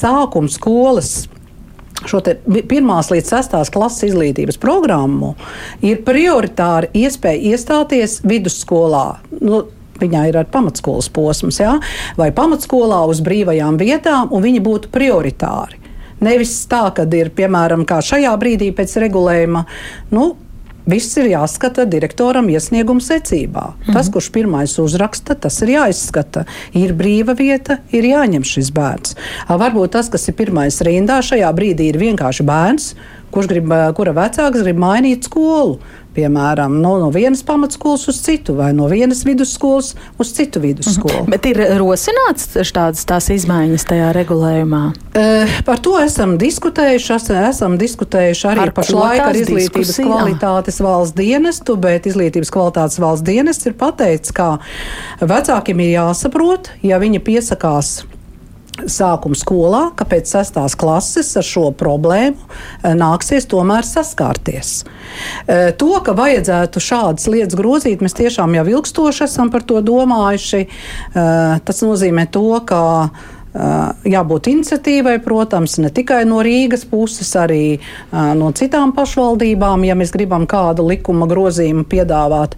sākuma 0.00 0.48
skolas 0.48 1.26
šo 2.10 2.22
pirmās 2.68 3.10
līdz 3.12 3.32
sestās 3.32 3.72
klases 3.74 4.10
izglītības 4.10 4.60
programmu, 4.62 5.34
ir 5.84 6.02
prioritāri 6.06 6.92
iespēja 7.04 7.54
iestāties 7.54 8.20
vidusskolā. 8.26 9.08
Nu, 9.40 9.64
Viņā 9.96 10.26
ir 10.28 10.36
arī 10.36 10.50
pamatskolas 10.52 11.06
posms, 11.08 11.56
ja? 11.56 11.78
vai 12.18 12.26
pamatskolā 12.36 12.98
uz 13.08 13.22
brīvajām 13.24 13.78
vietām, 13.80 14.28
un 14.28 14.42
viņi 14.44 14.60
būtu 14.60 14.90
prioritāri. 14.92 15.78
Nevis 16.20 16.52
tā, 16.68 16.82
ka 16.92 17.06
ir 17.16 17.30
piemēram 17.36 17.86
šajā 17.88 18.34
brīdī 18.40 18.70
pēc 18.76 18.92
regulējuma, 19.04 19.64
nu, 20.12 20.26
Viss 20.86 21.16
ir 21.18 21.26
jāskata 21.32 21.82
direktoram 21.90 22.46
iesnieguma 22.50 23.02
secībā. 23.02 23.64
Mm 23.66 23.82
-hmm. 23.82 23.92
Tas, 23.92 24.10
kurš 24.10 24.30
pirmais 24.32 24.78
uzraksta, 24.78 25.34
tas 25.34 25.62
ir 25.62 25.68
jāizskata. 25.68 26.44
Ir 26.74 26.94
brīva 26.94 27.34
vieta, 27.34 27.78
ir 27.92 28.04
jāņem 28.04 28.44
šis 28.44 28.70
bērns. 28.70 29.16
Varbūt 29.48 29.88
tas, 29.88 30.08
kas 30.08 30.28
ir 30.28 30.34
pirmais 30.34 30.80
rindā, 30.80 31.18
šajā 31.22 31.52
brīdī 31.52 31.88
ir 31.90 31.98
vienkārši 31.98 32.42
bērns, 32.42 32.94
kurš 33.36 33.52
grib, 33.52 33.76
kura 33.98 34.16
vecāks 34.16 34.64
grib 34.64 34.80
mainīt 34.82 35.28
skolu 35.28 35.78
piemēram, 36.16 36.78
no, 36.82 36.96
no 37.00 37.10
vienas 37.14 37.42
pamatskolas 37.46 38.06
uz 38.10 38.20
citu, 38.24 38.56
vai 38.58 38.70
no 38.76 38.88
vienas 38.90 39.22
vidusskolas 39.26 39.92
uz 40.20 40.32
citu 40.36 40.62
vidusskolu. 40.62 41.24
Mhm. 41.24 41.32
Bet 41.34 41.48
ir 41.50 41.60
rosināts 41.80 42.48
tādas 42.76 43.04
tās 43.08 43.28
izmaiņas 43.34 43.86
tajā 43.90 44.10
regulējumā? 44.16 44.82
E, 45.16 45.26
par 45.68 45.80
to 45.84 45.96
esam 46.02 46.36
diskutējuši. 46.40 47.14
Esam 47.46 47.76
diskutējuši 47.80 48.48
arī 48.50 48.64
ar 48.66 48.72
pašlaik 48.76 49.22
ar 49.28 49.38
izglītības 49.38 49.92
diskusija? 49.92 50.08
kvalitātes 50.08 50.80
valsts 50.84 51.16
dienestu, 51.16 51.76
bet 51.80 52.08
izglītības 52.08 52.52
kvalitātes 52.54 53.00
valsts 53.02 53.26
dienests 53.26 53.68
ir 53.68 53.76
pateicis, 53.78 54.34
ka 54.36 54.56
vecākiem 55.20 55.80
ir 55.84 55.94
jāsaprot, 55.96 56.72
ja 56.86 57.00
viņi 57.02 57.22
piesakās 57.24 57.98
sākuma 58.90 59.36
skolā, 59.38 59.82
ka 59.96 60.06
pēc 60.08 60.30
sestās 60.30 60.76
klases 60.78 61.32
ar 61.38 61.46
šo 61.46 61.70
problēmu 61.76 62.36
eh, 62.36 62.92
nāksies 62.98 63.48
tomēr 63.50 63.86
saskārties. 63.86 64.82
Eh, 65.46 65.70
to, 65.78 65.92
ka 66.04 66.16
vajadzētu 66.16 66.82
šādas 66.82 67.28
lietas 67.32 67.58
grozīt, 67.58 68.04
mēs 68.04 68.16
tiešām 68.18 68.56
jau 68.58 68.66
ilgstoši 68.76 69.24
esam 69.28 69.52
par 69.54 69.64
to 69.66 69.80
domājuši. 69.84 70.66
Eh, 70.66 71.56
tas 71.64 71.82
nozīmē 71.86 72.28
to, 72.32 72.48
ka 72.68 72.82
jābūt 73.56 74.50
iniciatīvai, 74.52 75.16
protams, 75.24 75.78
ne 75.80 75.88
tikai 75.94 76.24
no 76.28 76.42
Rīgas 76.44 76.84
puses, 76.88 77.30
arī 77.40 77.78
no 78.12 78.50
citām 78.56 78.92
pašvaldībām, 78.96 79.86
ja 79.88 79.96
mēs 79.96 80.12
gribam 80.12 80.44
kādu 80.50 80.84
likuma 80.90 81.28
grozījumu 81.30 81.86
piedāvāt. 81.88 82.56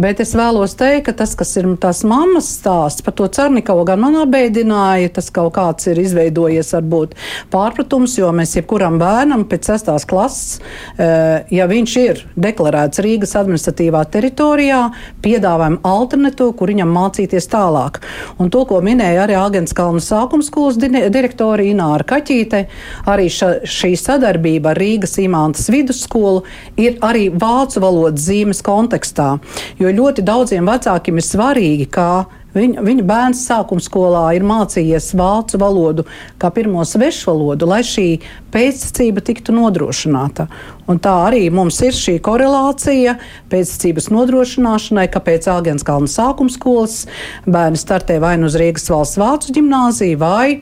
Bet 0.00 0.22
es 0.24 0.32
vēlos 0.38 0.76
teikt, 0.80 1.10
ka 1.10 1.16
tas, 1.22 1.34
kas 1.36 1.52
ir 1.60 1.68
tās 1.82 2.00
mammas 2.08 2.48
stāsts, 2.56 3.04
par 3.04 3.14
to 3.18 3.28
Cernikavu 3.28 3.84
gan 3.88 4.00
man 4.00 4.16
apbeidināja, 4.22 5.12
tas 5.18 5.28
kaut 5.34 5.52
kāds 5.58 5.90
ir 5.92 6.00
izveidojies 6.00 6.72
varbūt 6.78 7.14
pārpratums, 7.52 8.16
jo 8.18 8.32
mēs 8.32 8.56
jebkuram 8.56 8.96
bērnam 9.00 9.44
pēc 9.50 9.72
sestās 9.72 10.08
klases, 10.08 10.60
ja 10.96 11.68
viņš 11.68 11.96
ir 12.00 12.24
deklarēts 12.40 13.02
Rīgas 13.04 13.36
administratīvā 13.40 14.06
teritorijā, 14.14 14.80
piedāvājam 15.20 15.80
alternatīvu, 15.84 16.56
kur 16.56 16.72
viņam 16.72 16.96
mācīties 16.96 17.50
tālāk. 17.52 18.00
Un 18.40 18.48
to, 18.48 18.64
ko 18.64 18.80
minēja 18.84 19.26
arī 19.26 19.36
Agents 19.36 19.76
Kalnu 19.76 20.00
sākumā, 20.00 20.29
sākuma 20.30 20.46
skolas 20.46 20.76
direktore 20.78 21.64
Ināra 21.66 22.04
Kaķīte. 22.06 22.68
Arī 23.10 23.26
ša, 23.28 23.64
šī 23.66 23.96
sadarbība 23.98 24.70
ar 24.70 24.78
Rīgas 24.78 25.18
imantas 25.18 25.68
vidusskolu 25.70 26.44
ir 26.78 26.98
arī 27.02 27.30
vācu 27.30 27.80
valodas 27.82 28.28
zīmes 28.28 28.62
kontekstā, 28.62 29.40
jo 29.78 29.90
ļoti 29.90 30.22
daudziem 30.22 30.66
vecākiem 30.66 31.18
ir 31.18 31.26
svarīgi, 31.26 31.88
kā 31.90 32.26
Viņa, 32.54 32.82
viņa 32.82 33.04
bērns 33.06 33.44
sākuma 33.46 33.82
skolā 33.84 34.24
ir 34.34 34.46
mācījies 34.46 35.12
vācu 35.18 35.60
valodu 35.60 36.04
kā 36.40 36.50
pirmo 36.54 36.82
svešu 36.86 37.30
valodu, 37.30 37.68
lai 37.70 37.82
šī 37.86 38.06
pēctecība 38.50 39.22
tiktu 39.22 39.54
nodrošināta. 39.54 40.48
Un 40.90 40.98
tā 41.02 41.12
arī 41.28 41.44
mums 41.54 41.78
ir 41.86 41.94
šī 41.94 42.16
korelācija 42.26 43.14
pēctecības 43.52 44.10
nodrošināšanai, 44.10 45.06
kāpēc 45.14 45.46
Āgenskalna 45.52 46.10
sākuma 46.10 46.50
skolas 46.50 47.04
bērni 47.46 47.78
startē 47.78 48.18
vai 48.22 48.34
nu 48.40 48.50
uz 48.50 48.58
Rīgas 48.58 48.90
valsts 48.90 49.20
vācu 49.20 49.54
ģimnāziju 49.60 50.18
vai 50.20 50.60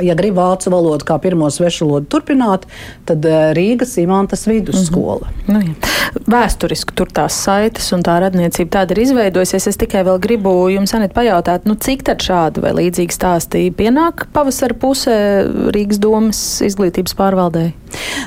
Ja 0.00 0.14
grib 0.16 0.38
vācu 0.38 0.70
valodu 0.72 1.04
kā 1.04 1.18
pirmo 1.20 1.50
svešu 1.52 1.84
valodu 1.86 2.08
turpināt, 2.14 2.64
tad 3.08 3.24
eh, 3.28 3.50
Rīgas 3.56 3.98
imantas 4.00 4.46
vidusskola. 4.48 5.28
Mm 5.28 5.54
-hmm. 5.54 5.54
nu, 5.54 5.60
jā. 5.60 5.92
Vēsturiski 6.12 6.94
tur 6.94 7.08
tās 7.08 7.36
saites 7.44 7.92
un 7.92 8.02
tā 8.02 8.18
radniecība 8.20 8.70
tāda 8.70 8.92
ir 8.92 8.98
izveidojusies. 8.98 9.66
Es 9.66 9.76
tikai 9.76 10.04
vēl 10.04 10.18
gribu 10.18 10.68
jums, 10.68 10.94
Anit, 10.94 11.12
pajautāt, 11.14 11.64
nu, 11.64 11.74
cik 11.74 12.02
tad 12.02 12.18
šādi 12.18 12.60
vai 12.60 12.72
līdzīgi 12.72 13.16
stāstī 13.16 13.70
pienāk 13.72 14.26
pavasara 14.32 14.74
pusē 14.74 15.46
Rīgas 15.72 15.98
domas 15.98 16.60
izglītības 16.60 17.14
pārvaldē? 17.14 17.72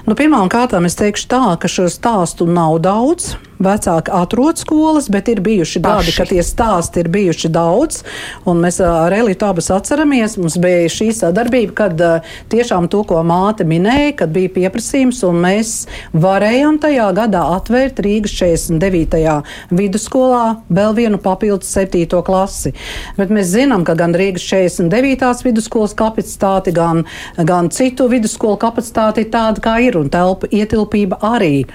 Nu, 0.06 0.16
Pirmkārt, 0.16 0.74
es 0.86 0.96
teikšu 0.96 1.28
tā, 1.28 1.58
ka 1.60 1.68
šo 1.68 1.90
stāstu 1.90 2.48
nav 2.48 2.80
daudz 2.80 3.36
vecāki 3.60 4.12
atrod 4.14 4.60
skolas, 4.60 5.08
bet 5.12 5.30
ir 5.32 5.42
bijuši 5.46 5.82
tādi, 5.84 6.14
ka 6.16 6.26
tie 6.30 6.44
stāsti 6.46 7.04
ir 7.04 7.10
bijuši 7.14 7.52
daudz. 7.54 8.02
Mēs 8.46 8.80
ar 8.84 9.14
Elitu 9.16 9.48
abas 9.48 9.70
atceramies, 9.74 10.38
mums 10.42 10.58
bija 10.62 10.90
šī 10.92 11.10
sadarbība, 11.16 11.76
kad 11.78 12.04
tiešām 12.52 12.90
to, 12.92 13.04
ko 13.08 13.22
māte 13.28 13.68
minēja, 13.68 14.16
kad 14.22 14.34
bija 14.36 14.52
pieprasījums, 14.56 15.22
un 15.28 15.40
mēs 15.46 15.74
varējām 16.16 16.80
tajā 16.84 17.08
gadā 17.18 17.44
atvērt 17.56 18.02
Rīgas 18.06 18.36
49. 18.40 19.36
vidusskolā 19.76 20.44
vēl 20.70 20.98
vienu 20.98 21.22
papildus 21.22 21.72
7. 21.76 22.22
klasi. 22.26 22.74
Bet 23.20 23.34
mēs 23.34 23.52
zinām, 23.54 23.86
ka 23.88 23.96
gan 24.00 24.16
Rīgas 24.18 24.46
49. 24.50 25.46
vidusskolas 25.46 25.96
kapacitāte, 25.98 26.74
gan, 26.76 27.06
gan 27.38 27.72
citu 27.74 28.10
vidusskolu 28.12 28.60
kapacitāte 28.62 29.24
ir 29.24 29.32
tāda, 29.34 29.64
kā 29.64 29.78
ir, 29.84 29.98
un 30.00 30.12
telpa 30.14 30.50
ietilpība 30.52 31.20
arī. 31.26 31.66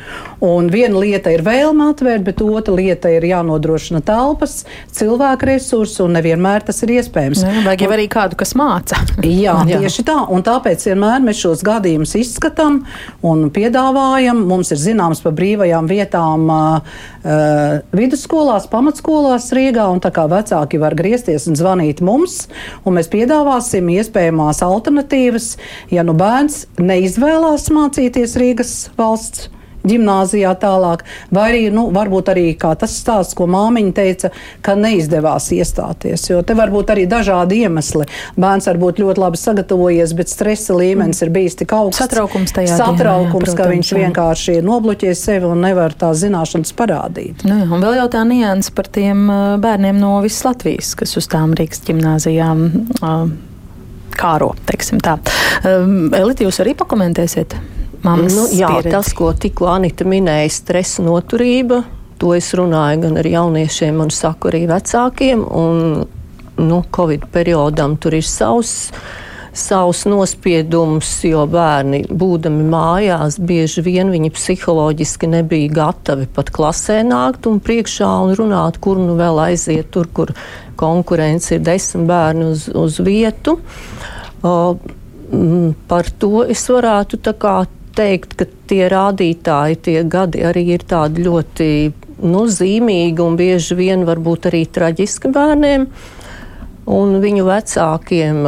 Un 0.45 0.71
viena 0.73 1.01
lieta 1.01 1.33
ir 1.35 1.45
vēl 1.47 1.70
vēlme 1.71 1.91
atvērt, 1.93 2.25
bet 2.27 2.41
otra 2.43 2.75
lieta 2.75 3.11
ir 3.13 3.25
jānodrošina 3.29 4.01
telpas, 4.03 4.65
cilvēku 4.95 5.47
resursi, 5.47 6.01
un 6.03 6.17
nevienmēr 6.17 6.65
tas 6.67 6.83
ir 6.83 6.97
iespējams. 6.99 7.45
Ne, 7.47 7.63
vajag 7.67 7.85
jau 7.85 7.91
arī 7.95 8.07
kādu, 8.11 8.39
kas 8.41 8.55
māca. 8.59 8.99
jā, 9.45 9.55
tieši 9.69 10.05
tā, 10.09 10.17
un 10.31 10.43
tāpēc 10.47 10.83
vienmēr 10.91 11.23
mēs 11.25 11.43
šos 11.45 11.63
gadījumus 11.67 12.17
izskatām 12.19 12.83
un 13.27 13.47
piedāvājam. 13.55 14.43
Mums 14.51 14.73
ir 14.75 14.81
zināms 14.83 15.23
par 15.23 15.37
brīvajām 15.39 15.87
vietām 15.91 16.51
uh, 16.51 16.99
vidusskolās, 17.95 18.67
pamatskolās 18.73 19.51
Rīgā, 19.55 19.87
un 19.93 20.03
tā 20.03 20.13
kā 20.15 20.27
vecāki 20.31 20.81
var 20.83 20.99
griezties 20.99 21.47
un 21.51 21.59
zvanīt 21.59 22.03
mums, 22.05 22.43
un 22.85 22.99
mēs 22.99 23.11
piedāvāsim 23.13 23.93
iespējamās 23.95 24.65
alternatīvas, 24.67 25.55
ja 25.95 26.07
nu 26.07 26.17
bērns 26.19 26.65
neizvēlās 26.83 27.71
mācīties 27.75 28.37
Rīgas 28.41 28.77
valsts 28.99 29.51
gimnāzijā 29.87 30.53
tālāk, 30.61 31.05
vai 31.35 31.47
arī, 31.53 31.62
nu, 31.75 31.88
varbūt 31.95 32.31
arī 32.33 32.47
tas 32.61 32.93
stāsts, 32.93 33.35
ko 33.38 33.47
māmiņa 33.51 33.93
teica, 33.97 34.31
ka 34.64 34.77
neizdevās 34.79 35.51
iestāties. 35.57 36.27
Jo 36.31 36.43
te 36.47 36.55
var 36.59 36.73
būt 36.73 36.93
arī 36.95 37.07
dažādi 37.11 37.62
iemesli. 37.64 38.07
Bērns 38.40 38.69
var 38.71 38.81
būt 38.81 39.01
ļoti 39.03 39.23
labi 39.23 39.40
sagatavojies, 39.40 40.14
bet 40.19 40.33
stresa 40.33 40.77
līmenis 40.77 41.23
ir 41.25 41.33
bijis 41.35 41.59
tik 41.61 41.75
augsts. 41.77 42.03
Satraukums 42.03 42.55
tajā 42.57 42.77
Satraukums, 42.77 43.01
dienā, 43.01 43.16
jā, 43.25 43.33
protams, 43.35 43.59
ka 43.59 43.69
viņš 43.73 43.93
jā. 43.93 44.01
vienkārši 44.05 44.57
nobloķē 44.66 45.14
sevi 45.19 45.51
un 45.51 45.64
nevar 45.64 45.97
tās 45.99 46.23
zināšanas 46.23 46.75
parādīt. 46.77 47.45
Nu, 47.49 47.62
un 47.66 47.85
vēl 47.85 48.01
jau 48.03 48.09
tā 48.12 48.25
nianses 48.29 48.75
par 48.77 48.90
tiem 48.93 49.27
bērniem 49.62 50.01
no 50.01 50.19
visas 50.25 50.45
Latvijas, 50.51 50.95
kas 50.99 51.16
uz 51.21 51.31
tām 51.31 51.55
Rīgas 51.59 51.85
gimnāzijām. 51.88 52.66
Uh, 53.01 53.31
kāro. 54.21 54.53
Um, 55.64 56.11
Elita, 56.16 56.45
jūs 56.45 56.61
arī 56.62 56.75
pakomentēsiet? 56.79 57.57
Nu, 58.01 58.47
jā, 58.49 58.69
pieredzi. 58.71 58.93
tas, 58.95 59.13
ko 59.17 59.33
tikko 59.37 59.69
Anita 59.75 60.07
minēja, 60.09 60.49
stresa 60.55 61.05
noturība, 61.05 61.83
to 62.21 62.33
es 62.37 62.53
runāju 62.57 63.03
gan 63.05 63.19
ar 63.21 63.29
jauniešiem, 63.29 63.99
un 64.01 64.13
saku 64.15 64.49
arī 64.53 64.63
vecākiem. 64.71 65.43
Un, 65.45 66.07
nu, 66.61 66.79
Covid 66.97 67.27
periodam 67.33 67.99
tur 68.01 68.17
ir 68.17 68.25
savs. 68.27 68.93
Savs 69.51 70.05
nospiedums, 70.07 71.09
jo 71.27 71.43
bērni, 71.51 72.05
būdami 72.07 72.69
mājās, 72.71 73.41
bieži 73.43 73.83
vien 73.83 74.13
viņi 74.13 74.31
psiholoģiski 74.31 75.27
nebija 75.27 75.73
gatavi 75.75 76.29
pat 76.31 76.53
klasē 76.55 77.01
nākt 77.03 77.49
un 77.51 77.59
priekšā 77.59 78.11
un 78.29 78.37
runāt, 78.39 78.79
kur 78.79 79.01
nu 79.03 79.17
vēl 79.19 79.43
aiziet, 79.49 79.91
tur, 79.91 80.07
kur 80.15 80.31
konkurence 80.79 81.57
ir 81.57 81.67
desmit 81.67 82.07
bērni 82.09 82.47
uz, 82.53 82.69
uz 82.71 83.01
vietu. 83.03 83.59
Uh, 84.41 84.79
par 85.91 86.09
to 86.23 86.45
es 86.47 86.63
varētu 86.71 87.19
tā 87.27 87.35
kā 87.35 87.59
teikt, 87.96 88.37
ka 88.38 88.46
tie 88.70 88.87
rādītāji, 88.92 89.81
tie 89.87 89.98
gadi 90.09 90.44
arī 90.46 90.66
ir 90.76 90.87
tādi 90.88 91.24
ļoti 91.26 91.68
nu, 92.22 92.44
zīmīgi 92.50 93.24
un 93.24 93.38
bieži 93.40 93.76
vien 93.79 94.05
varbūt 94.09 94.50
arī 94.50 94.64
traģiski 94.68 95.33
bērniem. 95.35 95.87
Un 96.90 97.18
viņu 97.22 97.44
vecākiem 97.46 98.38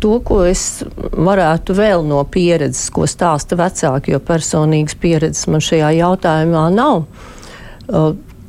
to, 0.00 0.14
ko 0.24 0.38
es 0.48 0.82
varētu 0.96 1.74
vēl 1.76 2.04
no 2.08 2.22
pieredzes, 2.24 2.86
ko 2.94 3.04
stāsta 3.10 3.58
vecāki, 3.60 4.14
jo 4.14 4.20
personīgas 4.24 4.96
pieredzes 5.00 5.50
man 5.52 5.64
šajā 5.64 5.90
jautājumā 5.98 6.68
nav 6.72 7.04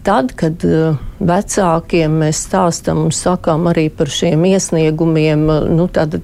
tad, 0.05 0.31
kad 0.37 0.63
uh, 0.67 0.99
vecākiem 1.19 2.19
mēs 2.21 2.43
stāstam 2.45 3.01
un 3.07 3.13
sakām 3.15 3.65
arī 3.71 3.87
par 3.93 4.11
šiem 4.11 4.45
iesniegumiem, 4.47 5.45
uh, 5.49 5.67
nu, 5.71 5.87
tad, 5.91 6.19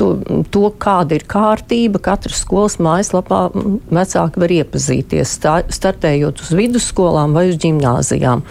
to, 0.00 0.08
to, 0.54 0.64
kāda 0.80 1.18
ir 1.18 1.26
kārtība, 1.28 2.00
katras 2.02 2.42
skolas 2.44 2.78
mājaslapā 2.82 3.44
vecāki 3.92 4.44
var 4.44 4.56
iepazīties, 4.58 5.36
stā, 5.38 5.60
startējot 5.68 6.44
uz 6.44 6.52
vidusskolām 6.56 7.36
vai 7.36 7.48
uz 7.52 7.60
gimnāzijām. 7.62 8.44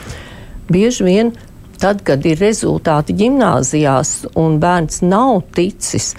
Bieži 0.69 1.07
vien 1.07 1.33
tad, 1.81 2.03
kad 2.05 2.25
ir 2.25 2.39
rezultāti 2.41 3.15
gimnāzijās 3.17 4.27
un 4.37 4.59
bērns 4.61 5.01
nav 5.05 5.41
ticis, 5.57 6.13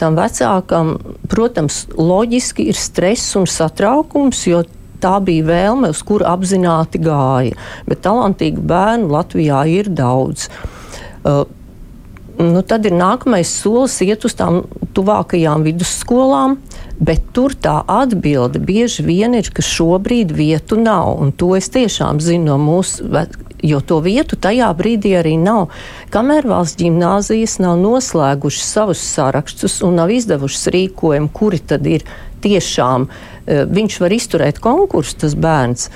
tam 0.00 0.16
vecākam, 0.18 0.96
protams, 1.30 1.84
loģiski 1.94 2.66
ir 2.72 2.78
stress 2.78 3.36
un 3.38 3.46
satraukums, 3.48 4.46
jo 4.50 4.64
tā 5.02 5.16
bija 5.24 5.48
vēlme, 5.50 5.90
uz 5.92 6.02
kuru 6.06 6.26
apzināti 6.30 7.00
gāja. 7.02 7.56
Bet 7.88 8.04
talantīgu 8.06 8.62
bērnu 8.70 9.10
Latvijā 9.12 9.64
ir 9.70 9.90
daudz. 9.92 10.48
Uh, 11.22 11.44
nu, 12.38 12.62
tad 12.66 12.86
ir 12.88 12.96
nākamais 12.96 13.50
solis 13.62 13.98
iet 14.04 14.24
uz 14.26 14.34
tām 14.38 14.62
tuvākajām 14.96 15.64
vidusskolām, 15.66 16.58
bet 17.02 17.24
tur 17.36 17.54
tā 17.54 17.80
atbilde 17.90 18.60
bieži 18.62 19.04
vien 19.06 19.36
ir, 19.38 19.48
ka 19.54 19.64
šobrīd 19.64 20.34
vietu 20.36 20.78
nav. 20.80 21.16
Un 21.22 21.32
to 21.32 21.52
es 21.58 21.70
tiešām 21.72 22.20
zinu 22.22 22.52
no 22.52 22.58
mūsu, 22.62 23.08
jo 23.62 23.80
to 23.80 24.00
vietu 24.04 24.36
tajā 24.36 24.70
brīdī 24.78 25.14
arī 25.20 25.36
nav. 25.40 25.70
Kamēr 26.14 26.48
valsts 26.50 26.80
gimnāzijas 26.82 27.58
nav 27.62 27.78
noslēgušas 27.82 28.74
savus 28.76 29.04
sarakstus 29.14 29.80
un 29.86 30.00
nav 30.00 30.12
izdevušas 30.14 30.68
rīkojumu, 30.74 31.32
kuri 31.32 31.62
tad 31.62 31.86
ir 31.86 32.06
tiešām 32.42 33.06
eh, 33.06 33.31
viņš 33.46 34.00
var 34.02 34.14
izturēt 34.14 34.62
konkursu, 34.62 35.18
tas 35.24 35.36
bērns. 35.38 35.88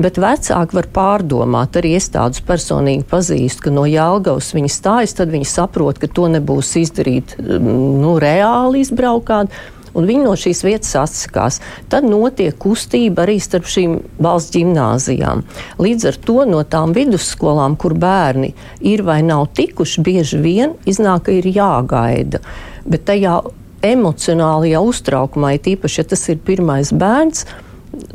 Bet 0.00 0.16
vecāki 0.18 0.78
var 0.78 0.88
pārdomāt, 0.94 1.76
arī 1.76 1.92
es 1.98 2.08
tādus 2.10 2.40
personīgi 2.46 3.04
pazīstu, 3.10 3.66
ka 3.66 3.72
no 3.74 3.84
Jālgavas 3.86 4.54
viņi 4.56 4.72
stājas, 4.72 5.12
tad 5.18 5.30
viņi 5.34 5.46
saprot, 5.46 6.00
ka 6.00 6.08
to 6.08 6.26
nebūs 6.32 6.72
izdarīt 6.80 7.36
mm, 7.38 7.72
nu, 8.02 8.16
reāli 8.22 8.82
izbraukāt. 8.82 9.52
Un 9.94 10.08
viņi 10.08 10.24
no 10.24 10.32
šīs 10.34 10.64
vietas 10.66 10.90
atsakās. 10.98 11.60
Tad 11.92 12.06
notiek 12.08 12.56
kustība 12.58 13.22
arī 13.22 13.36
starp 13.38 13.68
šīm 13.70 14.00
valsts 14.24 14.56
gimnāzijām. 14.56 15.44
Līdz 15.78 16.08
ar 16.10 16.18
to 16.26 16.40
no 16.50 16.64
tām 16.66 16.96
vidusskolām, 16.96 17.76
kur 17.78 17.94
bērni 17.94 18.50
ir 18.82 19.04
vai 19.06 19.20
nav 19.22 19.52
tikuši, 19.54 20.02
bieži 20.02 20.40
vien 20.42 20.74
iznāk, 20.90 21.28
ka 21.28 21.36
ir 21.38 21.46
jāgaida. 21.46 22.42
Bet 22.82 23.06
tajā 23.06 23.38
emocionālajā 23.84 24.80
uztraukumā, 24.84 25.54
tīpaši, 25.64 26.00
ja 26.00 26.08
tas 26.14 26.24
ir 26.32 26.40
pirmais 26.44 26.92
bērns, 26.94 27.44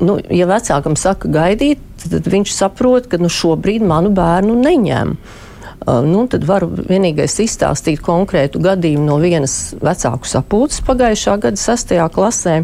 nu, 0.04 0.18
ja 0.34 0.48
vecākam 0.50 0.98
saka 1.00 1.30
gaidīt, 1.32 1.84
tad 2.04 2.28
viņš 2.30 2.56
saprot, 2.56 3.10
ka 3.12 3.20
nu, 3.22 3.32
šobrīd 3.32 3.86
manu 3.86 4.12
bērnu 4.16 4.58
neņem. 4.60 5.16
Uh, 5.80 6.02
nu, 6.04 6.26
tad 6.32 6.44
varu 6.48 6.68
vienīgais 6.76 7.38
izstāstīt 7.46 8.02
konkrētu 8.04 8.60
gadījumu 8.64 9.06
no 9.08 9.16
vienas 9.22 9.74
vecāku 9.80 10.28
sapulces 10.28 10.84
pagājušā 10.88 11.38
gada 11.46 11.62
6. 11.62 11.96
klasē. 12.16 12.58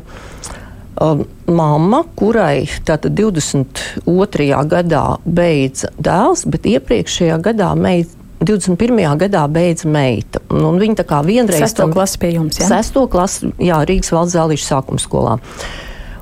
Uh, 0.95 1.23
mamma, 1.51 2.03
kurai 2.15 2.67
tātad 2.87 3.15
22. 3.15 4.51
gadā 4.71 5.05
beidza 5.25 5.91
dēls, 5.99 6.45
bet 6.51 6.67
iepriekšējā 6.71 7.39
gadā 7.43 7.71
meita 7.79 8.24
21. 8.43 9.17
gadā 9.21 9.45
beidza 9.51 9.89
meita. 9.89 10.41
Un 10.51 10.79
viņa 10.81 11.01
tā 11.01 11.07
kā 11.07 11.21
vienreiz. 11.25 11.63
Sesto 11.63 11.87
klasi 11.93 12.21
pie 12.21 12.35
jums, 12.35 12.59
jā? 12.59 12.69
Sesto 12.69 13.07
klasi, 13.11 13.51
jā, 13.63 13.79
Rīgas 13.87 14.11
valsts 14.15 14.35
zālīšu 14.35 14.67
sākuma 14.67 15.01
skolā. 15.01 15.39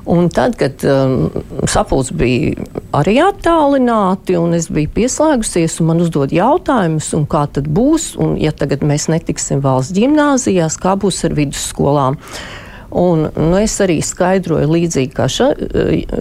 Un 0.03 0.27
tad, 0.27 0.57
kad 0.59 0.83
um, 0.83 1.29
sapulcs 1.69 2.11
bija 2.19 2.65
arī 2.99 3.15
attālināti, 3.23 4.35
un 4.35 4.51
es 4.57 4.67
biju 4.73 4.91
pieslēgusies, 4.97 5.77
un 5.79 5.93
man 5.93 6.03
uzdod 6.03 6.33
jautājumus, 6.35 7.13
kā 7.31 7.45
tad 7.55 7.69
būs, 7.71 8.09
un 8.19 8.35
ja 8.41 8.51
tagad 8.51 8.83
mēs 8.83 9.07
netiksim 9.11 9.63
valsts 9.63 9.95
gimnāzijās, 9.95 10.75
kā 10.83 10.97
būs 10.99 11.23
ar 11.29 11.37
vidusskolām. 11.39 12.19
Un, 12.93 13.25
nu, 13.33 13.57
es 13.57 13.73
arī 13.81 13.97
skaidroju, 14.05 14.69
līdzīgi 14.69 15.15
kā 15.17 15.25
ša, 15.31 15.47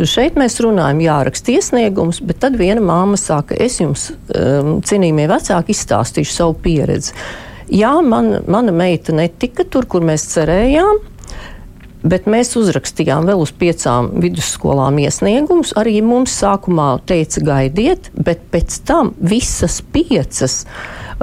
šeit 0.08 0.38
mēs 0.40 0.56
runājam, 0.64 1.02
jāraksta 1.04 1.52
iesniegums, 1.52 2.22
bet 2.24 2.40
tad 2.40 2.56
viena 2.56 2.80
māma 2.80 3.18
saka, 3.20 3.58
es 3.61 3.76
jums, 3.82 4.06
um, 4.32 4.78
cienījamie 4.80 5.28
vecāki, 5.28 5.76
izstāstīšu 5.76 6.32
savu 6.32 6.56
pieredzi. 6.64 7.12
Jā, 7.72 7.92
man, 8.04 8.38
mana 8.48 8.72
meita 8.72 9.12
netika 9.16 9.68
tur, 9.68 9.85
kur 9.88 10.04
mēs 10.04 10.24
cerējām. 10.32 11.08
Bet 12.02 12.24
mēs 12.26 12.56
uzrakstījām 12.58 13.28
vēl 13.28 13.44
uz 13.44 13.52
piecām 13.54 14.08
vidusskolām 14.24 14.96
iesniegumus. 15.04 15.70
Arī 15.78 16.00
mums 16.02 16.35
sākumā 16.40 16.96
teica, 17.06 17.44
gaidiet, 17.46 18.08
bet 18.16 18.42
pēc 18.50 18.80
tam 18.88 19.12
visas 19.20 19.78
piecas 19.94 20.64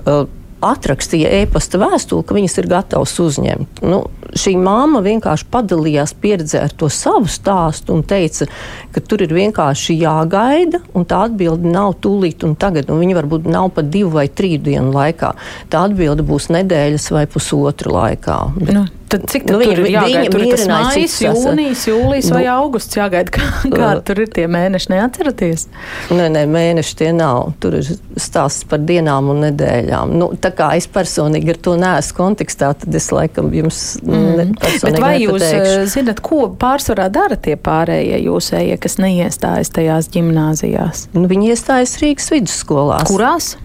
uh, 0.06 0.24
atrakstīja 0.66 1.32
e-pasta 1.42 1.80
vēstuli, 1.82 2.26
ka 2.28 2.36
viņas 2.38 2.58
ir 2.62 2.68
gatavas 2.72 3.16
uzņemt. 3.24 3.82
Nu, 3.86 4.02
šī 4.38 4.56
māma 4.60 5.02
vienkārši 5.06 5.48
padalījās 5.52 6.14
pieredzē 6.22 6.64
ar 6.68 6.76
to 6.76 6.90
savu 6.94 7.30
stāstu 7.32 7.96
un 7.96 8.04
teica, 8.08 8.50
ka 8.94 9.04
tur 9.04 9.24
ir 9.26 9.34
vienkārši 9.36 9.98
jāgaida, 10.02 10.84
un 10.94 11.08
tā 11.10 11.24
atbilde 11.30 11.70
nav 11.72 11.96
tūlīt 12.04 12.46
un 12.48 12.56
tagad. 12.60 12.92
Un 12.92 13.02
viņa 13.04 13.20
varbūt 13.22 13.50
nav 13.50 13.72
pat 13.76 13.90
divu 13.94 14.14
vai 14.20 14.28
trīs 14.30 14.62
dienu 14.66 14.94
laikā. 14.96 15.34
Tā 15.72 15.86
atbilde 15.88 16.26
būs 16.28 16.50
nedēļas 16.54 17.10
vai 17.16 17.26
pusotra 17.32 17.96
laikā. 17.96 18.40
Bet... 18.60 18.74
Nu, 18.76 18.88
Tad 19.10 19.26
cik 19.32 19.46
tad 19.48 19.56
nu, 19.58 19.66
tur 19.66 19.80
ir 19.82 19.88
jāgaida? 19.90 20.30
Tur 20.34 20.44
tas 20.52 20.66
mājas, 20.70 21.16
jūnijas, 21.24 21.86
jūlijas 21.90 22.28
nu, 22.30 22.36
vai 22.38 22.44
augusts 22.54 22.98
jāgaida? 22.98 23.34
Kā, 23.34 23.46
kā 23.72 23.88
uh, 23.96 24.02
tur 24.06 24.22
ir 24.22 24.30
tie 24.36 24.46
mēneši, 24.52 24.92
neatceraties? 24.94 25.66
Nē, 26.14 26.28
nē, 26.36 26.44
mēneši 26.52 26.98
tie 27.00 27.10
nav. 27.18 27.56
Tur 27.64 27.80
ir 27.80 27.90
stāsts 28.22 28.68
par 28.70 28.84
dienām 28.86 29.32
un 29.34 29.42
nedēļām. 29.48 30.14
Nu, 30.20 30.30
tā 30.42 30.52
kā 30.54 30.72
es 30.78 30.86
personīgi 30.92 31.56
ar 31.56 31.62
to 31.66 31.74
neesmu 31.82 32.18
kontekstā, 32.20 32.72
tad 32.84 33.00
es 33.00 33.10
laikam 33.16 33.50
jums 33.56 33.82
mm. 34.04 34.54
Bet 34.60 35.00
vai 35.02 35.16
jūs 35.24 35.42
nepateikšu. 35.42 35.88
zinat, 35.96 36.22
ko 36.26 36.44
pārsvarā 36.62 37.08
dara 37.14 37.38
tie 37.40 37.56
pārējie 37.58 38.22
jūsējie, 38.28 38.78
kas 38.84 39.00
neiestājas 39.02 39.74
tajās 39.74 40.12
ģimnāzijās? 40.14 41.08
Nu, 41.18 41.26
viņi 41.32 41.56
iestājas 41.56 41.98
Rīgas 42.04 42.30
vidusskolās. 42.36 43.10
Kurās? 43.10 43.56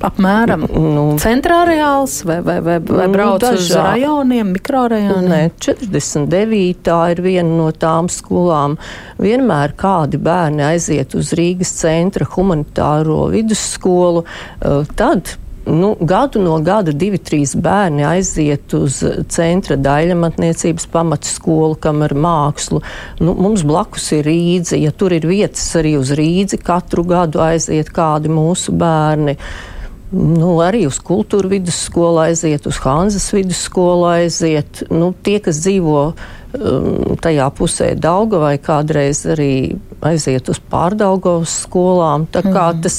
Apmēram 0.00 0.62
nu, 0.72 1.02
centrā 1.20 1.58
reāls 1.68 2.22
vai, 2.24 2.38
vai, 2.44 2.56
vai, 2.64 2.78
vai 2.80 3.04
nu, 3.04 3.12
brauc 3.12 3.42
dažā. 3.42 3.58
uz 3.60 3.72
rajoniem, 3.76 4.54
mikrorajoniem? 4.56 5.26
Nē, 5.28 5.40
49. 5.60 6.94
ir 7.12 7.20
viena 7.20 7.50
no 7.58 7.68
tām 7.76 8.08
skolām. 8.08 8.78
Vienmēr 9.20 9.74
kādi 9.76 10.16
bērni 10.22 10.64
aiziet 10.70 11.12
uz 11.18 11.34
Rīgas 11.36 11.74
centra 11.82 12.24
humanitāro 12.32 13.26
vidusskolu, 13.34 14.24
eh, 14.24 14.88
tad 14.96 15.34
nu, 15.68 15.90
gadu 16.00 16.40
no 16.40 16.54
gada 16.64 16.94
divi, 16.96 17.20
trīs 17.20 17.52
bērni 17.52 18.06
aiziet 18.08 18.72
uz 18.78 19.02
centra 19.28 19.76
daļamatniecības 19.76 20.88
pamatskolu, 20.94 21.76
kam 21.76 22.00
ir 22.06 22.14
mākslu. 22.16 22.80
Nu, 23.20 23.34
mums 23.36 23.66
blakus 23.68 24.08
ir 24.16 24.24
rīdzi, 24.24 24.80
ja 24.80 24.94
tur 24.96 25.12
ir 25.12 25.28
vietas 25.28 25.68
arī 25.76 25.98
uz 26.00 26.14
rīdzi, 26.16 26.62
katru 26.64 27.04
gadu 27.04 27.44
aiziet 27.44 27.92
kādi 27.92 28.32
mūsu 28.32 28.72
bērni. 28.80 29.36
Uh, 29.36 29.76
Nu, 30.10 30.56
arī 30.58 30.88
uz 30.88 30.98
kultūra 31.06 31.52
vidusskolu 31.52 32.24
aiziet, 32.24 32.64
uz 32.66 32.80
Hanzas 32.82 33.28
vidusskolu 33.30 34.08
aiziet. 34.10 34.82
Nu, 34.90 35.12
tie, 35.14 35.36
kas 35.42 35.60
dzīvo 35.62 36.00
um, 36.10 37.14
tajā 37.22 37.46
pusē 37.54 37.92
Dauga 37.94 38.40
vai 38.42 38.56
kādreiz 38.58 39.22
arī 39.30 39.76
aiziet 40.02 40.50
uz 40.50 40.58
pārdaugos 40.72 41.60
skolām. 41.68 42.26
Tā 42.26 42.42
kā 42.42 42.72
mm. 42.72 42.80
tas, 42.82 42.98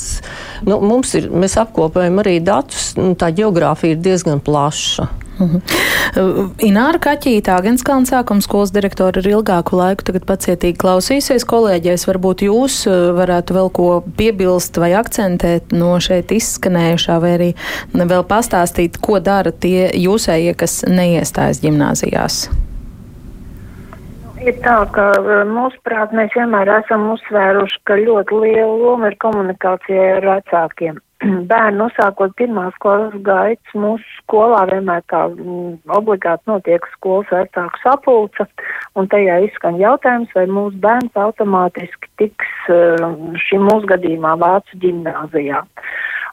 nu, 0.64 0.80
mums 0.80 1.12
ir, 1.20 1.28
mēs 1.36 1.58
apkopējam 1.60 2.24
arī 2.24 2.38
datus, 2.48 2.94
nu, 2.96 3.12
tā 3.20 3.34
geogrāfija 3.36 3.98
ir 3.98 4.06
diezgan 4.08 4.40
plaša. 4.40 5.10
Mhm. 5.40 5.62
Ināra 6.68 7.00
Kaķītā, 7.02 7.56
Agenskalna 7.62 8.10
sākuma 8.10 8.44
skolas 8.44 8.74
direktora, 8.76 9.22
ir 9.22 9.32
ilgāku 9.32 9.78
laiku 9.80 10.06
tagad 10.10 10.26
pacietīgi 10.30 10.78
klausīsies 10.82 11.46
kolēģies. 11.48 12.06
Varbūt 12.10 12.44
jūs 12.46 12.82
varētu 13.18 13.58
vēl 13.58 13.72
ko 13.74 13.90
piebilst 14.18 14.78
vai 14.82 14.92
akcentēt 15.00 15.72
no 15.76 15.96
šeit 16.04 16.34
izskanējušā, 16.36 17.20
vai 17.24 17.36
arī 17.38 17.52
vēl 17.96 18.26
pastāstīt, 18.28 19.00
ko 19.02 19.22
dara 19.24 19.54
tie 19.54 19.90
jūsējie, 19.96 20.58
kas 20.60 20.82
neiestājas 20.90 21.64
ģimnāzijās. 21.64 22.44
Ir 24.42 24.56
tā, 24.66 24.80
ka 24.90 25.04
mūsuprāt 25.46 26.16
mēs 26.18 26.34
vienmēr 26.34 26.70
esam 26.80 27.12
uzsvēruši, 27.14 27.82
ka 27.86 27.98
ļoti 28.00 28.40
liela 28.42 28.74
loma 28.74 29.12
ir 29.12 29.18
komunikācijai 29.22 30.16
ar 30.18 30.28
vecākiem. 30.32 30.98
bērnu 31.52 31.86
uzsākot 31.90 32.34
pirmās 32.40 32.78
klases 32.82 33.22
gaitas, 33.26 33.76
mūsu 33.78 34.06
skolā 34.22 34.64
vienmēr 34.72 35.04
kā 35.12 35.26
mm, 35.30 35.76
obligāti 35.98 36.50
notiek 36.50 36.86
skolas 36.96 37.30
vecāku 37.34 37.82
sapulce, 37.84 38.48
un 38.98 39.10
tajā 39.12 39.42
izskan 39.46 39.78
jautājums, 39.82 40.34
vai 40.38 40.48
mūsu 40.50 40.82
bērns 40.82 41.22
automātiski 41.26 42.10
tiks 42.22 42.74
eh, 42.74 43.06
šim 43.46 43.68
mūsu 43.70 43.92
gadījumā 43.94 44.34
Vācu 44.42 44.82
ģimnāzijā. 44.82 45.62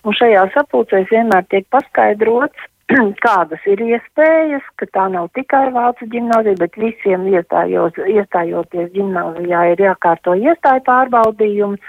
Un 0.07 0.17
šajā 0.17 0.49
sapulcēs 0.55 1.13
vienmēr 1.13 1.45
tiek 1.53 1.69
paskaidrots, 1.75 2.69
kādas 3.27 3.65
ir 3.69 3.85
iespējas, 3.85 4.65
ka 4.81 4.89
tā 4.97 5.09
nav 5.13 5.29
tikai 5.37 5.67
Vācu 5.75 6.09
ģimnāzija, 6.15 6.63
bet 6.65 6.81
visiem 6.81 7.29
iestājoties 7.29 8.93
ģimnāzijā 8.97 9.65
ir 9.75 9.89
jākārto 9.91 10.39
iestāju 10.39 10.87
pārbaudījumi 10.89 11.81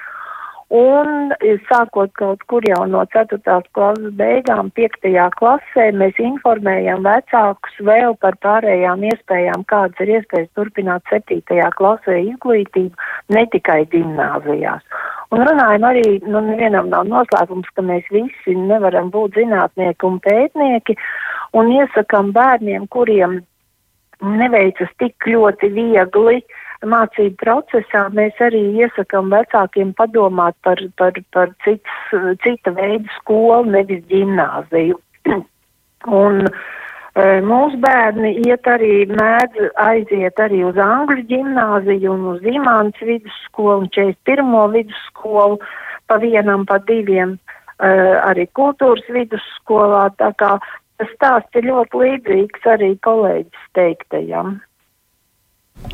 Un 0.70 1.32
sākot 1.66 2.12
kaut 2.14 2.44
kur 2.46 2.62
jau 2.62 2.84
no 2.86 3.02
4. 3.10 3.40
klases 3.74 4.12
beigām, 4.20 4.68
5. 4.78 5.08
klasē, 5.40 5.88
mēs 5.98 6.20
informējam 6.22 7.02
vecākus 7.08 7.80
vēl 7.88 8.14
par 8.22 8.38
pārējām 8.46 9.02
iespējām, 9.10 9.64
kādas 9.66 9.98
ir 10.06 10.12
iespējas 10.20 10.52
turpināt 10.54 11.02
7. 11.10 11.42
klasē 11.74 12.20
izglītību, 12.22 12.94
ne 13.34 13.46
tikai 13.50 13.80
gimnāzijās. 13.90 14.86
Un 15.34 15.42
runājam 15.50 15.90
arī, 15.90 16.06
nu, 16.30 16.46
nevienam 16.52 16.94
nav 16.94 17.10
noslēpums, 17.10 17.74
ka 17.74 17.82
mēs 17.82 18.06
visi 18.14 18.54
nevaram 18.54 19.10
būt 19.10 19.42
zinātnieki 19.42 20.06
un 20.06 20.22
pētnieki, 20.22 21.00
un 21.58 21.74
iesakam 21.80 22.30
bērniem, 22.38 22.86
kuriem 22.94 23.40
neveicas 24.22 24.94
tik 25.02 25.32
ļoti 25.34 25.74
viegli, 25.74 26.44
uh, 26.44 26.66
mācību 26.88 27.36
procesā 27.42 28.06
mēs 28.16 28.38
arī 28.40 28.62
iesakām 28.84 29.32
vecākiem 29.34 29.94
padomāt 29.98 30.56
par, 30.64 30.80
par, 30.98 31.14
par 31.34 31.52
cits, 31.66 31.96
cita 32.44 32.72
veida 32.72 33.08
skolu, 33.18 33.72
nevis 33.72 34.04
ģimnāziju. 34.12 35.00
Un 36.22 36.46
e, 36.48 36.52
mūsu 37.44 37.80
bērni 37.84 38.38
iet 38.48 38.68
arī, 38.72 39.04
mēdz 39.12 39.72
aiziet 39.84 40.40
arī 40.40 40.64
uz 40.70 40.80
Angļu 40.80 41.26
ģimnāziju 41.28 42.14
un 42.14 42.26
uz 42.36 42.48
Imāns 42.48 43.00
vidusskolu 43.04 43.84
un 43.84 43.90
41. 43.92 44.56
vidusskolu 44.78 45.60
pa 46.08 46.18
vienam, 46.24 46.64
pa 46.66 46.80
diviem, 46.88 47.36
e, 47.36 47.92
arī 48.24 48.48
kultūras 48.56 49.04
vidusskolā, 49.12 50.08
tā 50.22 50.32
kā 50.40 50.56
tas 51.00 51.12
stāsts 51.18 51.60
ir 51.60 51.68
ļoti 51.68 52.04
līdzīgs 52.06 52.72
arī 52.72 52.94
kolēģis 53.04 53.70
teiktajam. 53.76 54.58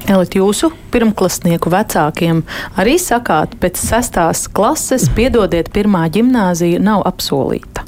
Elit, 0.05 0.35
jūsu 0.37 0.69
pirmklasnieku 0.93 1.71
vecākiem 1.73 2.43
arī 2.77 2.99
sakāt, 3.01 3.55
pēc 3.61 3.79
sestās 3.81 4.45
klases, 4.53 5.07
piedodiet, 5.17 5.71
pirmā 5.73 6.05
gimnāzija 6.13 6.81
nav 6.83 7.01
apsolīta. 7.09 7.85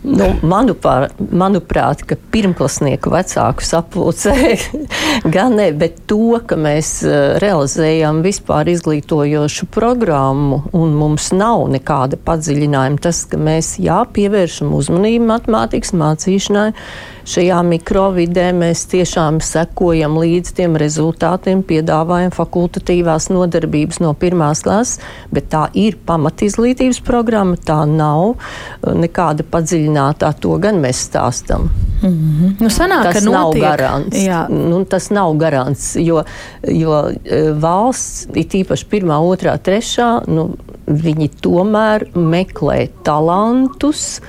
Nu, 0.00 0.30
manupār, 0.40 1.10
manuprāt, 1.20 2.02
ka 2.08 2.16
pirmklasnieku 2.32 3.12
vecāku 3.12 3.64
sapulcē 3.64 4.34
gan 5.34 5.58
ne, 5.58 5.66
bet 5.76 5.98
to, 6.08 6.38
ka 6.48 6.56
mēs 6.56 6.92
eh, 7.04 7.36
realizējam 7.42 8.22
vispār 8.24 8.70
izglītojošu 8.72 9.68
programmu 9.74 10.62
un 10.76 10.96
mums 10.96 11.30
nav 11.36 11.66
nekāda 11.72 12.16
padziļinājuma, 12.24 13.00
tas, 13.04 13.26
ka 13.28 13.40
mēs 13.40 13.74
jā, 13.82 14.00
pievēršam 14.16 14.72
uzmanību 14.76 15.28
matemātikas 15.34 15.92
mācīšanai, 16.00 16.70
šajā 17.28 17.60
mikrovidē 17.66 18.50
mēs 18.56 18.84
tiešām 18.90 19.40
sekojam 19.44 20.16
līdz 20.20 20.54
tiem 20.56 20.76
rezultātiem, 20.80 21.62
piedāvājam 21.66 22.32
fakultatīvās 22.34 23.30
nodarbības 23.32 24.00
no 24.04 24.12
pirmās 24.18 24.64
klases, 24.66 25.00
bet 25.34 25.50
tā 25.52 25.66
ir 25.78 25.98
pamatizglītības 26.06 27.02
programma, 27.06 27.56
tā 27.56 27.82
nav 27.88 28.34
uh, 28.34 28.38
nekāda 28.96 29.46
padziļinātā, 29.50 30.32
to 30.40 30.56
gan 30.62 30.80
mēs 30.82 31.04
stāstam. 31.10 31.70
Mm 32.00 32.08
-hmm. 32.08 32.52
nu, 32.60 32.68
sanāk, 32.72 33.12
tas 33.12 33.24
nav 33.24 33.52
garants. 33.52 34.16
Jā. 34.16 34.46
Nu, 34.48 34.84
tas 34.84 35.10
nav 35.10 35.34
garants, 35.36 35.96
jo, 35.96 36.24
jo 36.62 37.04
uh, 37.04 37.60
valsts, 37.60 38.26
it 38.34 38.54
īpaši 38.54 38.86
pirmā, 38.90 39.20
otrā, 39.20 39.58
trešā, 39.58 40.26
nu, 40.26 40.50
viņi 40.90 41.30
tomēr 41.42 42.06
meklē 42.14 42.88
talantus, 43.06 44.20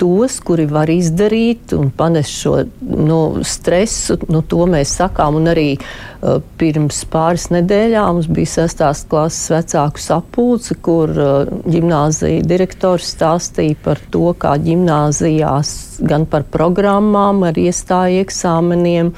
tos, 0.00 0.38
kuri 0.44 0.64
var 0.70 0.90
izdarīt 0.90 1.74
un 1.76 1.90
panest 1.96 2.32
šo 2.42 2.54
nu, 2.80 3.20
stresu. 3.46 4.16
Nu, 4.32 4.40
to 4.42 4.64
mēs 4.70 4.94
sakām. 5.00 5.36
Un 5.40 5.50
arī 5.52 5.68
uh, 5.76 6.40
pirms 6.60 7.02
pāris 7.12 7.50
nedēļām 7.52 8.16
mums 8.16 8.30
bija 8.32 8.54
sestās 8.54 9.04
klases 9.10 9.52
vecāku 9.52 10.02
sapulce, 10.02 10.76
kur 10.80 11.12
uh, 11.12 11.54
gimnāzija 11.68 12.46
direktors 12.48 13.12
stāstīja 13.14 13.78
par 13.84 14.00
to, 14.12 14.30
kā 14.40 14.56
gimnāzijās 14.64 15.72
gan 16.00 16.26
par 16.30 16.48
programmām, 16.48 17.44
ar 17.50 17.60
iestāju 17.60 18.24
eksāmeniem. 18.24 19.14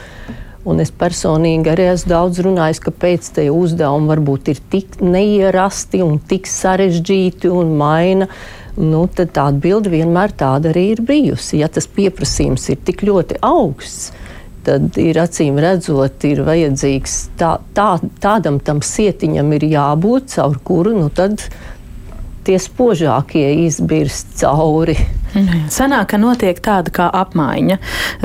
Un 0.63 0.79
es 0.79 0.93
personīgi 0.95 1.73
arī 1.73 1.89
esmu 1.91 2.11
daudz 2.13 2.39
runājis, 2.47 2.79
kāpēc 2.85 3.33
tie 3.35 3.49
uzdevumi 3.51 4.11
varbūt 4.13 4.53
ir 4.53 4.61
tik 4.71 5.01
neierasti 5.03 6.05
un 6.05 6.21
tik 6.31 6.47
sarežģīti 6.47 7.51
un 7.51 7.73
maina 7.81 8.29
uh, 8.29 8.62
nu, 8.77 9.05
tad 9.13 9.33
tā 9.37 9.49
atbilde 9.53 9.93
vienmēr 9.93 10.35
tāda 10.39 10.71
arī 10.73 10.89
ir 10.95 11.03
bijusi. 11.07 11.61
Ja 11.61 11.69
tas 11.73 11.89
pieprasījums 11.91 12.69
ir 12.73 12.81
tik 12.87 13.05
ļoti 13.07 13.41
augsts, 13.45 14.13
tad 14.67 14.97
ir 15.01 15.19
acīm 15.21 15.59
redzot, 15.63 16.23
ir 16.29 16.45
vajadzīgs 16.47 17.17
tā, 17.41 17.57
tā, 17.77 17.97
tādam 18.23 18.61
tam 18.63 18.83
sietiņam 18.85 19.53
ir 19.59 19.69
jābūt, 19.73 20.31
caur 20.37 20.59
kuru 20.65 20.95
nu, 21.01 21.11
tie 22.47 22.59
spožākie 22.63 23.47
izbirst 23.67 24.39
cauri. 24.41 24.97
Sanāk, 25.33 26.11
ka 26.13 26.19
notiek 26.21 26.59
tāda 26.63 26.93
kā 26.93 27.07
apmaiņa. 27.23 27.79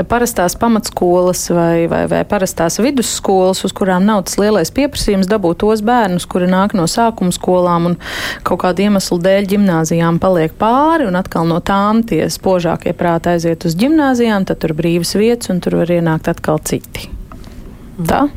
Parastās 0.10 0.58
pamatskolas 0.60 1.45
vai, 1.53 1.88
vai, 1.91 2.03
vai 2.12 2.24
parastās 2.28 2.80
vidusskolas, 2.84 3.64
uz 3.68 3.76
kurām 3.76 4.08
nav 4.08 4.26
tas 4.28 4.38
lielais 4.41 4.72
pieprasījums, 4.76 5.30
dabūt 5.32 5.62
tos 5.64 5.84
bērnus, 5.88 6.28
kuri 6.30 6.49
nāk 6.51 6.76
no 6.78 6.88
sākuma 6.91 7.36
skolām 7.36 7.91
un 7.91 7.99
kaut 8.47 8.62
kādu 8.66 8.88
iemeslu 8.88 9.20
dēļ 9.24 9.47
ģimnāzijām 9.53 10.20
paliek 10.24 10.58
pāri, 10.60 11.08
un 11.08 11.20
atkal 11.20 11.47
no 11.49 11.62
tām 11.64 12.03
tie 12.08 12.26
spožākie 12.34 12.95
prāti 12.97 13.36
aiziet 13.36 13.68
uz 13.68 13.78
ģimnāzijām, 13.80 14.47
tad 14.49 14.62
tur 14.64 14.76
brīvas 14.78 15.16
vietas, 15.20 15.53
un 15.53 15.64
tur 15.64 15.80
var 15.84 15.95
ienākt 15.99 16.28
atkal 16.34 16.60
citi. 16.68 17.08
Tā? 17.97 18.28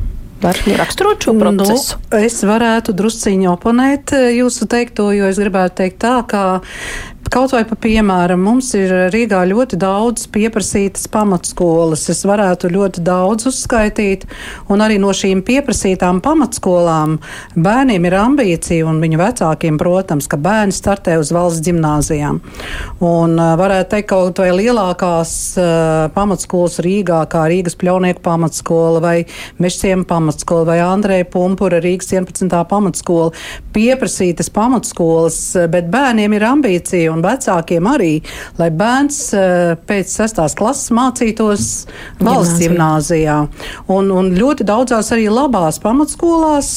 var 0.41 0.57
raksturot 0.77 1.23
šo 1.23 1.33
procesu? 1.39 1.97
Nu, 2.11 2.19
es 2.25 2.39
varētu 2.45 2.95
drusciņi 2.97 3.49
oponēt 3.51 4.13
jūsu 4.33 4.67
teikto, 4.71 5.11
jo 5.13 5.29
es 5.29 5.39
gribētu 5.41 5.81
teikt 5.83 6.01
tā, 6.01 6.15
ka 6.27 6.43
Kaut 7.29 7.53
vai 7.53 7.61
pa 7.63 7.77
piemēram, 7.79 8.41
mums 8.43 8.71
ir 8.75 8.89
Rīgā 9.13 9.43
ļoti 9.47 9.77
daudz 9.79 10.25
pieprasītas 10.33 11.05
pamatskolas. 11.11 12.07
Es 12.11 12.25
varētu 12.27 12.71
ļoti 12.73 13.03
daudz 13.05 13.45
uzskaitīt, 13.51 14.25
un 14.73 14.81
arī 14.83 14.97
no 14.99 15.13
šīm 15.15 15.43
pieprasītām 15.45 16.19
pamatskolām 16.25 17.19
bērniem 17.55 18.07
ir 18.09 18.15
ambīcija, 18.19 18.87
un 18.89 18.99
viņu 19.03 19.19
vecākiem, 19.21 19.77
protams, 19.79 20.27
ka 20.31 20.39
bērni 20.41 20.75
startē 20.75 21.19
uz 21.21 21.31
valsts 21.31 21.63
gimnāzijām. 21.69 22.41
Un 23.05 23.37
varētu 23.37 23.93
teikt, 23.93 24.09
kaut 24.11 24.41
vai 24.41 24.49
lielākās 24.57 25.35
uh, 25.61 26.09
pamatskolas 26.17 26.81
Rīgā, 26.83 27.21
kā 27.31 27.45
Rīgas 27.53 27.77
pļaunieku 27.79 28.25
pamatskola 28.25 28.99
vai 29.03 29.15
Mešiem 29.61 30.03
pamatskola 30.09 30.73
vai 30.73 30.81
Andreja 30.83 31.29
Pumpura 31.31 31.79
Rīgas 31.83 32.11
11. 32.11 32.49
pamatskola, 32.67 33.31
pieprasītas 33.71 34.51
pamatskolas, 34.51 35.41
bet 35.71 35.87
bērniem 35.93 36.35
ir 36.35 36.49
ambīcija 36.49 37.10
un 37.13 37.25
vecākiem 37.25 37.89
arī, 37.91 38.13
lai 38.59 38.69
bērns 38.73 39.19
eh, 39.37 39.73
pēc 39.87 40.15
sestās 40.21 40.55
klases 40.57 40.93
mācītos 40.95 41.67
valsts 42.23 42.61
gimnāzijā. 42.63 43.43
Un, 43.91 44.09
un 44.15 44.33
ļoti 44.37 44.67
daudzās 44.67 45.11
arī 45.15 45.29
labās 45.31 45.81
pamatskolās 45.83 46.71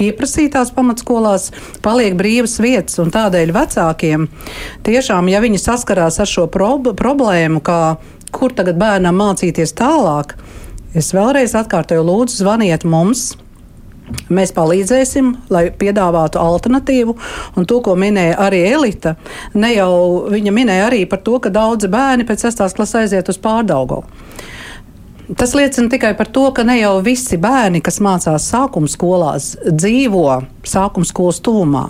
pieprasītās 0.00 0.72
pamatskolās 0.72 1.50
paliek 1.84 2.16
brīvas 2.16 2.56
vietas, 2.62 2.96
un 3.02 3.12
tādēļ 3.12 3.52
vecākiem 3.52 4.26
tiešām, 4.86 5.28
ja 5.28 5.42
viņi 5.44 5.60
saskarās 5.60 6.20
ar 6.22 6.30
šo 6.30 6.46
pro 6.52 6.72
problēmu, 6.80 7.60
kā 7.64 7.98
kur 8.32 8.54
tagad 8.56 8.80
bērnam 8.80 9.18
mācīties 9.20 9.74
tālāk, 9.76 10.36
es 10.96 11.12
vēlreiz 11.16 11.56
atkārtoju, 11.58 12.06
lūdzu, 12.06 12.40
zvaniet 12.40 12.86
mums! 12.88 13.34
Mēs 14.30 14.52
palīdzēsim, 14.56 15.30
lai 15.52 15.68
piedāvātu 15.76 16.40
alternatīvu. 16.42 17.16
Un 17.58 17.68
to, 17.68 17.80
ko 17.84 17.96
minēja 17.98 18.38
arī 18.46 18.62
Elita, 18.70 19.16
ne 19.54 19.72
jau 19.74 19.92
viņa 20.30 20.54
minēja 20.54 20.88
arī 20.90 21.04
par 21.10 21.22
to, 21.26 21.38
ka 21.42 21.52
daudzi 21.54 21.90
bērni 21.90 22.26
pēc 22.28 22.46
6. 22.48 22.66
klases 22.76 23.00
aiziet 23.02 23.32
uz 23.32 23.40
pārdaugu. 23.42 24.02
Tas 25.36 25.54
liecina 25.54 25.88
tikai 25.88 26.16
par 26.18 26.26
to, 26.26 26.48
ka 26.50 26.64
ne 26.66 26.80
jau 26.80 26.96
visi 27.06 27.36
bērni, 27.38 27.78
kas 27.84 28.00
mācās 28.02 28.48
sākuma 28.50 28.90
skolās, 28.90 29.52
dzīvo 29.62 30.24
sākuma 30.66 31.06
skolas 31.06 31.38
tuvumā. 31.44 31.84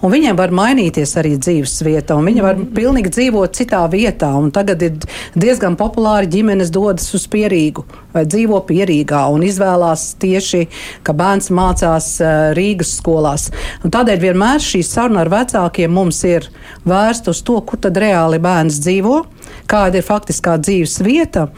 Un 0.00 0.12
viņiem 0.12 0.36
var 0.38 0.54
mainīties 0.54 1.12
arī 1.20 1.34
dzīves 1.36 1.74
vieta, 1.84 2.16
un 2.16 2.28
viņi 2.30 2.44
var 2.44 2.56
mm. 2.56 2.70
pilnīgi 2.76 3.12
dzīvot 3.12 3.58
citā 3.58 3.82
vietā. 3.92 4.30
Tagad 4.54 4.82
ir 4.86 4.96
diezgan 5.36 5.76
populāri 5.78 6.30
ģimenes 6.32 6.72
dodas 6.74 7.10
uz 7.14 7.26
pierīgu 7.30 7.84
vai 8.14 8.24
dzīvo 8.24 8.62
pierīgā 8.66 9.20
un 9.30 9.44
izvēlās 9.46 10.14
tieši, 10.22 10.64
ka 11.04 11.12
bērns 11.16 11.50
mācās 11.54 12.08
uh, 12.22 12.50
Rīgas 12.56 12.96
skolās. 13.02 13.48
Un 13.84 13.92
tādēļ 13.94 14.22
vienmēr 14.22 14.64
šī 14.64 14.80
saruna 14.86 15.26
ar 15.26 15.32
vecākiem 15.32 15.92
mums 15.92 16.22
ir 16.26 16.48
vērsta 16.88 17.34
uz 17.36 17.44
to, 17.44 17.60
kur 17.68 17.80
tad 17.84 18.00
reāli 18.00 18.40
bērns 18.42 18.80
dzīvo, 18.80 19.20
kāda 19.68 20.00
ir 20.00 20.08
faktiskā 20.08 20.56
dzīves 20.62 20.98
vieta 21.04 21.48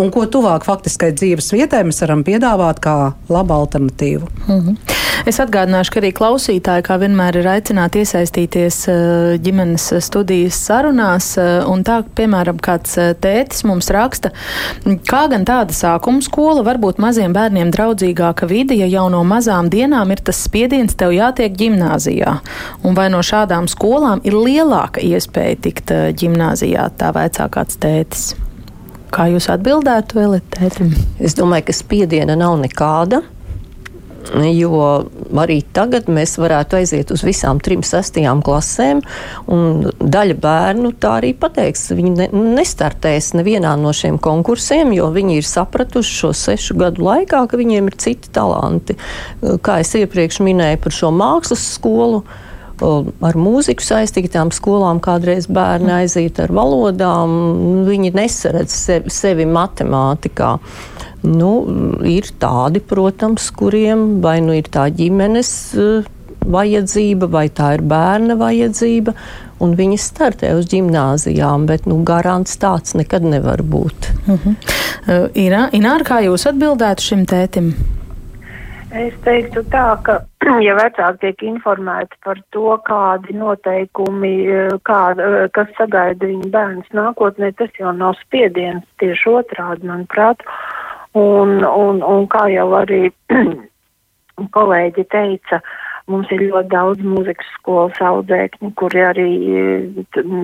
un 0.00 0.10
ko 0.14 0.24
tuvāk 0.26 0.64
faktiskai 0.68 1.12
dzīves 1.16 1.52
vietai 1.54 1.84
mēs 1.88 2.00
varam 2.04 2.24
piedāvāt 2.26 2.80
kā 2.84 2.96
labu 3.28 3.54
alternatīvu. 3.54 4.28
Mm 4.46 4.60
-hmm. 4.60 4.98
Es 5.28 5.36
atgādināšu, 5.42 5.92
ka 5.92 6.00
arī 6.00 6.10
klausītāji, 6.16 6.84
kā 6.86 6.96
vienmēr, 7.00 7.36
ir 7.36 7.48
aicināti 7.52 8.00
iesaistīties 8.00 8.78
eh, 8.88 9.34
ģimenes 9.44 9.90
studijas 10.00 10.56
sarunās. 10.64 11.34
Eh, 11.40 11.68
tā, 11.84 11.98
piemēram, 12.16 12.56
kāds 12.64 12.96
eh, 13.00 13.12
tētis 13.20 13.64
mums 13.68 13.90
raksta, 13.92 14.32
kā 15.10 15.22
gan 15.28 15.44
tāda 15.44 15.76
sākuma 15.76 16.24
skola 16.24 16.64
var 16.64 16.80
būt 16.80 16.98
maziem 16.98 17.36
bērniem 17.36 17.70
draudzīgāka 17.70 18.48
vide, 18.48 18.74
ja 18.80 18.88
jau 18.88 19.08
no 19.12 19.22
mazām 19.24 19.68
dienām 19.68 20.10
ir 20.10 20.24
tas 20.24 20.40
spiediens 20.40 20.96
tev 20.96 21.12
jātiek 21.12 21.52
ģimnāzijā. 21.52 22.38
Un 22.82 22.94
vai 22.94 23.10
no 23.12 23.20
šādām 23.20 23.68
skolām 23.68 24.24
ir 24.24 24.32
lielāka 24.32 25.04
iespēja 25.04 25.56
tikt 25.60 25.92
ģimnāzijā, 26.16 26.90
tā 26.96 27.12
vaicā 27.12 27.50
kāds 27.52 27.76
tētis. 27.76 28.49
Kā 29.10 29.26
jūs 29.30 29.48
atbildētu, 29.50 30.22
Elitētim? 30.22 30.94
Es 31.18 31.34
domāju, 31.38 31.68
ka 31.70 31.74
spiediena 31.74 32.38
nav 32.38 32.60
nekāda. 32.62 33.24
Jo 34.30 34.76
arī 35.40 35.56
tagad 35.74 36.06
mēs 36.12 36.36
varētu 36.38 36.76
aiziet 36.78 37.08
uz 37.10 37.22
visām 37.26 37.58
trim 37.64 37.80
sestajām 37.86 38.42
klasēm, 38.46 39.00
un 39.50 39.88
daļa 39.98 40.36
bērnu 40.42 40.92
tā 41.02 41.16
arī 41.22 41.32
pateiks. 41.40 41.88
Viņi 41.96 42.12
ne, 42.18 42.28
nestartēs 42.58 43.32
nevienā 43.40 43.72
no 43.80 43.94
šiem 43.96 44.20
konkursiem, 44.22 44.92
jo 44.94 45.08
viņi 45.14 45.40
ir 45.40 45.48
sapratuši 45.48 46.14
šo 46.20 46.30
sešu 46.36 46.76
gadu 46.78 47.08
laikā, 47.08 47.42
ka 47.50 47.58
viņiem 47.58 47.90
ir 47.90 47.98
citi 48.04 48.30
talanti. 48.36 48.98
Kā 49.64 49.80
es 49.82 49.96
iepriekš 49.98 50.42
minēju 50.46 50.84
par 50.84 50.98
šo 51.00 51.10
mākslas 51.16 51.64
skolu, 51.78 52.22
uh, 52.22 52.46
ar 52.80 53.36
mūziku 53.38 53.84
saistītām 53.84 54.52
skolām 54.54 55.00
kādreiz 55.02 55.48
bērni 55.50 55.92
aiziet 56.00 56.40
ar 56.42 56.52
valodām, 56.54 57.34
viņi 57.88 58.14
nesaredz 58.16 58.74
sevi, 58.74 59.12
sevi 59.14 59.46
matemātikā. 59.48 60.56
Nu, 61.26 61.52
ir 62.08 62.30
tādi, 62.40 62.80
protams, 62.80 63.50
kuriem 63.52 64.22
vai 64.24 64.38
nu 64.40 64.56
ir 64.56 64.70
tā 64.72 64.86
ģimenes 64.96 65.52
uh, 65.76 66.08
vajadzība, 66.48 67.28
vai 67.28 67.46
tā 67.52 67.74
ir 67.76 67.84
bērna 67.84 68.38
vajadzība, 68.40 69.14
un 69.60 69.76
viņi 69.76 70.00
startē 70.00 70.54
uz 70.56 70.70
gimnāzijām, 70.72 71.66
bet 71.68 71.84
nu, 71.90 72.00
garants 72.08 72.56
tāds 72.60 72.96
nekad 72.96 73.26
nevar 73.28 73.60
būt. 73.60 74.10
Uh 74.26 74.46
-huh. 74.46 74.54
uh, 75.06 75.72
Ināra, 75.76 76.04
kā 76.04 76.24
jūs 76.24 76.48
atbildētu 76.48 77.02
šim 77.02 77.26
tētim? 77.26 77.74
Es 78.90 79.14
teiktu 79.22 79.62
tā, 79.70 79.84
ka, 80.02 80.16
ja 80.66 80.74
vecāki 80.74 81.20
tiek 81.22 81.42
informēti 81.46 82.16
par 82.26 82.40
to, 82.50 82.74
kādi 82.88 83.36
noteikumi, 83.38 84.32
eh, 84.50 84.72
kā, 84.82 85.02
eh, 85.14 85.44
kas 85.54 85.70
sagaida 85.78 86.26
viņu 86.26 86.50
bērns 86.50 86.88
nākotnē, 86.98 87.52
tas 87.54 87.70
jau 87.78 87.92
nav 87.94 88.16
spiediens 88.24 88.82
tieši 88.98 89.30
otrādi, 89.30 89.86
manuprāt. 89.86 90.42
Un, 91.14 91.62
un, 91.66 92.02
un 92.02 92.26
kā 92.30 92.48
jau 92.50 92.66
arī 92.80 93.12
kolēģi 94.56 95.06
teica, 95.14 95.60
mums 96.10 96.26
ir 96.34 96.42
ļoti 96.48 96.70
daudz 96.74 97.06
mūzikas 97.06 97.54
skolas 97.60 98.02
audzēkņu, 98.02 98.72
kuri 98.74 99.04
arī 99.06 99.28
eh, 99.54 100.34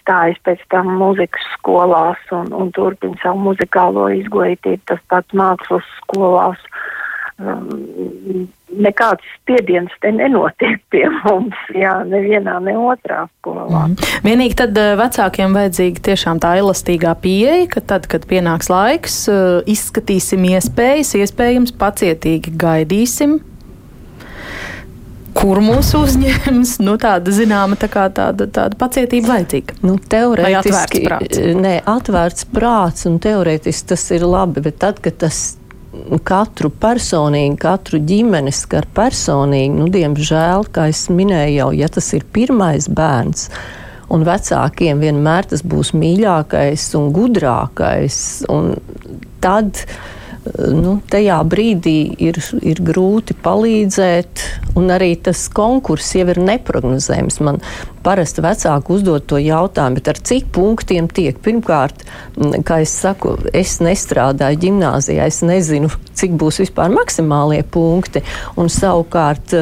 stājas 0.00 0.42
pēc 0.42 0.66
tam 0.74 0.90
mūzikas 0.98 1.46
skolās 1.60 2.26
un, 2.34 2.50
un 2.58 2.74
turpina 2.74 3.22
savu 3.22 3.52
muzikālo 3.52 4.10
izglītību, 4.18 4.82
tas 4.90 5.06
pats 5.14 5.38
mākslas 5.44 5.86
skolās. 6.02 6.58
Uh, 6.58 6.90
um, 7.38 8.48
nekāds 8.74 9.24
spiediens 9.38 9.92
te 10.02 10.10
nenotiek 10.14 10.80
pie 10.92 11.04
mums, 11.22 11.58
jā, 11.74 11.96
nevienā, 12.08 12.58
ne 12.64 12.76
otrā 12.78 13.24
skolā. 13.38 13.86
Mm. 13.90 13.96
Vienīgi 14.26 14.58
tad 14.58 14.78
uh, 14.80 14.92
vecākiem 15.00 15.56
vajadzīga 15.56 16.04
tiešām 16.10 16.42
tā 16.42 16.56
elastīgā 16.60 17.14
pieeja, 17.22 17.66
ka 17.74 17.84
tad, 17.94 18.08
kad 18.10 18.26
pienāks 18.30 18.70
laiks, 18.72 19.24
uh, 19.32 19.58
izskatīsim 19.70 20.46
iespējas, 20.54 21.14
iespējams 21.20 21.74
pacietīgi 21.80 22.54
gaidīsim. 22.60 23.40
Kur 25.34 25.58
mūs 25.58 25.90
uzņems? 25.98 26.76
Nu, 26.86 26.94
tāda 27.00 27.32
zināma 27.34 27.74
tā 27.78 27.88
kā, 27.90 28.06
tāda, 28.14 28.46
tāda 28.46 28.78
pacietība 28.78 29.32
vajadzīga. 29.32 29.80
Nu, 29.82 29.96
teorētiski, 29.98 31.02
atvērts 31.02 31.08
prāts. 31.08 31.42
Nē, 31.58 31.74
atvērts 31.90 32.48
prāts 32.54 33.08
un 33.10 33.18
teorētiski 33.22 33.90
tas 33.90 34.06
ir 34.14 34.26
labi, 34.30 34.62
bet 34.64 34.78
tad, 34.84 35.02
kad 35.02 35.18
tas 35.26 35.42
katru 36.26 36.70
personīgi, 36.70 37.58
katru 37.62 38.00
ģimeni 38.04 38.52
skar 38.54 38.88
personīgi. 38.96 39.74
Nu, 39.78 39.88
diemžēl, 39.92 40.68
kā 40.74 40.88
es 40.92 41.06
minēju, 41.12 41.56
jau 41.58 41.70
ja 41.78 41.90
tas 41.92 42.12
ir 42.16 42.26
pirmais 42.34 42.88
bērns. 42.90 43.48
Un 44.14 44.26
vecākiem 44.26 45.00
vienmēr 45.00 45.48
tas 45.50 45.64
būs 45.64 45.94
mīļākais 45.96 46.90
un 46.98 47.08
gudrākais. 47.14 48.18
Un 48.52 48.74
tad 49.44 49.80
uh, 49.80 50.13
nu, 50.74 50.98
tajā 51.10 51.38
brīdī 51.48 51.98
ir, 52.26 52.38
ir 52.60 52.80
grūti 52.84 53.36
palīdzēt, 53.44 54.44
un 54.78 54.92
arī 54.92 55.14
tas 55.24 55.46
konkurss 55.54 56.14
jau 56.18 56.26
ir 56.32 56.40
neparedzējams. 56.44 57.40
Man 57.44 57.60
parasti 58.04 58.44
vecāki 58.44 58.92
uzdod 58.94 59.26
to 59.30 59.40
jautājumu, 59.40 60.02
ar 60.12 60.20
cik 60.30 60.50
punktiem 60.54 61.08
tiek. 61.08 61.38
Pirmkārt, 61.44 62.04
kā 62.66 62.82
es 62.84 62.92
saku, 62.92 63.36
es 63.56 63.78
nestrādāju 63.84 64.60
gimnājā, 64.66 65.24
es 65.24 65.40
nezinu, 65.46 65.90
cik 66.14 66.36
būs 66.40 66.60
vispār 66.64 66.92
maksimālie 66.94 67.62
punkti, 67.64 68.24
un 68.60 68.70
savukārt 68.72 69.56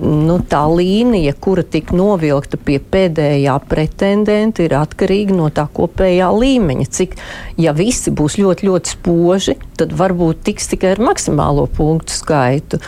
nu, 0.00 0.38
tā 0.48 0.62
līnija, 0.70 1.34
kura 1.42 1.64
tika 1.66 1.96
novilkta 1.96 2.58
pie 2.60 2.78
pēdējā 2.80 3.56
pretendenta, 3.68 4.64
ir 4.64 4.76
atkarīga 4.78 5.36
no 5.36 5.48
tā 5.54 5.66
kopējā 5.74 6.30
līmeņa. 6.32 6.88
Cik, 6.98 7.16
ja 7.60 7.74
visi 7.76 8.12
būs 8.14 8.38
ļoti, 8.40 8.68
ļoti 8.68 8.94
spoži, 8.96 9.56
tad 9.80 9.94
varbūt 9.98 10.44
tiks 10.48 10.70
tikai 10.72 10.94
ar 10.96 11.04
maksimālo 11.10 11.66
punktu 11.76 12.16
skaitu. 12.16 12.80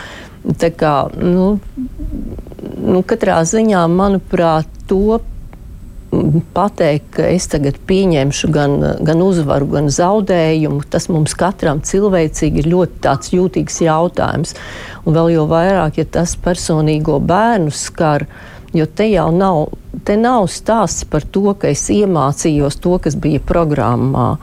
Tā 0.61 0.69
kā, 0.77 0.95
nu, 1.17 1.55
nu, 2.77 3.01
katrā 3.07 3.39
ziņā, 3.49 3.85
manuprāt, 3.89 4.69
to 4.89 5.19
pateikt, 6.55 7.07
ka 7.17 7.27
es 7.31 7.47
tagad 7.51 7.77
pieņemšu 7.87 8.49
gan, 8.53 8.75
gan 9.05 9.21
uzvaru, 9.23 9.67
gan 9.75 9.89
zaudējumu, 9.93 10.83
tas 10.91 11.07
mums 11.11 11.35
katram 11.37 11.81
cilvēcīgi 11.85 12.63
ir 12.63 12.71
ļoti 12.73 13.35
jūtīgs 13.35 13.81
jautājums. 13.85 14.55
Un 15.05 15.17
vēl 15.17 15.35
jau 15.35 15.47
vairāk, 15.49 16.01
ja 16.01 16.05
tas 16.17 16.35
personīgo 16.41 17.19
bērnu 17.21 17.73
skar, 17.73 18.27
jo 18.75 18.85
te 18.85 19.07
jau 19.11 19.29
nav, 19.35 19.75
te 20.05 20.17
nav 20.19 20.49
stāsts 20.51 21.07
par 21.09 21.23
to, 21.23 21.53
ka 21.59 21.71
es 21.71 21.87
iemācījos 21.93 22.79
to, 22.83 22.97
kas 23.01 23.17
bija 23.19 23.43
programmā. 23.43 24.35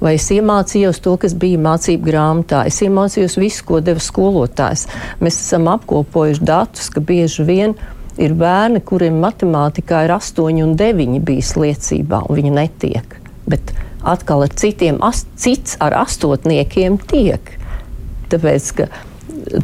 Vai 0.00 0.16
es 0.18 0.26
iemācījos 0.32 1.00
to, 1.04 1.14
kas 1.20 1.32
bija 1.40 1.60
mācību 1.62 2.04
grāmatā. 2.04 2.66
Es 2.68 2.82
iemācījos 2.84 3.38
visu, 3.40 3.64
ko 3.64 3.80
deva 3.80 4.02
skolotājs. 4.02 4.84
Mēs 5.24 5.40
esam 5.40 5.70
apkopojuši 5.72 6.44
datus, 6.44 6.90
ka 6.92 7.00
bieži 7.00 7.46
vien 7.48 7.76
ir 8.22 8.36
bērni, 8.38 8.82
kuriem 8.86 9.18
matemātikā 9.22 10.04
ir 10.06 10.14
8 10.16 10.62
un 10.64 10.76
9 10.78 11.20
bijis 11.26 11.54
liecībā, 11.60 12.24
un 12.26 12.40
viņi 12.40 12.54
netiek. 12.56 13.18
Bet 13.46 13.74
atkal 14.06 14.46
ar 14.46 14.54
citiem, 14.54 15.00
as, 15.04 15.24
cits 15.38 15.76
ar 15.82 15.96
astotniekiem 16.04 16.98
tiek. 17.10 17.52
Tāpēc, 18.30 18.72
ka 18.78 18.88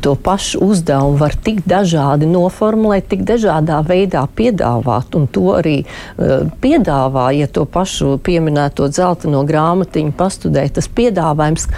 to 0.00 0.14
pašu 0.14 0.58
uzdevumu 0.62 1.16
var 1.18 1.34
tik 1.44 1.62
dažādi 1.66 2.26
noformulēt, 2.30 3.08
tik 3.10 3.24
dažādā 3.26 3.80
veidā 3.86 4.24
piedāvāt. 4.36 5.14
Un 5.18 5.26
to 5.32 5.54
arī 5.56 5.82
uh, 5.82 6.48
piedāvā, 6.62 7.30
ja 7.36 7.48
to 7.50 7.64
pašu 7.66 8.16
pieminēto 8.22 8.88
dzelteno 8.92 9.42
grāmatiņu 9.48 10.14
pastudē, 10.18 10.66
tas 10.74 10.90
piedāvājums, 10.92 11.68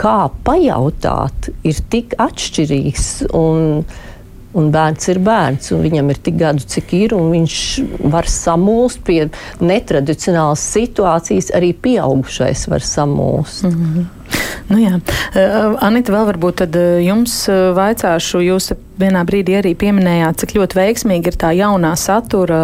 kā 0.00 0.18
pajautāt, 0.46 1.52
ir 1.64 1.80
tik 1.92 2.16
atšķirīgs. 2.20 3.30
Un, 3.36 3.84
Un 4.54 4.70
bērns 4.74 5.08
ir 5.10 5.18
bērns, 5.18 5.72
un 5.74 5.82
viņam 5.82 6.10
ir 6.12 6.20
tik 6.22 6.36
gadu, 6.38 6.62
cik 6.74 6.92
ir, 6.94 7.14
un 7.16 7.32
viņš 7.32 7.56
var 8.12 8.28
samulst 8.30 9.02
pie 9.06 9.24
netradicionālas 9.58 10.62
situācijas. 10.76 11.50
Arī 11.58 11.72
pieaugušais 11.74 12.68
var 12.70 12.86
samulst. 12.86 13.64
Mm 13.64 13.72
-hmm. 13.74 14.04
Nu 14.70 14.78
jā. 14.80 14.96
Anita, 15.84 16.12
vēl 16.14 16.26
varbūt 16.30 16.62
tad 16.62 16.76
jums 17.04 17.34
vaicāšu, 17.76 18.40
jūs 18.46 18.70
vienā 19.00 19.24
brīdī 19.26 19.58
arī 19.58 19.74
pieminējāt, 19.78 20.38
cik 20.40 20.54
ļoti 20.56 20.78
veiksmīgi 20.78 21.30
ir 21.30 21.38
tā 21.40 21.50
jaunā 21.56 21.90
satura 21.98 22.60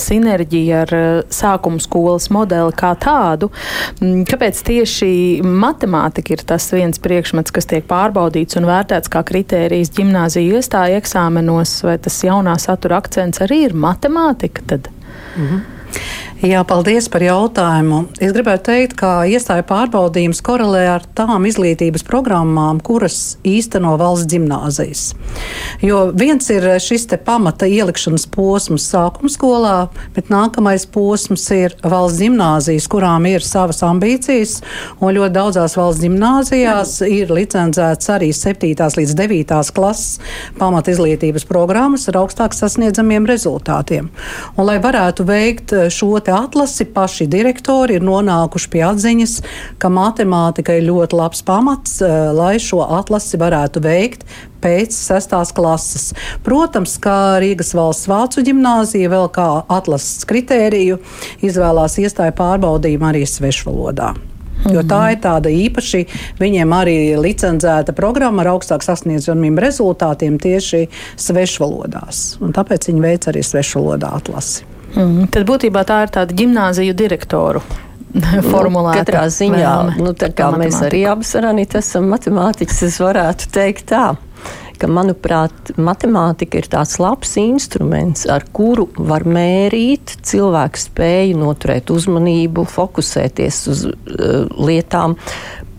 sinerģija 0.00 0.82
ar 0.84 0.94
sākuma 1.32 1.80
skolas 1.82 2.28
modeli 2.34 2.74
kā 2.76 2.92
tādu. 3.00 3.48
Mm, 4.02 4.26
kāpēc 4.28 4.60
tieši 4.66 5.10
matemātika 5.46 6.34
ir 6.36 6.44
tas 6.48 6.66
viens 6.74 7.00
priekšmets, 7.02 7.54
kas 7.54 7.70
tiek 7.70 7.86
pārbaudīts 7.88 8.58
un 8.60 8.68
vērtēts 8.68 9.12
kā 9.12 9.22
kritērijs 9.26 9.94
ģimnāziju 9.96 10.60
iestāja 10.60 11.00
eksāmenos, 11.00 11.78
vai 11.86 11.96
tas 12.02 12.18
jaunā 12.26 12.58
satura 12.60 13.00
akcents 13.00 13.40
arī 13.46 13.64
ir 13.70 13.78
matemātika? 13.86 14.66
Tad? 14.66 14.90
-hmm. 15.36 15.60
Jā, 16.46 16.60
paldies 16.62 17.08
par 17.10 17.24
jautājumu. 17.24 18.04
Es 18.22 18.30
gribētu 18.30 18.68
teikt, 18.68 18.92
ka 19.00 19.24
iestāja 19.26 19.64
pārbaudījums 19.66 20.38
korelē 20.46 20.84
ar 20.92 21.06
tām 21.18 21.46
izglītības 21.48 22.04
programmām, 22.06 22.78
kuras 22.86 23.38
īsteno 23.42 23.96
valsts 23.98 24.28
gimnāzijas. 24.30 25.02
Jo 25.82 26.04
viens 26.14 26.46
ir 26.54 26.68
šis 26.82 27.08
pamata 27.26 27.66
ielikšanas 27.66 28.28
posms 28.30 28.86
sākuma 28.92 29.32
skolā, 29.32 29.72
bet 30.14 30.30
nākamais 30.30 30.84
posms 30.92 31.48
ir 31.56 31.74
valsts 31.82 32.22
gimnāzijas, 32.22 32.86
kurām 32.94 33.26
ir 33.26 33.42
savas 33.42 33.82
ambīcijas, 33.88 34.60
un 35.00 35.16
ļoti 35.16 35.34
daudzās 35.34 35.74
valsts 35.80 36.04
gimnāzijās 36.04 36.94
ir 37.08 37.34
licencēts 37.34 38.12
arī 38.14 38.30
7. 38.36 38.70
līdz 39.00 39.16
9. 39.18 39.56
klases 39.74 40.20
pamata 40.60 40.94
izglītības 40.94 41.48
programmas 41.48 42.06
ar 42.12 42.20
augstāk 42.22 42.54
sasniedzamiem 42.54 43.26
rezultātiem. 43.26 44.12
Un, 44.54 44.64
lai 44.68 44.78
varētu 44.84 45.26
veikt 45.26 45.74
šo 45.90 46.20
atlasi 46.36 46.86
paši 46.94 47.26
direktori 47.30 47.96
ir 47.98 48.04
nonākuši 48.06 48.70
pie 48.72 48.82
atziņas, 48.88 49.36
ka 49.82 49.90
matemātika 49.92 50.76
ir 50.76 50.88
ļoti 50.90 51.18
labs 51.18 51.42
pamats, 51.46 52.00
eh, 52.02 52.30
lai 52.36 52.56
šo 52.62 52.82
atlasi 52.98 53.40
varētu 53.40 53.82
veikt 53.82 54.26
pēc 54.62 54.94
sestās 54.94 55.52
klases. 55.56 56.12
Protams, 56.44 56.96
ka 56.98 57.38
Rīgas 57.42 57.74
valsts 57.76 58.08
vācu 58.10 58.44
ģimnāzija 58.46 59.10
vēl 59.12 59.28
kā 59.34 59.50
atlases 59.68 60.24
kritēriju 60.28 60.98
izvēlās 61.46 61.98
iestāju 62.02 62.34
pārbaudījumu 62.38 63.12
arī 63.12 63.26
svešvalodā. 63.28 64.14
Jo 64.72 64.82
tā 64.88 65.02
ir 65.14 65.20
tāda 65.22 65.50
īpaši 65.52 66.00
viņiem 66.40 66.72
arī 66.74 66.96
licencēta 67.20 67.94
programma 67.96 68.42
ar 68.42 68.54
augstāk 68.56 68.82
sasniedzamiem 68.86 69.58
rezultātiem 69.62 70.40
tieši 70.42 70.86
svešvalodās. 71.20 72.40
Un 72.42 72.56
tāpēc 72.56 72.88
viņi 72.90 73.04
veic 73.04 73.28
arī 73.30 73.44
svešvalodā 73.46 74.10
atlasi. 74.16 74.75
Mm, 74.94 75.26
tad 75.34 75.48
būtībā 75.48 75.82
tā 75.88 76.04
ir 76.06 76.14
tāda 76.14 76.36
gimnāziju 76.36 76.94
direktoru. 76.96 77.64
Formulēta. 78.52 79.02
Nu, 79.02 79.02
katrā 79.02 79.24
ziņā, 79.32 79.72
nu, 79.98 80.12
tā 80.16 80.30
kā 80.32 80.48
mēs 80.56 80.78
arī 80.86 81.02
abas 81.10 81.34
ar 81.36 81.50
Anītu 81.50 81.80
esam 81.82 82.06
matemātiķis, 82.12 82.86
es 82.86 83.00
varētu 83.02 83.50
teikt 83.52 83.90
tā 83.90 84.06
ka, 84.80 84.88
manuprāt, 84.90 85.72
matemātika 85.80 86.60
ir 86.60 86.68
tāds 86.72 86.96
labs 87.02 87.36
instruments, 87.40 88.26
ar 88.30 88.46
kuru 88.56 88.88
var 88.96 89.26
mērīt 89.28 90.16
cilvēku 90.26 90.82
spēju 90.82 91.40
noturēt 91.40 91.92
uzmanību, 91.92 92.66
fokusēties 92.70 93.62
uz 93.72 93.84
uh, 93.88 94.44
lietām, 94.60 95.16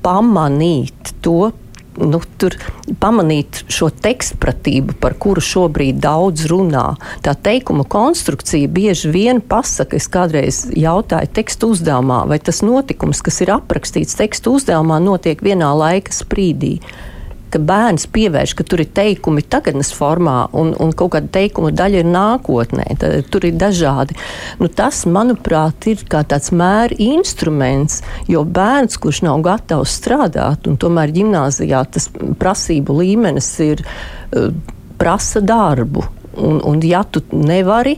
pamanīt 0.06 1.14
to 1.26 1.52
nu, 1.98 2.22
tur 2.40 2.56
pamanīt 3.02 3.64
šo 3.72 3.90
tekstpratību, 3.92 4.98
par 5.02 5.18
kuru 5.20 5.44
šobrīd 5.44 6.00
daudz 6.04 6.48
runā. 6.52 6.86
Tā 7.26 7.34
teikuma 7.34 7.86
konstrukcija 7.88 8.70
bieži 8.72 9.12
vien 9.14 9.42
pasaka, 9.42 9.98
es 9.98 10.10
kādreiz 10.12 10.64
jautāju 10.78 11.34
tekstu 11.38 11.74
uzdevumā, 11.76 12.24
vai 12.30 12.40
tas 12.40 12.64
notikums, 12.66 13.24
kas 13.26 13.42
ir 13.46 13.54
aprakstīts 13.58 14.18
tekstu 14.20 14.58
uzdevumā, 14.58 15.02
notiek 15.04 15.44
vienā 15.44 15.74
laika 15.78 16.14
sprīdī 16.16 16.78
ka 17.54 17.62
bērns 17.64 18.08
pievērš, 18.14 18.54
ka 18.58 18.66
tur 18.68 18.84
ir 18.84 18.90
teikumi 18.96 19.44
tagadnes 19.46 19.92
formā 19.96 20.48
un, 20.58 20.74
un 20.82 20.94
kaut 20.98 21.14
kāda 21.16 21.32
teikuma 21.40 21.72
daļa 21.76 22.02
ir 22.04 22.10
nākotnē. 22.12 22.88
Tad, 23.02 23.30
tur 23.34 23.48
ir 23.48 23.58
dažādi. 23.60 24.18
Nu, 24.62 24.70
tas, 24.72 25.04
manuprāt, 25.10 25.90
ir 25.92 26.04
kā 26.10 26.24
tāds 26.28 26.54
mēra 26.56 26.98
instruments, 27.04 28.02
jo 28.30 28.44
bērns, 28.44 29.00
kurš 29.02 29.24
nav 29.28 29.42
gatavs 29.46 29.98
strādāt, 30.00 30.68
un 30.70 30.80
tomēr 30.82 31.14
gimnāzijā 31.16 31.84
tas 31.94 32.10
prasību 32.40 33.00
līmenis 33.02 33.52
ir 33.66 33.84
uh, 33.86 34.52
prasa 34.98 35.44
darbu. 35.44 36.06
Un, 36.38 36.60
un 36.70 36.84
ja 36.86 37.02
tu 37.02 37.24
nevari 37.34 37.96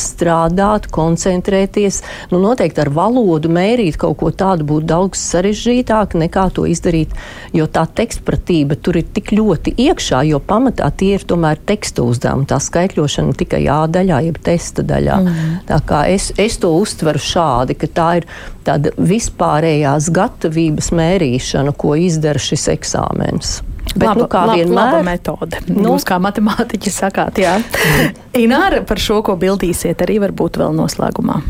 strādāt, 0.00 0.88
koncentrēties. 0.92 2.02
Nu, 2.32 2.40
noteikti 2.42 2.82
ar 2.84 2.90
valodu 2.94 3.50
mērīt 3.52 3.98
kaut 4.00 4.18
ko 4.20 4.30
tādu 4.30 4.66
būtu 4.68 4.88
daudz 4.90 5.20
sarežģītāk 5.20 6.16
nekā 6.20 6.46
to 6.56 6.66
izdarīt, 6.70 7.14
jo 7.56 7.68
tā 7.70 7.86
tekstpratība 8.00 8.78
tur 8.80 9.00
ir 9.00 9.08
tik 9.16 9.32
ļoti 9.36 9.76
iekšā, 9.86 10.22
jo 10.30 10.40
pamatā 10.40 10.90
tie 10.96 11.14
ir 11.18 11.26
tomēr 11.28 11.60
teksta 11.68 12.04
uzdevumi. 12.06 12.48
Tā 12.50 12.60
skaitļošana 12.62 13.36
tikai 13.36 13.64
A 13.72 13.82
daļā, 13.90 14.22
jeb 14.28 14.40
testa 14.44 14.84
daļā. 14.86 15.20
Mm. 15.22 15.54
Tā 15.68 15.80
kā 15.86 16.04
es, 16.12 16.30
es 16.40 16.58
to 16.62 16.72
uztveru 16.78 17.22
šādi, 17.22 17.76
ka 17.78 17.90
tā 17.90 18.10
ir 18.20 18.28
tāda 18.66 18.92
vispārējās 18.98 20.10
gatavības 20.14 20.92
mērīšana, 20.96 21.74
ko 21.78 21.96
izdara 21.98 22.42
šis 22.42 22.68
eksāmens. 22.76 23.58
Bet, 23.96 24.08
laba, 24.10 24.20
nu, 24.20 24.28
kā 24.30 24.42
laba, 24.44 24.58
vienmēr, 24.60 24.76
laba 24.76 25.00
metode. 25.06 25.62
Nu, 25.70 25.94
Jūs 25.94 26.04
kā 26.08 26.18
matemātiķi 26.22 26.92
sakāt, 26.92 27.40
jā. 27.40 27.56
Ināra, 28.44 28.82
par 28.86 29.00
šo, 29.02 29.22
ko 29.26 29.38
bildīsiet, 29.40 30.04
arī 30.04 30.20
varbūt 30.26 30.60
vēl 30.60 30.76
noslēgumā. 30.76 31.40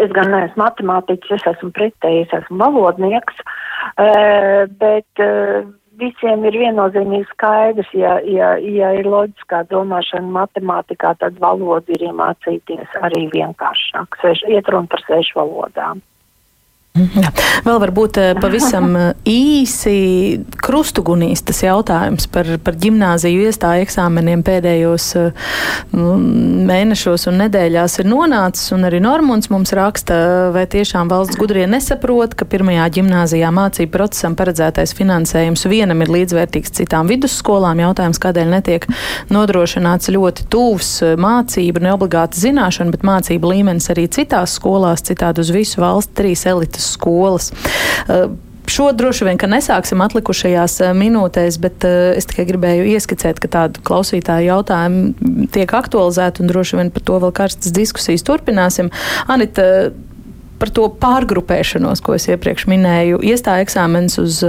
Es 0.00 0.10
gan 0.14 0.32
neesmu 0.32 0.58
matemātiķis, 0.64 1.36
es 1.36 1.48
esmu 1.52 1.70
pretējs, 1.76 2.32
esmu 2.34 2.58
valodnieks, 2.64 3.42
bet 4.80 5.24
visiem 6.00 6.46
ir 6.48 6.56
viennozīmīgi 6.58 7.28
skaidrs, 7.30 7.92
ja, 7.94 8.16
ja, 8.26 8.54
ja 8.58 8.90
ir 8.98 9.06
loģiskā 9.10 9.62
domāšana 9.70 10.32
matemātikā, 10.38 11.14
tad 11.20 11.38
valodu 11.42 11.94
ir 11.94 12.08
iemācīties 12.10 12.98
arī 13.06 13.28
vienkāršāk. 13.34 14.18
Iet 14.50 14.70
runa 14.72 14.90
par 14.90 15.04
svešu 15.06 15.38
valodām. 15.42 16.02
Jā. 16.94 17.26
Vēl 17.66 17.78
varbūt 17.82 18.18
eh, 18.22 18.28
pavisam 18.38 18.92
eh, 18.94 19.06
īsi 19.26 20.38
krustugunīs 20.62 21.40
tas 21.42 21.58
jautājums 21.64 22.28
par, 22.30 22.46
par 22.62 22.76
ģimnāziju 22.78 23.48
iestāju 23.48 23.82
eksāmeniem 23.82 24.44
pēdējos 24.46 25.06
eh, 25.18 25.48
mēnešos 25.90 27.26
un 27.32 27.40
nedēļās 27.42 27.98
ir 27.98 28.06
nonācis, 28.06 28.70
un 28.76 28.86
arī 28.86 29.00
Normons 29.02 29.50
mums 29.50 29.74
raksta, 29.74 30.18
vai 30.54 30.62
tiešām 30.70 31.10
valsts 31.10 31.40
gudrie 31.40 31.64
nesaprot, 31.66 32.36
ka 32.38 32.46
pirmajā 32.46 32.86
ģimnāzijā 33.00 33.50
mācību 33.58 33.90
procesam 33.96 34.38
paredzētais 34.38 34.94
finansējums 34.94 35.66
vienam 35.66 36.06
ir 36.06 36.14
līdzvērtīgs 36.14 36.76
citām 36.78 37.10
vidusskolām. 37.10 37.82
Jautājums, 37.82 38.22
kādēļ 38.22 38.54
netiek 38.54 38.86
nodrošināts 39.34 40.14
ļoti 40.14 40.46
tūvs 40.54 40.92
mācību, 41.18 41.82
ne 41.82 41.96
obligāti 41.98 42.46
zināšana, 42.46 42.94
bet 42.94 43.02
mācību 43.10 43.50
līmenis 43.56 43.90
arī 43.90 44.06
citās 44.14 44.54
skolās, 44.60 45.02
citādi 45.10 45.42
uz 45.42 45.50
visu 45.58 45.82
valsti 45.82 46.18
trīs 46.22 46.46
elites 46.46 46.83
citas 46.84 46.92
skolas. 46.92 47.52
Uh, 48.08 48.36
Šo 48.64 48.86
droši 48.96 49.26
vien, 49.26 49.36
nesāksim 49.36 50.00
atlikušajās 50.00 50.78
uh, 50.80 50.94
minūtēs, 50.96 51.58
bet 51.60 51.84
uh, 51.84 52.14
es 52.16 52.24
tikai 52.24 52.46
gribēju 52.48 52.86
ieskicēt, 52.94 53.36
ka 53.36 53.50
tādu 53.52 53.82
klausītāju 53.84 54.48
jautājumu 54.48 55.48
tiek 55.52 55.68
aktualizēta 55.68 56.40
un 56.40 56.48
droši 56.48 56.78
vien 56.80 56.90
par 56.94 57.04
to 57.04 57.18
vēl 57.20 57.34
karstas 57.36 57.74
diskusijas 57.76 58.24
turpināsim. 58.24 58.88
Anita, 59.28 59.92
par 60.56 60.72
to 60.72 60.86
pārgrupēšanos, 60.96 62.00
ko 62.00 62.16
es 62.16 62.24
iepriekš 62.32 62.64
minēju. 62.72 63.20
Iestāja 63.20 63.66
eksāmenis 63.66 64.16
uz 64.22 64.40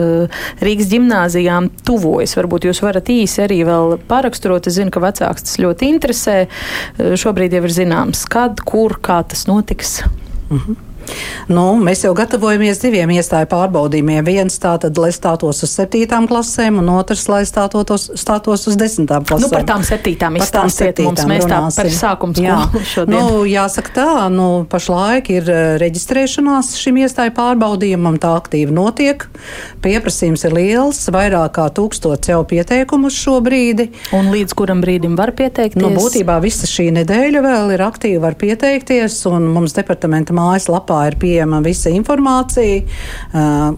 Rīgas 0.64 0.88
gimnāzijām 0.94 1.68
tuvojas. 1.84 2.38
Varbūt 2.40 2.70
jūs 2.70 2.80
varat 2.86 3.12
īsi 3.12 3.44
arī 3.44 3.66
vēl 3.68 3.98
paraksturot. 4.08 4.72
Es 4.72 4.80
zinu, 4.80 4.96
ka 4.96 5.04
vecāks 5.04 5.50
tas 5.50 5.60
ļoti 5.60 5.92
interesē. 5.92 6.38
Šobrīd 7.20 7.60
jau 7.60 7.66
ir 7.68 7.80
zināms, 7.84 8.24
kad, 8.32 8.64
kur, 8.64 8.96
kā 9.04 9.26
tas 9.28 9.44
notiks. 9.52 10.06
Mhm. 10.48 10.95
Nu, 11.52 11.64
mēs 11.82 12.04
jau 12.06 12.14
gatavojamies 12.18 12.80
diviem 12.82 13.12
iestāju 13.16 13.50
pārbaudījumiem. 13.52 14.24
Viens 14.26 14.58
tātad, 14.62 14.98
lai 15.02 15.12
stātos 15.14 15.62
uz 15.66 15.74
septītām 15.78 16.28
klasēm, 16.30 16.80
un 16.82 16.90
otrs, 16.96 17.28
lai 17.30 17.44
stātos, 17.48 18.08
stātos 18.18 18.66
uz 18.70 18.78
desmitām 18.80 19.26
klasēm. 19.28 19.46
Nu, 19.46 19.52
par 19.54 19.68
tām 19.68 19.86
septītām 19.86 20.40
izstāstiet 20.40 21.02
mums, 21.06 21.26
mēs 21.30 21.46
tā 21.50 21.62
par 21.70 21.92
sākumu 22.00 22.38
skolu 22.40 22.84
šodien. 22.94 23.14
Nu, 23.14 23.44
jāsaka 23.50 23.94
tā, 23.96 24.08
nu, 24.34 24.48
pašlaik 24.72 25.30
ir 25.36 25.52
eh, 25.52 25.64
reģistrēšanās 25.84 26.74
šim 26.82 27.02
iestāju 27.04 27.36
pārbaudījumam, 27.38 28.18
tā 28.22 28.34
aktīvi 28.40 28.74
notiek. 28.76 29.28
Pieprasījums 29.86 30.48
ir 30.50 30.58
liels, 30.58 31.04
vairāk 31.14 31.56
kā 31.60 31.68
tūkstots 31.76 32.32
jau 32.32 32.42
pieteikumu 32.48 33.12
uz 33.12 33.20
šo 33.20 33.38
brīdi. 33.46 33.92
Un 34.18 34.32
līdz 34.34 34.58
kuram 34.58 34.82
brīdim 34.82 35.14
var 35.20 35.36
pieteikties? 35.38 35.82
Nu, 35.82 35.94
būtībā 35.94 36.40
visa 36.44 36.68
šī 36.70 36.90
nedēļa 36.98 37.46
vēl 37.46 37.76
ir 37.78 37.86
aktīvi 37.86 38.24
var 38.24 38.38
pieteikties, 38.40 39.22
un 39.30 39.46
mums 39.54 39.78
departamenta 39.78 40.34
mājaslapā 40.36 40.95
lapā 40.95 40.95
ir 41.10 41.18
pieejama 41.22 41.62
visa 41.66 41.92
informācija. 41.94 42.84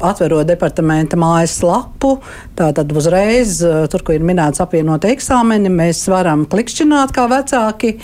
Atverot 0.07 0.47
departamenta 0.47 1.17
mājaslapu, 1.19 2.17
tātad 2.57 2.91
uzreiz, 2.97 3.59
tur, 3.91 4.03
kur 4.05 4.17
ir 4.17 4.25
minēts 4.27 4.61
apvienot 4.63 5.05
eksāmeni, 5.09 5.71
mēs 5.73 6.03
varam 6.11 6.45
klikšķināt 6.49 7.13
kā 7.15 7.27
vecāki 7.31 7.95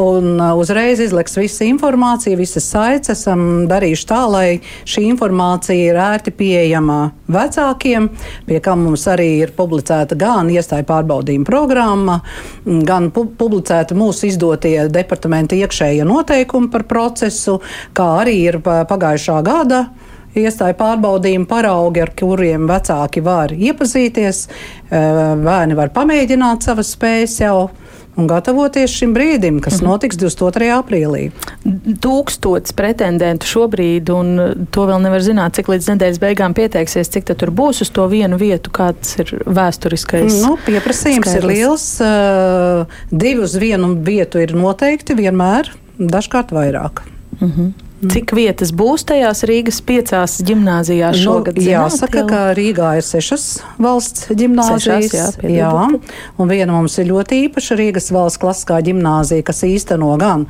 un 0.00 0.40
uzreiz 0.56 1.00
izliks 1.04 1.36
visa 1.36 1.66
informācija, 1.68 2.38
visas 2.38 2.68
saites. 2.70 3.12
Esam 3.20 3.66
darījuši 3.70 4.06
tā, 4.08 4.20
lai 4.30 4.46
šī 4.88 5.04
informācija 5.10 5.90
ir 5.90 5.98
ērti 6.00 6.32
pieejama 6.34 6.98
vecākiem, 7.30 8.08
pie 8.48 8.60
kā 8.64 8.74
mums 8.78 9.04
arī 9.10 9.28
ir 9.44 9.52
publicēta 9.56 10.16
gan 10.18 10.48
iestāja 10.50 10.86
pārbaudījuma 10.88 11.46
programma, 11.46 12.16
gan 12.64 13.10
pu 13.14 13.26
publicēta 13.38 13.94
mūsu 13.98 14.30
izdotie 14.30 14.88
departamenta 14.90 15.58
iekšējie 15.58 16.06
noteikumi 16.08 16.70
par 16.72 16.86
procesu, 16.90 17.58
kā 17.94 18.06
arī 18.22 18.36
ir 18.48 18.49
pagājušā 18.58 19.42
gada 19.42 19.88
iestāja 20.34 20.76
pārbaudījuma 20.78 21.48
paraugi, 21.50 22.02
ar 22.04 22.12
kuriem 22.18 22.68
vecāki 22.70 23.22
var 23.24 23.50
iepazīties. 23.50 24.46
Bērni 24.90 25.78
var 25.78 25.90
pamēģināt 25.94 26.66
savas 26.66 26.92
spējas 26.94 27.40
jau 27.40 27.70
un 28.18 28.26
gatavoties 28.28 28.92
šim 28.92 29.14
brīdim, 29.14 29.60
kas 29.62 29.78
-hmm. 29.78 29.86
notiks 29.86 30.18
22. 30.18 30.68
aprīlī. 30.74 31.30
Tūkstots 32.04 32.74
pretendentu 32.76 33.46
šobrīd, 33.46 34.10
un 34.12 34.66
to 34.70 34.86
vēl 34.86 35.02
nevar 35.02 35.22
zināt, 35.24 35.56
cik 35.56 35.70
līdz 35.72 35.92
nedēļas 35.94 36.20
beigām 36.20 36.54
pieteiksies, 36.54 37.08
cik 37.08 37.30
tur 37.32 37.50
būs 37.50 37.82
uz 37.86 37.90
to 37.90 38.06
vienu 38.10 38.38
vietu, 38.38 38.70
kāds 38.70 39.18
ir 39.22 39.42
vēsturiskais. 39.46 40.42
Nu, 40.42 40.56
pieprasījums 40.66 41.30
skaidrs. 41.30 41.44
ir 41.44 41.48
liels. 41.54 41.86
Uh, 42.00 42.86
divi 43.10 43.46
uz 43.46 43.54
vienu 43.56 43.94
vietu 43.94 44.42
ir 44.42 44.54
noteikti 44.54 45.14
vienmēr, 45.14 45.70
dažkārt 45.98 46.52
vairāk. 46.52 47.02
Mm 47.40 47.52
-hmm. 47.52 47.89
Cik 48.00 48.32
vietas 48.32 48.70
būs 48.72 49.02
tajās 49.04 49.42
Rīgas 49.44 49.82
piecās 49.84 50.38
gimnājās 50.48 51.18
nu, 51.18 51.20
šogad? 51.20 51.58
Nu, 51.60 51.64
jāsaka, 51.68 52.22
ka 52.28 52.38
Rīgā 52.56 52.94
ir 52.96 53.04
sešas 53.04 53.44
valsts 53.76 54.30
gimnājās. 54.32 54.86
Jā, 54.88 55.26
jā, 55.52 55.72
un 56.40 56.48
viena 56.48 56.72
mums 56.72 56.96
ir 56.96 57.10
ļoti 57.10 57.42
īpaša 57.44 57.76
Rīgas 57.76 58.08
valsts 58.16 58.40
klasiskā 58.40 58.80
gimnājā, 58.86 59.42
kas 59.44 59.60
īsteno 59.68 60.14
gan 60.20 60.46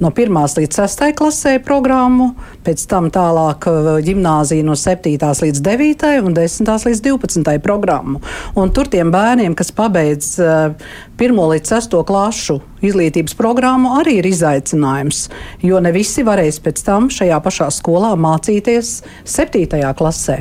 no 0.00 0.08
1 0.08 0.56
līdz 0.62 0.80
6 0.80 1.12
klasē 1.20 1.58
programmu, 1.66 2.30
pēc 2.64 2.86
tam 2.88 3.10
tālāk 3.12 3.68
gimnājā 4.08 4.64
no 4.64 4.72
7 4.72 5.44
līdz 5.44 5.64
9 5.68 6.24
un 6.24 6.38
10 6.40 6.88
līdz 6.88 7.04
12 7.04 7.64
programmu. 7.64 8.24
Un 8.56 8.72
tur 8.72 8.88
tiem 8.88 9.12
bērniem, 9.12 9.52
kas 9.58 9.74
pabeidz 9.76 10.38
1 10.40 11.44
līdz 11.52 11.76
6 11.76 12.00
klašu 12.08 12.62
izglītības 12.88 13.36
programmu, 13.38 13.94
arī 14.00 14.18
ir 14.20 14.28
izaicinājums, 14.28 15.28
jo 15.64 15.80
ne 15.82 15.92
visi 15.94 16.24
varēs 16.26 16.60
pēc 16.64 16.82
tam 16.86 17.08
šajā 17.12 17.38
pašā 17.44 17.70
skolā 17.74 18.14
mācīties 18.20 18.92
7. 19.28 19.80
klasē. 19.98 20.38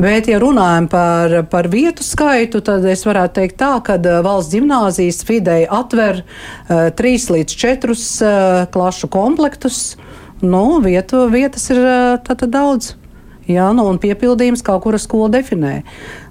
Bet, 0.00 0.30
ja 0.30 0.40
runājam 0.42 0.90
par, 0.92 1.36
par 1.52 1.70
vietu 1.72 2.06
skaitu, 2.06 2.62
tad 2.64 2.84
es 2.88 3.06
varētu 3.08 3.40
teikt 3.40 3.58
tā, 3.60 3.72
ka 3.84 3.98
eh, 3.98 4.20
valsts 4.26 4.54
gimnāzijas 4.54 5.24
vidēji 5.28 5.68
atver 5.80 6.22
uh, 6.22 6.88
3 6.96 7.34
līdz 7.36 7.58
4 7.64 7.96
uh, 7.96 8.62
klašu 8.72 9.10
komplektus. 9.12 9.82
Nu, 10.40 10.80
vietu, 10.80 11.26
vietas 11.32 11.68
ir 11.72 11.82
tātad 12.24 12.48
daudz. 12.54 12.94
Jā, 13.50 13.70
nu, 13.74 13.86
un 13.90 13.98
piepildījums 14.02 14.62
kaut 14.66 14.84
kura 14.84 15.00
skola 15.02 15.30
definē. 15.40 15.80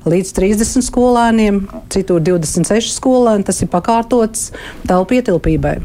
Līdz 0.09 0.33
30 0.37 0.85
skolēniem, 0.87 1.63
citur 1.91 2.23
26 2.23 2.93
skolēni, 2.95 3.47
tas 3.49 3.59
ir 3.65 3.71
pakārtots 3.71 4.51
telpu 4.87 5.19
ietilpībai. 5.19 5.79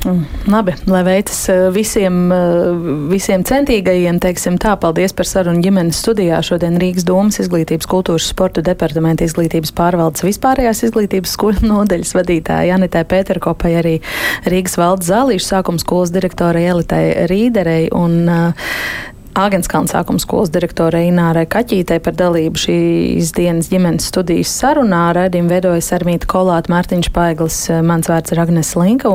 Mm, 0.00 0.22
labi, 0.48 0.72
lai 0.88 1.02
veicas 1.04 1.42
eh, 1.52 1.66
visiem, 1.74 2.14
eh, 2.32 2.68
visiem 3.10 3.42
centīgajiem, 3.44 4.16
teiksim 4.22 4.56
tā, 4.56 4.72
paldies 4.80 5.12
par 5.12 5.28
sarunu 5.28 5.60
ģimenes 5.60 6.00
studijā. 6.00 6.38
Šodien 6.46 6.78
Rīgas 6.80 7.04
domas 7.04 7.36
izglītības, 7.42 7.88
kultūras, 7.90 8.30
sporta 8.32 8.64
departamenta 8.64 9.26
izglītības 9.28 9.74
pārvaldes 9.76 10.24
vispārējās 10.24 10.86
izglītības 10.88 11.36
skolu 11.36 11.68
nodeļas 11.74 12.14
vadītāja 12.16 12.72
Janitai 12.72 13.04
Pēterkopai, 13.12 13.74
arī 13.82 13.94
Rīgas 14.48 14.78
valdes 14.80 15.12
zālīšu 15.12 15.50
sākums 15.50 15.84
skolas 15.84 16.14
direktorai 16.16 16.64
Elitai 16.72 17.04
Rīderei 17.28 17.90
un 17.92 18.22
uh, 18.24 18.72
Āgenskalna 19.38 19.86
sākuma 19.86 20.18
skolas 20.18 20.50
direktore 20.50 21.04
Inārai 21.06 21.44
Kaķītei 21.46 22.00
par 22.02 22.16
dalību 22.18 22.58
šīs 22.58 23.30
dienas 23.36 23.68
ģimenes 23.70 24.08
studijas 24.10 24.50
sarunā. 24.58 25.04
Radījumu 25.14 25.52
veidojas 25.52 25.92
Armīta 25.94 26.26
Kolāta, 26.30 26.72
Mārtiņš 26.72 27.08
Paiglis, 27.14 27.58
mans 27.86 28.10
vārds 28.10 28.34
ir 28.34 28.40
Agnes 28.42 28.72
Linka. 28.74 29.12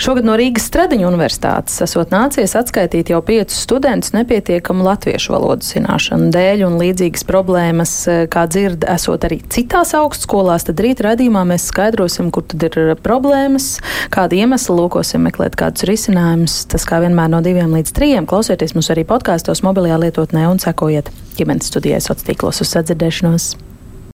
Šogad 0.00 0.24
no 0.24 0.38
Rīgas 0.40 0.70
Stradiņu 0.70 1.04
universitātes 1.10 1.82
esot 1.84 2.14
nācies 2.14 2.56
atskaitīt 2.56 3.12
jau 3.12 3.20
piecus 3.24 3.58
studentus 3.66 4.14
nepietiekamu 4.16 4.86
latviešu 4.86 5.34
valodas 5.36 5.74
zināšanu 5.74 6.30
dēļ 6.32 6.64
un 6.70 6.78
līdzīgas 6.80 7.26
problēmas, 7.28 7.94
kā 8.32 8.46
dzird, 8.48 8.88
esot 8.96 9.28
arī 9.28 9.42
citās 9.52 9.92
augstskolās. 10.00 10.64
Tad 10.70 10.80
rīt 10.80 11.04
radījumā 11.04 11.44
mēs 11.52 11.68
skaidrosim, 11.68 12.32
kur 12.32 12.48
tad 12.48 12.64
ir 12.70 12.94
problēmas, 13.04 13.68
kāda 14.16 14.40
iemesla, 14.40 14.80
lūkosim 14.80 15.28
meklēt 15.28 15.60
kādus 15.60 15.84
risinājumus. 15.92 16.58
Tas 16.72 16.88
kā 16.88 17.02
vienmēr 17.04 17.30
no 17.36 17.44
diviem 17.44 17.76
līdz 17.76 17.94
trijiem. 17.96 18.28
Klausieties 18.28 18.76
mums 18.76 18.90
arī 18.94 19.04
podkāstos, 19.26 19.58
mobilajā 19.66 19.96
lietotnē 19.98 20.44
un 20.46 20.60
sekojiet 20.62 21.08
ģimenes 21.34 21.66
studijai 21.66 21.98
sociālos 21.98 22.28
tīklos 22.28 22.62
uz 22.62 22.70
sadzirdēšanos. 22.70 23.46